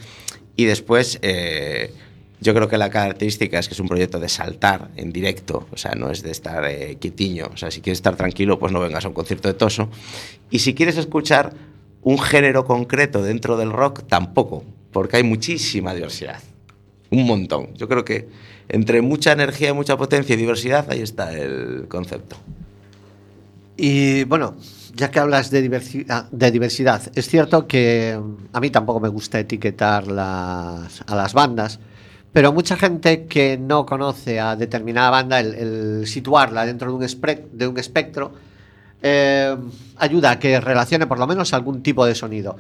y 0.56 0.66
después... 0.66 1.18
Eh, 1.22 1.94
yo 2.42 2.54
creo 2.54 2.68
que 2.68 2.78
la 2.78 2.90
característica 2.90 3.60
es 3.60 3.68
que 3.68 3.74
es 3.74 3.80
un 3.80 3.88
proyecto 3.88 4.20
de 4.20 4.30
saltar 4.30 4.90
en 4.96 5.12
directo, 5.12 5.68
o 5.72 5.78
sea, 5.78 5.94
no 5.96 6.12
es 6.12 6.22
de 6.22 6.32
estar 6.32 6.66
eh, 6.66 6.98
quietiño. 7.00 7.50
O 7.54 7.58
sea, 7.58 7.72
si 7.72 7.82
quieres 7.82 8.00
estar 8.00 8.16
tranquilo, 8.16 8.60
pues 8.60 8.72
no 8.72 8.80
vengas 8.80 9.06
a 9.06 9.08
un 9.08 9.14
concierto 9.14 9.48
de 9.48 9.54
Toso. 9.54 9.90
Y 10.50 10.60
si 10.60 10.74
quieres 10.74 10.98
escuchar 10.98 11.54
un 12.02 12.20
género 12.20 12.66
concreto 12.66 13.24
dentro 13.24 13.58
del 13.58 13.72
rock, 13.72 14.04
tampoco, 14.08 14.64
porque 14.92 15.18
hay 15.18 15.24
muchísima 15.24 15.94
diversidad. 15.94 16.42
Un 17.10 17.26
montón. 17.26 17.74
Yo 17.76 17.88
creo 17.88 18.04
que 18.04 18.28
entre 18.68 19.02
mucha 19.02 19.32
energía, 19.32 19.74
mucha 19.74 19.98
potencia 19.98 20.34
y 20.34 20.38
diversidad, 20.38 20.90
ahí 20.90 21.02
está 21.02 21.34
el 21.34 21.88
concepto. 21.88 22.36
Y 23.78 24.24
bueno, 24.26 24.56
ya 24.94 25.12
que 25.12 25.20
hablas 25.20 25.52
de 25.52 25.62
diversidad, 25.62 26.30
de 26.32 26.52
diversidad, 26.52 27.02
es 27.16 27.28
cierto 27.28 27.68
que 27.68 28.20
a 28.54 28.60
mí 28.60 28.70
tampoco 28.70 29.00
me 29.00 29.10
gusta 29.10 29.40
etiquetar 29.40 30.08
las, 30.08 31.04
a 31.06 31.16
las 31.16 31.34
bandas, 31.34 31.80
pero 32.36 32.52
mucha 32.52 32.76
gente 32.76 33.28
que 33.28 33.58
no 33.58 33.86
conoce 33.86 34.42
a 34.42 34.58
determinada 34.58 35.10
banda, 35.10 35.40
el, 35.40 35.56
el 35.56 36.06
situarla 36.06 36.66
dentro 36.66 36.90
de 36.90 36.96
un, 36.98 37.02
espre- 37.04 37.46
de 37.54 37.66
un 37.66 37.78
espectro, 37.80 38.34
eh, 39.02 39.56
ayuda 39.96 40.32
a 40.32 40.38
que 40.40 40.60
relacione 40.60 41.08
por 41.08 41.18
lo 41.18 41.28
menos 41.28 41.54
algún 41.54 41.82
tipo 41.82 42.06
de 42.06 42.14
sonido. 42.14 42.58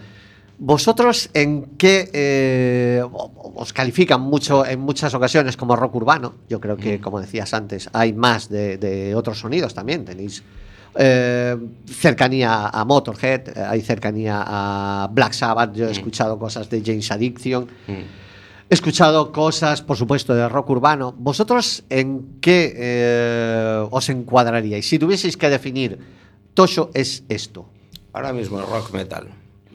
¿Vosotros 0.57 1.29
en 1.33 1.71
qué 1.77 2.09
eh, 2.13 3.03
os 3.55 3.73
califican 3.73 4.21
mucho 4.21 4.65
en 4.65 4.79
muchas 4.79 5.13
ocasiones 5.13 5.57
como 5.57 5.75
rock 5.75 5.95
urbano? 5.95 6.35
Yo 6.49 6.61
creo 6.61 6.77
que, 6.77 7.01
como 7.01 7.19
decías 7.19 7.53
antes, 7.53 7.89
hay 7.91 8.13
más 8.13 8.47
de, 8.47 8.77
de 8.77 9.13
otros 9.13 9.39
sonidos 9.39 9.73
también. 9.73 10.05
Tenéis 10.05 10.41
eh, 10.95 11.57
cercanía 11.85 12.67
a 12.67 12.85
Motorhead, 12.85 13.49
eh, 13.49 13.61
hay 13.67 13.81
cercanía 13.81 14.41
a 14.47 15.09
Black 15.11 15.33
Sabbath. 15.33 15.73
Yo 15.75 15.89
he 15.89 15.91
escuchado 15.91 16.39
cosas 16.39 16.69
de 16.69 16.81
James 16.81 17.11
Addiction. 17.11 17.67
He 18.69 18.73
escuchado 18.73 19.31
cosas, 19.31 19.81
por 19.83 19.95
supuesto, 19.95 20.33
de 20.33 20.49
rock 20.49 20.71
urbano. 20.71 21.13
¿Vosotros 21.17 21.83
en 21.89 22.39
qué 22.41 22.73
eh, 22.75 23.87
os 23.91 24.09
encuadraríais? 24.09 24.87
Si 24.87 24.97
tuvieseis 24.97 25.37
que 25.37 25.49
definir, 25.49 25.99
Tosho 26.53 26.89
es 26.93 27.23
esto, 27.29 27.67
Ahora 28.13 28.31
mismo 28.33 28.59
es 28.61 28.67
rock 28.69 28.91
metal. 28.93 29.27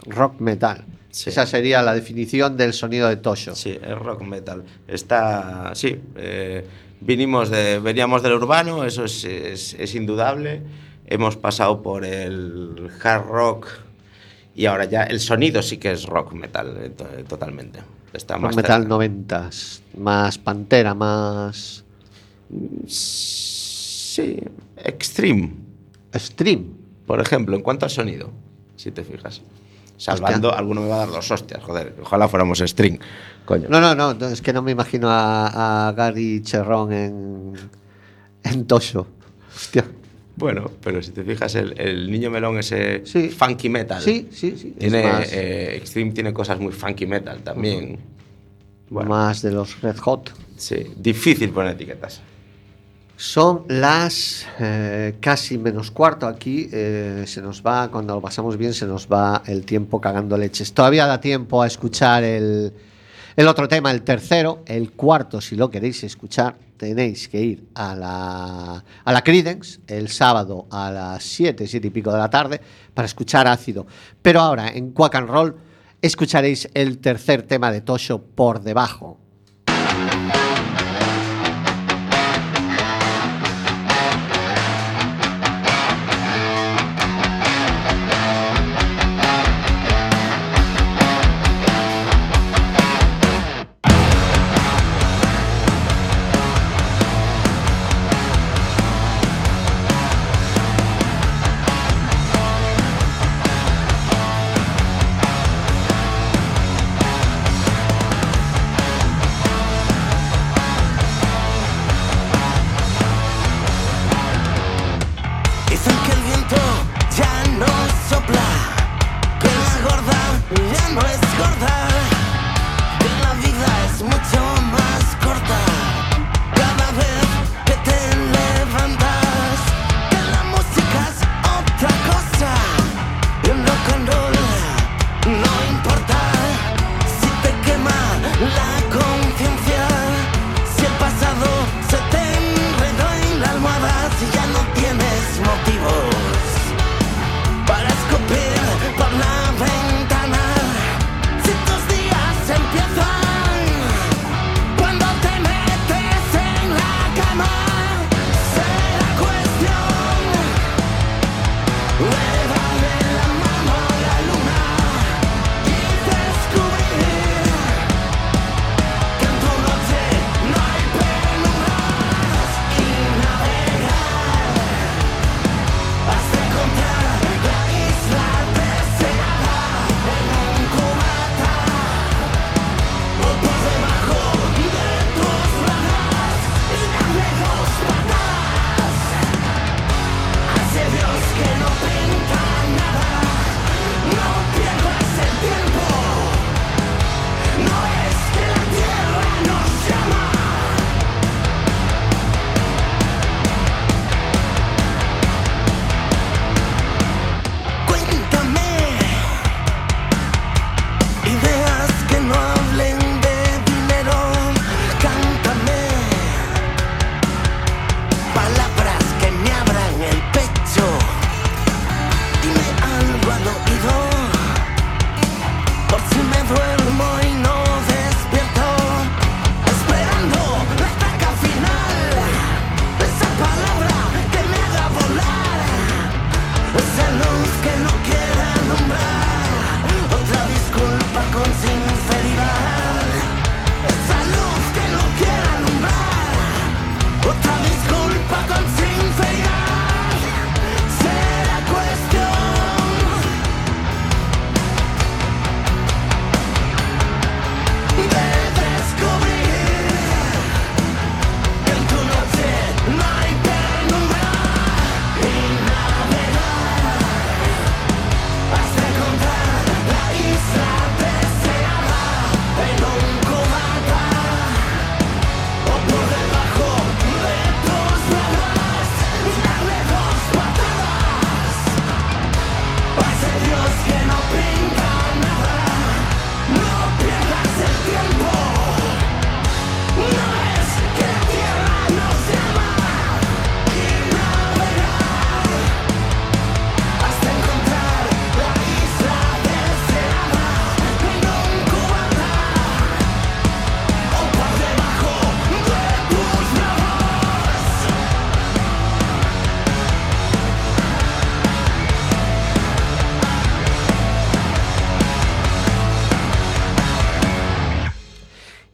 rock 0.06 0.40
metal. 0.40 0.84
Sí. 1.10 1.28
Esa 1.30 1.44
sería 1.46 1.82
la 1.82 1.94
definición 1.94 2.56
del 2.56 2.72
sonido 2.72 3.08
de 3.08 3.16
Tosho. 3.16 3.54
Sí, 3.54 3.78
es 3.80 3.98
rock 3.98 4.22
metal. 4.22 4.64
Está, 4.88 5.72
sí, 5.74 6.00
eh, 6.16 6.64
vinimos 7.00 7.50
de, 7.50 7.78
veníamos 7.80 8.22
del 8.22 8.32
urbano, 8.32 8.84
eso 8.84 9.04
es, 9.04 9.24
es- 9.24 9.74
es 9.78 9.94
indudable. 9.94 10.62
Hemos 11.06 11.36
pasado 11.36 11.82
por 11.82 12.04
el 12.04 12.88
hard 13.02 13.26
rock 13.26 13.66
y 14.54 14.66
ahora 14.66 14.84
ya 14.86 15.02
el 15.04 15.20
sonido 15.20 15.62
sí 15.62 15.76
que 15.78 15.92
es 15.92 16.06
rock 16.06 16.32
metal, 16.32 16.76
eh, 16.80 16.90
to- 16.90 17.04
totalmente. 17.28 17.80
Está 18.12 18.34
Rock 18.34 18.42
más 18.44 18.56
metal 18.56 18.88
noventas, 18.88 19.82
más 19.96 20.38
pantera, 20.38 20.94
más 20.94 21.84
Sí, 22.86 24.38
extreme, 24.76 25.54
stream. 26.16 26.64
por 27.06 27.20
ejemplo, 27.20 27.54
en 27.56 27.62
cuanto 27.62 27.86
al 27.86 27.90
sonido, 27.90 28.30
si 28.76 28.90
te 28.90 29.04
fijas. 29.04 29.40
Salvando, 29.96 30.52
alguno 30.54 30.80
me 30.80 30.88
va 30.88 30.96
a 30.96 30.98
dar 31.00 31.08
los 31.10 31.30
hostias, 31.30 31.62
joder, 31.62 31.94
ojalá 32.02 32.26
fuéramos 32.26 32.58
string, 32.58 32.98
coño. 33.44 33.68
No, 33.68 33.80
no, 33.80 33.94
no, 33.94 34.14
no, 34.14 34.26
es 34.28 34.40
que 34.40 34.52
no 34.52 34.62
me 34.62 34.72
imagino 34.72 35.08
a, 35.10 35.88
a 35.88 35.92
Gary 35.92 36.40
Cherrón 36.42 36.92
en, 36.92 37.52
en 38.42 38.66
Tosho. 38.66 39.06
Hostia. 39.54 39.84
Bueno, 40.36 40.70
pero 40.82 41.02
si 41.02 41.10
te 41.10 41.22
fijas, 41.22 41.54
el, 41.54 41.78
el 41.78 42.10
niño 42.10 42.30
melón 42.30 42.58
ese 42.58 43.02
Sí. 43.04 43.28
funky 43.28 43.68
metal. 43.68 44.00
Sí, 44.02 44.28
sí, 44.32 44.54
sí. 44.56 44.74
Tiene, 44.78 45.02
más, 45.02 45.32
eh, 45.32 45.76
Extreme 45.76 46.12
tiene 46.12 46.32
cosas 46.32 46.58
muy 46.58 46.72
funky 46.72 47.06
metal 47.06 47.40
también. 47.42 47.98
Bueno, 48.88 49.10
más 49.10 49.42
de 49.42 49.52
los 49.52 49.80
Red 49.82 49.96
Hot. 49.98 50.32
sí, 50.56 50.86
difícil 50.96 51.50
poner 51.50 51.74
etiquetas. 51.74 52.22
Son 53.16 53.64
las 53.68 54.46
eh, 54.58 55.16
casi 55.20 55.58
menos 55.58 55.90
cuarto 55.90 56.26
aquí. 56.26 56.68
eh, 56.72 57.24
se 57.26 57.42
nos 57.42 57.62
va, 57.62 57.90
cuando 57.90 58.14
lo 58.14 58.20
pasamos 58.22 58.56
bien, 58.56 58.72
se 58.72 58.86
nos 58.86 59.06
va 59.08 59.42
el 59.46 59.64
tiempo 59.66 60.00
cagando 60.00 60.38
leches. 60.38 60.72
Todavía 60.72 61.04
da 61.06 61.20
tiempo 61.20 61.60
a 61.62 61.66
escuchar 61.66 62.24
el, 62.24 62.72
el 63.36 63.46
otro 63.46 63.68
tema, 63.68 63.90
el 63.90 64.00
tercero. 64.02 64.62
El 64.64 64.92
cuarto, 64.92 65.40
si 65.42 65.54
lo 65.54 65.70
queréis 65.70 66.02
escuchar, 66.02 66.56
tenéis 66.80 67.28
que 67.28 67.38
ir 67.38 67.68
a 67.74 67.94
la, 67.94 68.84
a 69.04 69.12
la 69.12 69.22
el 69.86 70.08
sábado 70.08 70.66
a 70.70 70.90
las 70.90 71.22
7, 71.22 71.66
7 71.66 71.86
y 71.86 71.90
pico 71.90 72.10
de 72.10 72.16
la 72.16 72.30
tarde 72.30 72.58
para 72.94 73.04
escuchar 73.04 73.46
ácido. 73.46 73.86
Pero 74.22 74.40
ahora, 74.40 74.70
en 74.70 74.92
Quack 74.92 75.14
and 75.16 75.28
Roll, 75.28 75.56
escucharéis 76.00 76.70
el 76.72 76.96
tercer 76.98 77.42
tema 77.42 77.70
de 77.70 77.82
Tosho 77.82 78.22
por 78.22 78.62
debajo. 78.62 79.18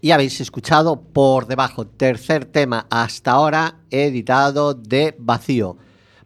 Y 0.07 0.13
habéis 0.13 0.41
escuchado 0.41 1.01
por 1.01 1.49
debajo, 1.49 1.85
tercer 1.85 2.45
tema 2.45 2.87
hasta 2.91 3.33
ahora 3.33 3.81
editado 3.91 4.73
de 4.73 5.17
Vacío. 5.19 5.79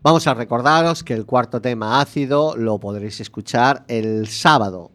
Vamos 0.02 0.26
a 0.26 0.34
recordaros 0.34 1.02
que 1.02 1.14
el 1.14 1.24
cuarto 1.24 1.62
tema 1.62 1.98
ácido 1.98 2.58
lo 2.58 2.78
podréis 2.78 3.20
escuchar 3.20 3.86
el 3.88 4.28
sábado, 4.28 4.90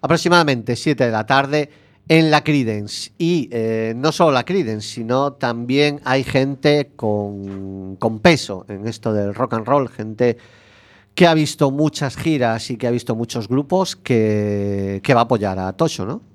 aproximadamente 0.00 0.76
7 0.76 1.06
de 1.06 1.10
la 1.10 1.26
tarde, 1.26 1.70
en 2.06 2.30
la 2.30 2.44
Credence. 2.44 3.10
Y 3.18 3.48
eh, 3.50 3.94
no 3.96 4.12
solo 4.12 4.30
la 4.30 4.44
Credence, 4.44 4.86
sino 4.86 5.32
también 5.32 6.00
hay 6.04 6.22
gente 6.22 6.92
con, 6.94 7.96
con 7.96 8.20
peso 8.20 8.64
en 8.68 8.86
esto 8.86 9.12
del 9.12 9.34
rock 9.34 9.54
and 9.54 9.66
roll, 9.66 9.88
gente 9.88 10.36
que 11.16 11.26
ha 11.26 11.34
visto 11.34 11.72
muchas 11.72 12.16
giras 12.16 12.70
y 12.70 12.76
que 12.76 12.86
ha 12.86 12.92
visto 12.92 13.16
muchos 13.16 13.48
grupos 13.48 13.96
que, 13.96 15.00
que 15.02 15.14
va 15.14 15.22
a 15.22 15.24
apoyar 15.24 15.58
a 15.58 15.72
Tocho, 15.72 16.06
¿no? 16.06 16.29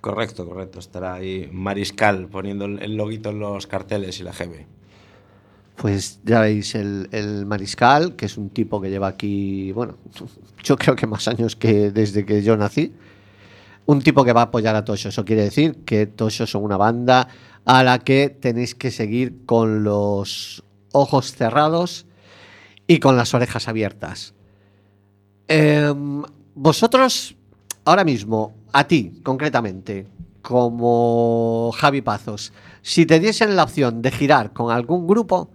Correcto, 0.00 0.46
correcto. 0.46 0.78
Estará 0.78 1.14
ahí 1.14 1.48
Mariscal 1.52 2.28
poniendo 2.28 2.64
el 2.64 2.96
loguito 2.96 3.30
en 3.30 3.40
los 3.40 3.66
carteles 3.66 4.18
y 4.20 4.22
la 4.22 4.32
GB. 4.32 4.66
Pues 5.80 6.20
ya 6.24 6.40
veis, 6.40 6.74
el, 6.74 7.46
Mariscal, 7.46 8.14
que 8.14 8.26
es 8.26 8.36
un 8.36 8.50
tipo 8.50 8.82
que 8.82 8.90
lleva 8.90 9.08
aquí, 9.08 9.72
bueno, 9.72 9.96
yo 10.62 10.76
creo 10.76 10.94
que 10.94 11.06
más 11.06 11.26
años 11.26 11.56
que 11.56 11.90
desde 11.90 12.26
que 12.26 12.42
yo 12.42 12.56
nací. 12.56 12.92
Un 13.86 14.02
tipo 14.02 14.22
que 14.22 14.34
va 14.34 14.42
a 14.42 14.44
apoyar 14.44 14.76
a 14.76 14.84
Tosho. 14.84 15.08
Eso 15.08 15.24
quiere 15.24 15.42
decir 15.42 15.76
que 15.86 16.06
Tosho 16.06 16.46
son 16.46 16.64
una 16.64 16.76
banda 16.76 17.28
a 17.64 17.82
la 17.82 17.98
que 17.98 18.28
tenéis 18.28 18.74
que 18.74 18.90
seguir 18.90 19.46
con 19.46 19.82
los 19.82 20.62
ojos 20.92 21.32
cerrados 21.32 22.06
y 22.86 22.98
con 22.98 23.16
las 23.16 23.32
orejas 23.32 23.66
abiertas. 23.66 24.34
Eh, 25.48 25.92
vosotros, 26.54 27.36
ahora 27.86 28.04
mismo, 28.04 28.54
a 28.72 28.84
ti 28.86 29.20
concretamente, 29.22 30.06
como 30.42 31.70
Javi 31.76 32.00
Pazos, 32.02 32.52
si 32.82 33.06
te 33.06 33.20
diesen 33.20 33.56
la 33.56 33.64
opción 33.64 34.02
de 34.02 34.10
girar 34.10 34.52
con 34.52 34.72
algún 34.72 35.06
grupo, 35.06 35.50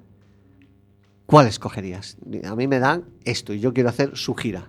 ¿cuál 1.26 1.47
escogerías? 1.47 2.18
A 2.45 2.55
mí 2.55 2.68
me 2.68 2.80
dan 2.80 3.05
esto 3.24 3.53
y 3.53 3.59
yo 3.59 3.74
quiero 3.74 3.89
hacer 3.89 4.16
su 4.16 4.36
gira. 4.36 4.68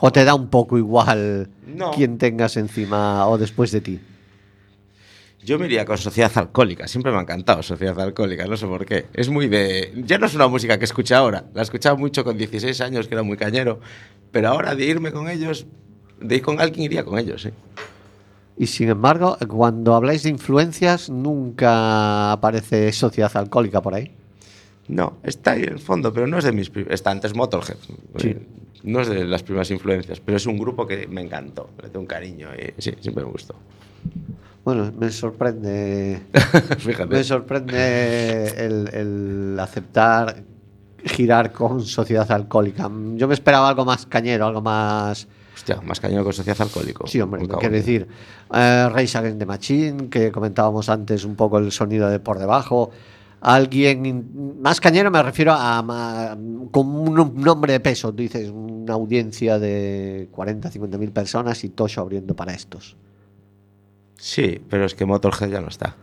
¿O 0.00 0.10
te 0.10 0.24
da 0.24 0.34
un 0.34 0.48
poco 0.48 0.78
igual 0.78 1.48
No. 1.66 1.92
quién 1.92 2.18
tengas 2.18 2.56
encima 2.56 3.26
o 3.28 3.38
después 3.38 3.70
de 3.70 3.80
ti? 3.80 4.00
Yo 5.44 5.58
me 5.58 5.66
iría 5.66 5.84
con 5.84 5.98
Sociedad 5.98 6.30
Alcohólica. 6.36 6.86
Siempre 6.86 7.10
me 7.12 7.18
ha 7.18 7.22
encantado 7.22 7.62
Sociedad 7.62 7.98
Alcohólica, 8.00 8.46
no 8.46 8.56
sé 8.56 8.66
por 8.66 8.86
qué. 8.86 9.06
Es 9.12 9.28
muy 9.28 9.48
de. 9.48 9.92
Ya 10.06 10.18
no 10.18 10.26
es 10.26 10.34
una 10.36 10.46
música 10.46 10.78
que 10.78 10.84
escucho 10.84 11.16
ahora. 11.16 11.46
La 11.52 11.62
escuchaba 11.62 11.96
mucho 11.96 12.22
con 12.24 12.36
16 12.38 12.80
años, 12.80 13.08
que 13.08 13.14
era 13.14 13.24
muy 13.24 13.36
cañero. 13.36 13.80
Pero 14.32 14.48
ahora 14.48 14.74
de 14.74 14.84
irme 14.84 15.12
con 15.12 15.28
ellos, 15.28 15.66
de 16.20 16.36
ir 16.36 16.42
con 16.42 16.60
alguien, 16.60 16.84
iría 16.84 17.04
con 17.04 17.18
ellos, 17.18 17.42
sí. 17.42 17.50
Y 18.56 18.66
sin 18.66 18.88
embargo, 18.88 19.36
cuando 19.48 19.94
habláis 19.94 20.22
de 20.22 20.30
influencias, 20.30 21.10
nunca 21.10 22.32
aparece 22.32 22.92
sociedad 22.92 23.34
alcohólica 23.36 23.80
por 23.80 23.94
ahí. 23.94 24.14
No, 24.88 25.18
está 25.22 25.52
ahí 25.52 25.62
en 25.62 25.74
el 25.74 25.78
fondo, 25.78 26.12
pero 26.12 26.26
no 26.26 26.38
es 26.38 26.44
de 26.44 26.52
mis. 26.52 26.70
Está 26.90 27.10
antes 27.10 27.34
Motorhead. 27.34 27.76
Sí. 28.18 28.36
No 28.82 29.00
es 29.00 29.08
de 29.08 29.24
las 29.24 29.42
primeras 29.42 29.70
influencias, 29.70 30.20
pero 30.20 30.36
es 30.36 30.46
un 30.46 30.58
grupo 30.58 30.86
que 30.86 31.06
me 31.06 31.22
encantó. 31.22 31.70
Le 31.80 31.88
tengo 31.88 32.00
un 32.00 32.06
cariño 32.06 32.48
y 32.54 32.80
sí, 32.80 32.92
siempre 33.00 33.24
me 33.24 33.30
gustó. 33.30 33.54
Bueno, 34.64 34.92
me 34.98 35.10
sorprende. 35.10 36.20
Fíjate. 36.78 37.14
Me 37.14 37.24
sorprende 37.24 38.54
el, 38.64 38.88
el 38.92 39.60
aceptar 39.60 40.42
girar 41.04 41.52
con 41.52 41.82
sociedad 41.82 42.30
alcohólica. 42.30 42.90
Yo 43.14 43.28
me 43.28 43.34
esperaba 43.34 43.68
algo 43.68 43.84
más 43.84 44.06
cañero, 44.06 44.46
algo 44.46 44.60
más. 44.60 45.28
Hostia, 45.54 45.80
más 45.82 46.00
cañero 46.00 46.24
con 46.24 46.32
Sociedad 46.32 46.60
Alcohólico. 46.62 47.06
Sí, 47.06 47.20
hombre, 47.20 47.46
quiero 47.46 47.74
decir, 47.74 48.08
eh, 48.54 48.88
Rage 48.90 49.18
Against 49.18 49.38
the 49.38 49.46
Machine, 49.46 50.08
que 50.08 50.32
comentábamos 50.32 50.88
antes 50.88 51.24
un 51.24 51.36
poco 51.36 51.58
el 51.58 51.70
sonido 51.70 52.08
de 52.08 52.18
por 52.20 52.38
debajo. 52.38 52.90
Alguien 53.42 54.60
más 54.60 54.80
cañero 54.80 55.10
me 55.10 55.22
refiero 55.22 55.52
a, 55.54 56.36
con 56.70 56.86
un 56.86 57.34
nombre 57.42 57.72
de 57.72 57.80
peso, 57.80 58.10
tú 58.10 58.22
dices, 58.22 58.50
una 58.50 58.94
audiencia 58.94 59.58
de 59.58 60.28
40, 60.30 60.70
50 60.70 60.98
mil 60.98 61.12
personas 61.12 61.62
y 61.64 61.70
Tosho 61.70 62.00
abriendo 62.00 62.34
para 62.34 62.54
estos. 62.54 62.96
Sí, 64.16 64.60
pero 64.70 64.84
es 64.84 64.94
que 64.94 65.04
Motorhead 65.04 65.50
ya 65.50 65.60
no 65.60 65.68
está. 65.68 65.96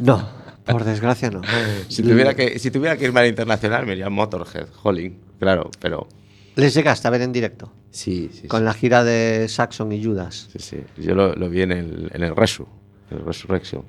No, 0.00 0.28
por 0.66 0.84
desgracia 0.84 1.30
no. 1.30 1.42
Si 1.88 2.02
tuviera 2.02 2.34
que, 2.34 2.58
si 2.58 2.70
tuviera 2.70 2.96
que 2.96 3.04
irme 3.04 3.20
al 3.20 3.28
internacional, 3.28 3.86
me 3.86 3.92
iría 3.92 4.06
a 4.06 4.10
Motorhead, 4.10 4.68
Holling, 4.82 5.16
claro, 5.38 5.70
pero. 5.80 6.08
Les 6.56 6.72
llegaste 6.74 7.08
a 7.08 7.10
ver 7.10 7.22
en 7.22 7.32
directo, 7.32 7.72
Sí, 7.90 8.30
sí. 8.32 8.46
con 8.46 8.60
sí. 8.60 8.64
la 8.64 8.74
gira 8.74 9.02
de 9.04 9.46
Saxon 9.48 9.90
y 9.92 10.02
Judas. 10.04 10.48
Sí, 10.52 10.58
sí. 10.60 10.76
Yo 10.96 11.14
lo, 11.14 11.34
lo 11.34 11.48
vi 11.50 11.62
en 11.62 11.72
el, 11.72 12.10
en 12.14 12.22
el 12.22 12.36
Resu, 12.36 12.66
en 13.10 13.18
el 13.18 13.24
Resurrection. 13.24 13.82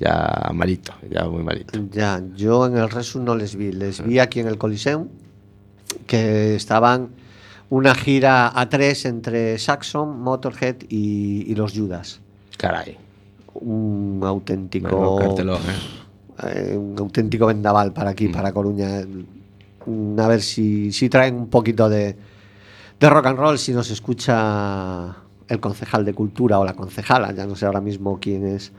Ya 0.00 0.50
malito, 0.54 0.92
ya 1.10 1.24
muy 1.24 1.42
malito. 1.42 1.78
Ya, 1.90 2.22
yo 2.36 2.66
en 2.66 2.76
el 2.76 2.88
Resu 2.88 3.20
no 3.20 3.34
les 3.34 3.56
vi, 3.56 3.72
les 3.72 4.04
vi 4.04 4.18
aquí 4.20 4.38
en 4.40 4.46
el 4.46 4.56
Coliseum, 4.58 5.08
que 6.06 6.54
estaban 6.54 7.08
una 7.70 7.94
gira 7.94 8.52
a 8.58 8.68
tres 8.68 9.04
entre 9.04 9.58
Saxon, 9.58 10.20
Motorhead 10.20 10.76
y, 10.88 11.50
y 11.50 11.54
los 11.56 11.72
Judas. 11.72 12.20
Caray. 12.56 12.96
Un 13.54 14.20
auténtico. 14.24 14.86
Menudo 14.86 15.16
cartelón, 15.16 15.62
¿eh? 15.62 16.06
Eh, 16.44 16.76
un 16.76 16.94
auténtico 16.98 17.46
vendaval 17.46 17.92
para 17.92 18.10
aquí, 18.10 18.28
para 18.28 18.52
Coruña. 18.52 19.02
Mm, 19.86 20.18
A 20.20 20.28
ver 20.28 20.42
si, 20.42 20.92
si 20.92 21.08
traen 21.08 21.34
un 21.36 21.48
poquito 21.48 21.88
de, 21.88 22.16
de 23.00 23.10
rock 23.10 23.26
and 23.26 23.38
roll, 23.38 23.58
si 23.58 23.72
nos 23.72 23.90
escucha 23.90 25.16
el 25.48 25.60
concejal 25.60 26.04
de 26.04 26.12
cultura 26.12 26.58
o 26.58 26.64
la 26.64 26.74
concejala, 26.74 27.32
ya 27.32 27.46
no 27.46 27.56
sé 27.56 27.64
ahora 27.66 27.80
mismo 27.80 28.18
quién 28.20 28.46
es, 28.46 28.72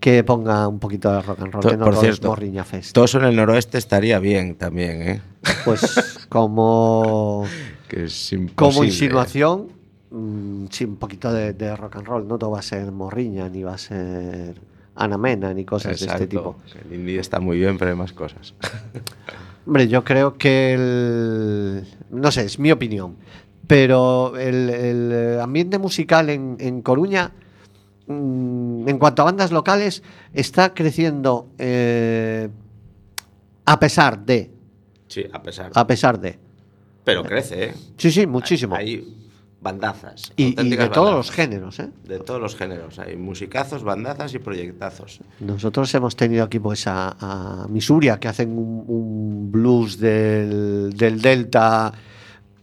que 0.00 0.24
ponga 0.24 0.66
un 0.68 0.78
poquito 0.78 1.12
de 1.12 1.20
rock 1.22 1.40
and 1.42 1.52
roll, 1.52 1.62
To- 1.62 1.68
que 1.70 1.76
no 1.76 1.84
por 1.84 1.94
todo 1.94 2.02
es 2.04 2.08
cierto, 2.08 2.28
Morriña 2.28 2.64
Fest. 2.64 2.92
Todo 2.94 3.04
eso 3.04 3.18
en 3.18 3.24
el 3.26 3.36
noroeste 3.36 3.76
estaría 3.78 4.18
bien 4.18 4.54
también, 4.56 5.02
¿eh? 5.02 5.20
Pues 5.64 6.26
como, 6.30 7.44
Que 7.88 8.04
es 8.04 8.32
imposible. 8.32 8.54
como 8.56 8.84
insinuación, 8.84 9.68
mm, 10.10 10.66
sí, 10.70 10.84
un 10.84 10.96
poquito 10.96 11.30
de, 11.32 11.52
de 11.52 11.76
rock 11.76 11.96
and 11.96 12.06
roll, 12.06 12.26
no 12.26 12.38
todo 12.38 12.52
va 12.52 12.60
a 12.60 12.62
ser 12.62 12.90
Morriña, 12.92 13.48
ni 13.50 13.62
va 13.62 13.74
a 13.74 13.78
ser 13.78 14.54
Ana 14.96 15.18
Mena, 15.18 15.52
ni 15.54 15.64
cosas 15.64 16.00
de 16.00 16.06
este 16.06 16.26
tipo. 16.26 16.56
El 16.88 16.94
indie 17.00 17.20
está 17.20 17.38
muy 17.38 17.58
bien, 17.58 17.78
pero 17.78 17.90
hay 17.90 17.96
más 17.96 18.12
cosas. 18.12 18.54
Hombre, 19.66 19.88
yo 19.88 20.04
creo 20.04 20.36
que 20.38 20.74
el. 20.74 21.86
No 22.10 22.30
sé, 22.30 22.44
es 22.44 22.58
mi 22.58 22.72
opinión. 22.72 23.16
Pero 23.66 24.36
el, 24.36 24.70
el 24.70 25.40
ambiente 25.40 25.78
musical 25.78 26.30
en, 26.30 26.56
en 26.60 26.82
Coruña, 26.82 27.32
mm, 28.06 28.88
en 28.88 28.98
cuanto 28.98 29.22
a 29.22 29.24
bandas 29.26 29.50
locales, 29.50 30.02
está 30.32 30.72
creciendo 30.72 31.48
eh, 31.58 32.48
a 33.64 33.80
pesar 33.80 34.24
de. 34.24 34.50
Sí, 35.08 35.24
a 35.32 35.42
pesar. 35.42 35.72
A 35.74 35.86
pesar 35.86 36.20
de. 36.20 36.38
Pero 37.04 37.22
crece, 37.24 37.64
¿eh? 37.66 37.74
Sí, 37.96 38.10
sí, 38.10 38.26
muchísimo. 38.26 38.74
Hay 38.76 39.25
bandazas. 39.66 40.32
y, 40.36 40.60
y 40.60 40.76
de 40.76 40.88
todos 40.88 41.12
los 41.12 41.30
géneros, 41.32 41.80
¿eh? 41.80 41.88
De 42.04 42.20
todos 42.20 42.40
los 42.40 42.54
géneros. 42.54 42.98
Hay 43.00 43.16
musicazos, 43.16 43.82
bandazas 43.82 44.32
y 44.34 44.38
proyectazos. 44.38 45.20
Nosotros 45.40 45.92
hemos 45.94 46.14
tenido 46.14 46.44
aquí 46.44 46.60
pues 46.60 46.86
a, 46.86 47.16
a 47.18 47.66
Misuria 47.68 48.20
que 48.20 48.28
hacen 48.28 48.50
un, 48.56 48.84
un 48.86 49.50
blues 49.50 49.98
del, 49.98 50.92
del 50.96 51.20
Delta 51.20 51.92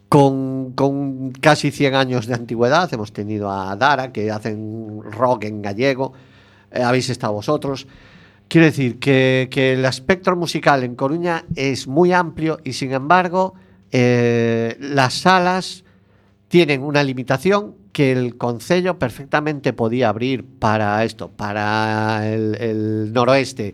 con, 0.08 0.72
con 0.74 1.32
casi 1.34 1.72
100 1.72 1.95
años 1.95 2.26
de 2.28 2.36
antigüedad. 2.36 2.93
Hemos 2.93 3.12
tenido 3.12 3.51
a 3.51 3.76
Dara 3.76 4.14
que 4.14 4.32
hacen 4.32 5.01
rock 5.04 5.43
en 5.43 5.62
gallego. 5.62 6.14
Eh, 6.72 6.82
habéis 6.82 7.10
estado 7.10 7.34
vosotros. 7.34 7.86
Quiero 8.47 8.66
decir 8.66 8.99
que, 8.99 9.49
que 9.51 9.74
el 9.74 9.84
espectro 9.84 10.36
musical 10.38 10.84
en 10.84 10.95
Coruña 10.95 11.43
es 11.56 11.88
muy 11.88 12.14
amplio 12.14 12.60
y 12.64 12.74
sin 12.74 12.93
embargo 12.93 13.56
eh, 13.91 14.78
las 14.80 15.14
salas 15.16 15.84
tienen 16.54 16.84
una 16.84 17.01
limitación 17.01 17.74
que 17.91 18.12
el 18.12 18.38
Concello 18.38 18.99
perfectamente 18.99 19.74
podía 19.74 20.10
abrir 20.10 20.45
para 20.45 21.04
esto, 21.04 21.32
para 21.32 22.32
el, 22.32 23.12
noroeste, 23.12 23.74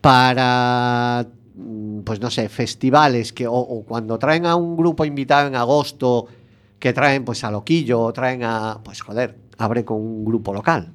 para, 0.00 1.26
mm, 1.54 2.00
pues 2.00 2.18
no 2.18 2.30
sé, 2.30 2.48
festivales 2.48 3.34
que, 3.34 3.46
o, 3.46 3.84
cuando 3.86 4.18
traen 4.18 4.46
a 4.46 4.56
un 4.56 4.74
grupo 4.74 5.04
invitado 5.04 5.48
en 5.48 5.54
agosto, 5.54 6.28
que 6.78 6.94
traen 6.94 7.26
pues 7.26 7.44
a 7.44 7.50
Loquillo, 7.50 8.00
o 8.00 8.10
traen 8.14 8.42
a, 8.42 8.80
pues 8.82 9.02
joder, 9.02 9.36
abre 9.58 9.84
con 9.84 9.98
un 9.98 10.24
grupo 10.24 10.54
local. 10.54 10.90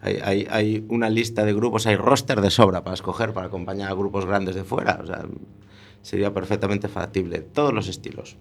Hay, 0.00 0.86
una 0.88 1.10
lista 1.10 1.44
de 1.44 1.52
grupos, 1.52 1.88
hay 1.88 1.96
roster 1.96 2.40
de 2.40 2.50
sobra 2.52 2.84
para 2.84 2.94
escoger, 2.94 3.32
para 3.32 3.48
acompañar 3.48 3.90
a 3.90 3.94
grupos 3.94 4.24
grandes 4.24 4.54
de 4.54 4.62
fuera. 4.62 5.02
Sería 6.00 6.32
perfectamente 6.32 6.86
factible. 6.86 7.40
Todos 7.40 7.74
los 7.74 7.88
estilos. 7.88 8.36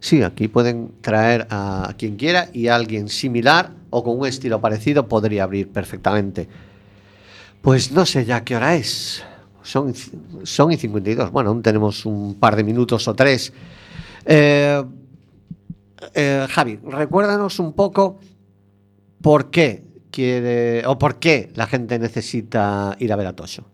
Sí, 0.00 0.22
aquí 0.22 0.48
pueden 0.48 0.92
traer 1.00 1.46
a 1.50 1.92
quien 1.98 2.16
quiera 2.16 2.48
y 2.52 2.68
alguien 2.68 3.08
similar 3.08 3.72
o 3.90 4.04
con 4.04 4.18
un 4.18 4.26
estilo 4.26 4.60
parecido 4.60 5.08
podría 5.08 5.44
abrir 5.44 5.70
perfectamente. 5.70 6.48
Pues 7.62 7.90
no 7.90 8.06
sé 8.06 8.24
ya 8.24 8.44
qué 8.44 8.56
hora 8.56 8.76
es. 8.76 9.24
Son, 9.62 9.92
son 10.44 10.72
y 10.72 10.76
52. 10.76 11.32
Bueno, 11.32 11.50
aún 11.50 11.62
tenemos 11.62 12.06
un 12.06 12.36
par 12.36 12.56
de 12.56 12.64
minutos 12.64 13.08
o 13.08 13.14
tres. 13.14 13.52
Eh, 14.24 14.82
eh, 16.14 16.46
Javi, 16.48 16.78
recuérdanos 16.84 17.58
un 17.58 17.72
poco 17.72 18.18
por 19.20 19.50
qué 19.50 19.84
quiere 20.10 20.86
o 20.86 20.98
por 20.98 21.18
qué 21.18 21.50
la 21.54 21.66
gente 21.66 21.98
necesita 21.98 22.96
ir 23.00 23.12
a 23.12 23.16
ver 23.16 23.26
a 23.26 23.34
Tosho. 23.34 23.64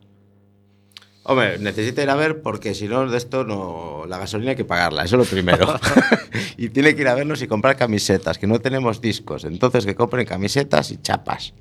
Hombre, 1.27 1.59
necesita 1.59 2.03
ir 2.03 2.11
a 2.11 2.17
ver 2.17 2.43
porque 2.43 2.75
si 2.75 2.87
no, 2.87 3.09
de 3.09 3.17
esto 3.17 3.45
no. 3.45 4.05
La 4.07 4.19
gasolina 4.19 4.51
hay 4.51 4.57
que 4.57 4.67
pagarla, 4.67 5.05
eso 5.05 5.17
es 5.17 5.27
lo 5.27 5.31
primero. 5.31 5.75
y 6.59 6.69
tiene 6.69 6.95
que 6.95 7.01
ir 7.01 7.09
a 7.09 7.15
vernos 7.15 7.41
y 7.41 7.47
comprar 7.47 7.77
camisetas, 7.77 8.37
que 8.37 8.47
no 8.47 8.61
tenemos 8.61 9.01
discos. 9.01 9.45
Entonces 9.45 9.87
que 9.87 9.95
compren 9.95 10.27
camisetas 10.27 10.91
y 10.91 10.99
chapas. 10.99 11.55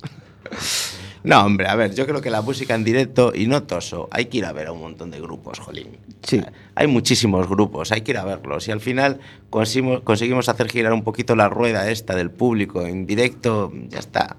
no, 1.23 1.45
hombre, 1.45 1.69
a 1.69 1.75
ver, 1.75 1.95
yo 1.95 2.05
creo 2.05 2.19
que 2.19 2.29
la 2.29 2.41
música 2.41 2.75
en 2.75 2.83
directo 2.83 3.31
y 3.33 3.47
no 3.47 3.63
toso, 3.63 4.09
hay 4.11 4.25
que 4.25 4.39
ir 4.39 4.45
a 4.45 4.51
ver 4.51 4.67
a 4.67 4.73
un 4.73 4.81
montón 4.81 5.11
de 5.11 5.21
grupos, 5.21 5.59
jolín. 5.59 5.97
Sí. 6.23 6.41
Hay 6.75 6.87
muchísimos 6.87 7.47
grupos, 7.47 7.93
hay 7.93 8.01
que 8.01 8.11
ir 8.11 8.17
a 8.17 8.25
verlos. 8.25 8.67
Y 8.67 8.71
al 8.71 8.81
final 8.81 9.21
conseguimos, 9.49 10.01
conseguimos 10.01 10.49
hacer 10.49 10.67
girar 10.69 10.91
un 10.91 11.05
poquito 11.05 11.37
la 11.37 11.47
rueda 11.47 11.89
esta 11.89 12.15
del 12.15 12.31
público 12.31 12.81
en 12.81 13.05
directo, 13.07 13.71
ya 13.87 13.99
está. 13.99 14.35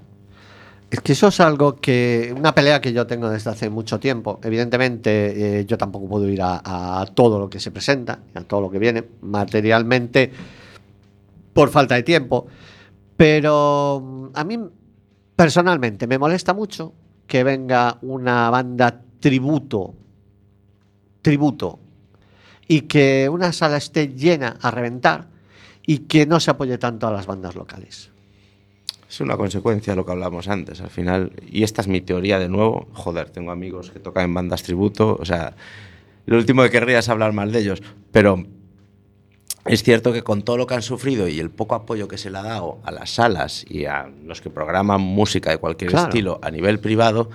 Es 0.94 1.00
que 1.00 1.14
eso 1.14 1.26
es 1.26 1.40
algo 1.40 1.74
que. 1.74 2.32
Una 2.38 2.54
pelea 2.54 2.80
que 2.80 2.92
yo 2.92 3.04
tengo 3.04 3.28
desde 3.28 3.50
hace 3.50 3.68
mucho 3.68 3.98
tiempo. 3.98 4.38
Evidentemente, 4.44 5.58
eh, 5.58 5.66
yo 5.66 5.76
tampoco 5.76 6.06
puedo 6.06 6.28
ir 6.28 6.40
a, 6.40 6.60
a 7.00 7.04
todo 7.06 7.40
lo 7.40 7.50
que 7.50 7.58
se 7.58 7.72
presenta, 7.72 8.20
a 8.32 8.42
todo 8.42 8.60
lo 8.60 8.70
que 8.70 8.78
viene, 8.78 9.02
materialmente, 9.22 10.30
por 11.52 11.70
falta 11.70 11.96
de 11.96 12.04
tiempo. 12.04 12.46
Pero 13.16 14.00
mm, 14.04 14.26
a 14.34 14.44
mí, 14.44 14.56
personalmente, 15.34 16.06
me 16.06 16.16
molesta 16.16 16.54
mucho 16.54 16.92
que 17.26 17.42
venga 17.42 17.98
una 18.02 18.48
banda 18.50 19.02
tributo, 19.18 19.96
tributo, 21.22 21.80
y 22.68 22.82
que 22.82 23.28
una 23.28 23.52
sala 23.52 23.78
esté 23.78 24.14
llena 24.14 24.58
a 24.62 24.70
reventar 24.70 25.26
y 25.84 25.98
que 26.06 26.24
no 26.24 26.38
se 26.38 26.52
apoye 26.52 26.78
tanto 26.78 27.08
a 27.08 27.10
las 27.10 27.26
bandas 27.26 27.56
locales. 27.56 28.13
Es 29.08 29.20
una 29.20 29.36
consecuencia 29.36 29.92
de 29.92 29.96
lo 29.96 30.04
que 30.06 30.12
hablamos 30.12 30.48
antes, 30.48 30.80
al 30.80 30.90
final. 30.90 31.32
Y 31.50 31.62
esta 31.62 31.82
es 31.82 31.88
mi 31.88 32.00
teoría 32.00 32.38
de 32.38 32.48
nuevo. 32.48 32.88
Joder, 32.92 33.30
tengo 33.30 33.50
amigos 33.52 33.90
que 33.90 34.00
tocan 34.00 34.24
en 34.24 34.34
bandas 34.34 34.62
tributo. 34.62 35.16
O 35.20 35.24
sea, 35.24 35.54
lo 36.26 36.36
último 36.36 36.62
que 36.62 36.70
querría 36.70 36.98
es 36.98 37.08
hablar 37.08 37.32
mal 37.32 37.52
de 37.52 37.60
ellos. 37.60 37.82
Pero 38.10 38.44
es 39.66 39.82
cierto 39.82 40.12
que 40.12 40.22
con 40.22 40.42
todo 40.42 40.56
lo 40.56 40.66
que 40.66 40.74
han 40.74 40.82
sufrido 40.82 41.28
y 41.28 41.38
el 41.38 41.50
poco 41.50 41.74
apoyo 41.74 42.08
que 42.08 42.18
se 42.18 42.30
le 42.30 42.38
ha 42.38 42.42
dado 42.42 42.78
a 42.84 42.90
las 42.90 43.10
salas 43.10 43.64
y 43.68 43.84
a 43.84 44.10
los 44.24 44.40
que 44.40 44.50
programan 44.50 45.00
música 45.00 45.50
de 45.50 45.58
cualquier 45.58 45.90
Claro. 45.90 46.08
estilo 46.08 46.38
a 46.42 46.50
nivel 46.50 46.80
privado, 46.80 47.30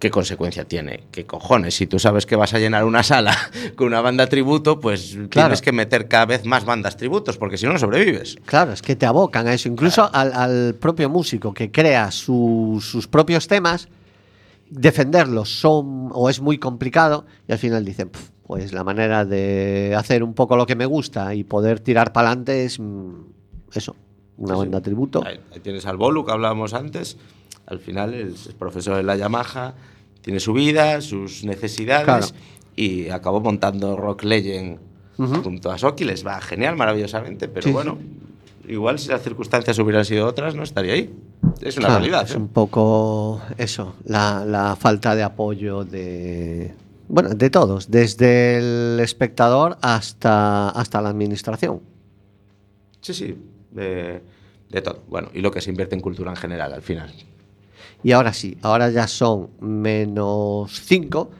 ¿qué 0.00 0.10
consecuencia 0.10 0.64
tiene? 0.64 1.04
¿Qué 1.12 1.26
cojones? 1.26 1.74
Si 1.76 1.86
tú 1.86 1.98
sabes 2.00 2.26
que 2.26 2.34
vas 2.34 2.52
a 2.54 2.58
llenar 2.58 2.84
una 2.84 3.02
sala 3.04 3.36
con 3.76 3.86
una 3.86 4.00
banda 4.00 4.26
tributo, 4.26 4.80
pues 4.80 5.16
tienes 5.30 5.60
que 5.62 5.70
meter 5.72 6.08
cada 6.08 6.26
vez 6.26 6.44
más 6.46 6.64
bandas 6.64 6.96
tributos, 6.96 7.38
porque 7.38 7.56
si 7.58 7.66
no, 7.66 7.74
no 7.74 7.78
sobrevives. 7.78 8.36
Claro, 8.46 8.72
es 8.72 8.82
que 8.82 8.96
te 8.96 9.06
abocan 9.06 9.46
a 9.46 9.54
eso. 9.54 9.68
Incluso 9.68 10.10
al, 10.12 10.32
al 10.32 10.74
propio 10.74 11.08
músico 11.08 11.54
que 11.54 11.70
crea 11.70 12.10
su- 12.10 12.78
sus 12.82 13.06
propios 13.06 13.46
temas, 13.46 13.88
defenderlos 14.70 15.60
son 15.60 16.08
o 16.12 16.28
es 16.30 16.40
muy 16.40 16.58
complicado 16.58 17.26
y 17.48 17.52
al 17.52 17.58
final 17.58 17.84
dicen, 17.84 18.08
"Pf, 18.08 18.30
pues 18.46 18.72
la 18.72 18.84
manera 18.84 19.24
de 19.24 19.94
hacer 19.96 20.22
un 20.22 20.34
poco 20.34 20.56
lo 20.56 20.66
que 20.66 20.76
me 20.76 20.86
gusta 20.86 21.34
y 21.34 21.44
poder 21.44 21.80
tirar 21.80 22.12
para 22.12 22.28
adelante 22.28 22.64
es 22.64 22.78
mm, 22.80 23.12
eso, 23.74 23.94
una 24.38 24.54
sí. 24.54 24.58
banda 24.60 24.80
tributo. 24.80 25.24
Ahí, 25.24 25.40
ahí 25.52 25.60
tienes 25.60 25.86
al 25.86 25.96
Bolu 25.96 26.24
que 26.24 26.32
hablábamos 26.32 26.72
antes. 26.74 27.16
Al 27.70 27.78
final 27.78 28.12
es 28.14 28.48
profesor 28.58 28.98
en 29.00 29.06
la 29.06 29.16
Yamaha, 29.16 29.74
tiene 30.20 30.40
su 30.40 30.52
vida, 30.52 31.00
sus 31.00 31.44
necesidades 31.44 32.04
Claro. 32.04 32.26
y 32.76 33.08
acabó 33.08 33.40
montando 33.40 33.96
Rock 33.96 34.24
Legend 34.24 34.78
junto 35.16 35.70
a 35.70 35.78
Soki. 35.78 36.04
Les 36.04 36.26
va 36.26 36.40
genial, 36.40 36.76
maravillosamente, 36.76 37.48
pero 37.48 37.68
Sí, 37.68 37.72
bueno, 37.72 37.96
igual 38.68 38.98
si 38.98 39.08
las 39.08 39.22
circunstancias 39.22 39.78
hubieran 39.78 40.04
sido 40.04 40.26
otras, 40.26 40.54
no 40.54 40.62
estaría 40.62 40.92
ahí. 40.94 41.14
Es 41.62 41.76
una 41.78 41.86
Claro, 41.88 42.00
realidad. 42.00 42.24
Es 42.24 42.34
¿eh? 42.34 42.38
un 42.38 42.48
poco 42.48 43.40
eso, 43.56 43.94
la, 44.04 44.44
la 44.44 44.76
falta 44.76 45.14
de 45.14 45.22
apoyo 45.22 45.84
de. 45.84 46.74
Bueno, 47.08 47.30
de 47.30 47.50
todos, 47.50 47.90
desde 47.90 48.58
el 48.58 49.00
espectador 49.00 49.78
hasta, 49.82 50.70
hasta 50.70 51.00
la 51.02 51.08
administración. 51.08 51.80
Sí, 53.00 53.14
sí, 53.14 53.36
de, 53.72 54.22
de 54.70 54.82
todo. 54.82 55.00
Bueno, 55.08 55.28
y 55.34 55.40
lo 55.40 55.50
que 55.50 55.60
se 55.60 55.70
invierte 55.70 55.94
en 55.96 56.00
cultura 56.02 56.30
en 56.30 56.36
general 56.36 56.72
al 56.72 56.82
final. 56.82 57.12
Y 58.02 58.12
ahora 58.12 58.32
sí, 58.32 58.56
ahora 58.62 58.90
ya 58.90 59.06
son 59.06 59.50
menos 59.60 60.80
5. 60.84 61.30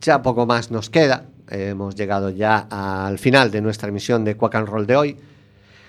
ya 0.00 0.22
poco 0.22 0.46
más 0.46 0.70
nos 0.70 0.90
queda. 0.90 1.26
hemos 1.48 1.94
llegado 1.94 2.30
ya 2.30 2.66
al 2.70 3.18
final 3.18 3.50
de 3.50 3.60
nuestra 3.60 3.88
emisión 3.88 4.24
de 4.24 4.36
Quack 4.36 4.54
and 4.56 4.68
Roll 4.68 4.86
de 4.86 4.96
hoy. 4.96 5.16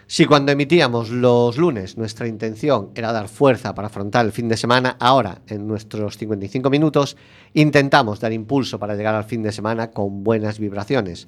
Si 0.09 0.25
cuando 0.25 0.53
emitíamos 0.53 1.09
los 1.09 1.57
lunes 1.57 1.97
nuestra 1.97 2.27
intención 2.27 2.91
era 2.95 3.11
dar 3.11 3.27
fuerza 3.27 3.75
para 3.75 3.87
afrontar 3.87 4.25
el 4.25 4.31
fin 4.31 4.47
de 4.47 4.55
semana, 4.55 4.95
ahora 5.01 5.41
en 5.47 5.67
nuestros 5.67 6.17
55 6.17 6.69
minutos 6.69 7.17
intentamos 7.53 8.21
dar 8.21 8.31
impulso 8.31 8.79
para 8.79 8.95
llegar 8.95 9.15
al 9.15 9.25
fin 9.25 9.43
de 9.43 9.51
semana 9.51 9.91
con 9.91 10.23
buenas 10.23 10.59
vibraciones. 10.59 11.27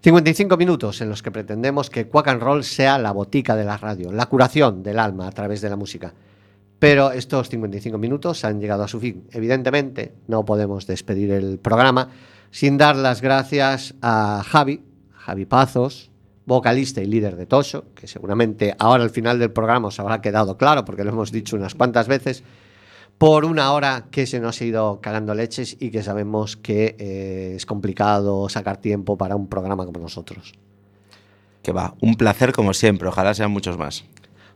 55 0.00 0.56
minutos 0.56 1.00
en 1.00 1.08
los 1.08 1.22
que 1.22 1.32
pretendemos 1.32 1.90
que 1.90 2.06
Quack 2.06 2.28
and 2.28 2.42
Roll 2.42 2.62
sea 2.62 2.98
la 2.98 3.10
botica 3.10 3.56
de 3.56 3.64
la 3.64 3.78
radio, 3.78 4.12
la 4.12 4.26
curación 4.26 4.82
del 4.82 5.00
alma 5.00 5.26
a 5.26 5.32
través 5.32 5.60
de 5.60 5.70
la 5.70 5.76
música. 5.76 6.12
Pero 6.78 7.12
estos 7.12 7.48
55 7.48 7.96
minutos 7.98 8.44
han 8.44 8.60
llegado 8.60 8.82
a 8.82 8.88
su 8.88 9.00
fin. 9.00 9.24
Evidentemente, 9.30 10.12
no 10.26 10.44
podemos 10.44 10.86
despedir 10.86 11.30
el 11.30 11.58
programa 11.58 12.10
sin 12.50 12.78
dar 12.78 12.96
las 12.96 13.20
gracias 13.20 13.94
a 14.02 14.42
Javi, 14.44 14.82
Javi 15.12 15.46
Pazos, 15.46 16.10
vocalista 16.46 17.00
y 17.00 17.06
líder 17.06 17.36
de 17.36 17.46
Tosho, 17.46 17.86
que 17.94 18.06
seguramente 18.06 18.76
ahora 18.78 19.02
al 19.02 19.10
final 19.10 19.38
del 19.38 19.50
programa 19.50 19.88
os 19.88 19.98
habrá 19.98 20.20
quedado 20.20 20.56
claro 20.56 20.84
porque 20.84 21.04
lo 21.04 21.10
hemos 21.10 21.32
dicho 21.32 21.56
unas 21.56 21.74
cuantas 21.74 22.06
veces, 22.06 22.44
por 23.18 23.44
una 23.44 23.72
hora 23.72 24.06
que 24.10 24.26
se 24.26 24.40
nos 24.40 24.60
ha 24.60 24.64
ido 24.64 25.00
cagando 25.00 25.34
leches 25.34 25.76
y 25.80 25.90
que 25.90 26.02
sabemos 26.02 26.56
que 26.56 26.96
eh, 26.98 27.54
es 27.56 27.64
complicado 27.64 28.48
sacar 28.48 28.76
tiempo 28.76 29.16
para 29.16 29.36
un 29.36 29.48
programa 29.48 29.86
como 29.86 30.00
nosotros. 30.00 30.52
Que 31.62 31.72
va, 31.72 31.94
un 32.00 32.16
placer 32.16 32.52
como 32.52 32.74
siempre, 32.74 33.08
ojalá 33.08 33.32
sean 33.32 33.50
muchos 33.50 33.78
más. 33.78 34.04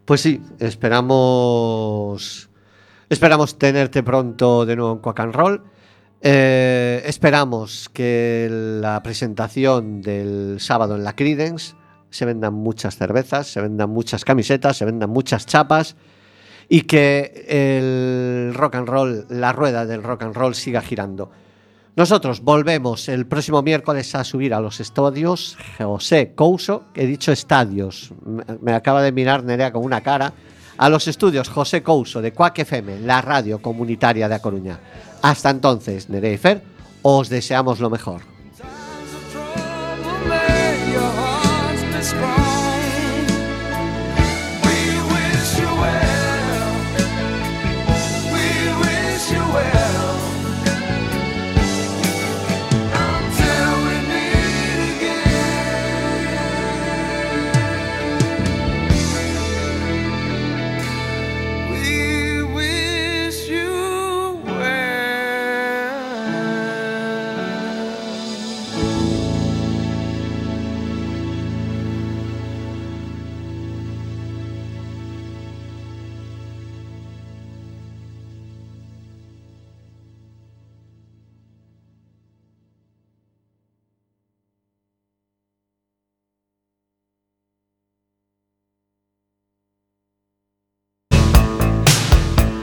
Pues 0.08 0.22
sí, 0.22 0.40
esperamos 0.58 2.48
esperamos 3.10 3.58
tenerte 3.58 4.02
pronto 4.02 4.64
de 4.64 4.74
nuevo 4.74 4.92
en 4.92 4.98
Quack 5.00 5.20
and 5.20 5.34
Roll. 5.34 5.62
Eh, 6.22 7.02
esperamos 7.04 7.90
que 7.90 8.48
la 8.80 9.02
presentación 9.02 10.00
del 10.00 10.60
sábado 10.60 10.96
en 10.96 11.04
la 11.04 11.14
Credence 11.14 11.74
se 12.08 12.24
vendan 12.24 12.54
muchas 12.54 12.96
cervezas, 12.96 13.48
se 13.48 13.60
vendan 13.60 13.90
muchas 13.90 14.24
camisetas, 14.24 14.78
se 14.78 14.86
vendan 14.86 15.10
muchas 15.10 15.44
chapas 15.44 15.94
y 16.70 16.84
que 16.84 17.44
el 17.46 18.54
rock 18.54 18.76
and 18.76 18.88
roll, 18.88 19.26
la 19.28 19.52
rueda 19.52 19.84
del 19.84 20.02
rock 20.02 20.22
and 20.22 20.34
roll 20.34 20.54
siga 20.54 20.80
girando. 20.80 21.30
Nosotros 21.98 22.42
volvemos 22.42 23.08
el 23.08 23.26
próximo 23.26 23.60
miércoles 23.60 24.14
a 24.14 24.22
subir 24.22 24.54
a 24.54 24.60
los 24.60 24.78
estadios 24.78 25.58
José 25.78 26.32
Couso, 26.32 26.84
he 26.94 27.06
dicho 27.06 27.32
estadios, 27.32 28.12
me 28.60 28.72
acaba 28.72 29.02
de 29.02 29.10
mirar 29.10 29.42
Nerea 29.42 29.72
con 29.72 29.84
una 29.84 30.00
cara, 30.00 30.32
a 30.76 30.88
los 30.88 31.08
estudios 31.08 31.48
José 31.48 31.82
Couso 31.82 32.22
de 32.22 32.32
Cuac 32.32 32.56
FM, 32.56 33.00
la 33.00 33.20
radio 33.20 33.60
comunitaria 33.60 34.28
de 34.28 34.34
A 34.36 34.38
Coruña. 34.38 34.78
Hasta 35.22 35.50
entonces, 35.50 36.08
Nerea 36.08 36.32
y 36.34 36.38
Fer, 36.38 36.62
os 37.02 37.28
deseamos 37.28 37.80
lo 37.80 37.90
mejor. 37.90 38.22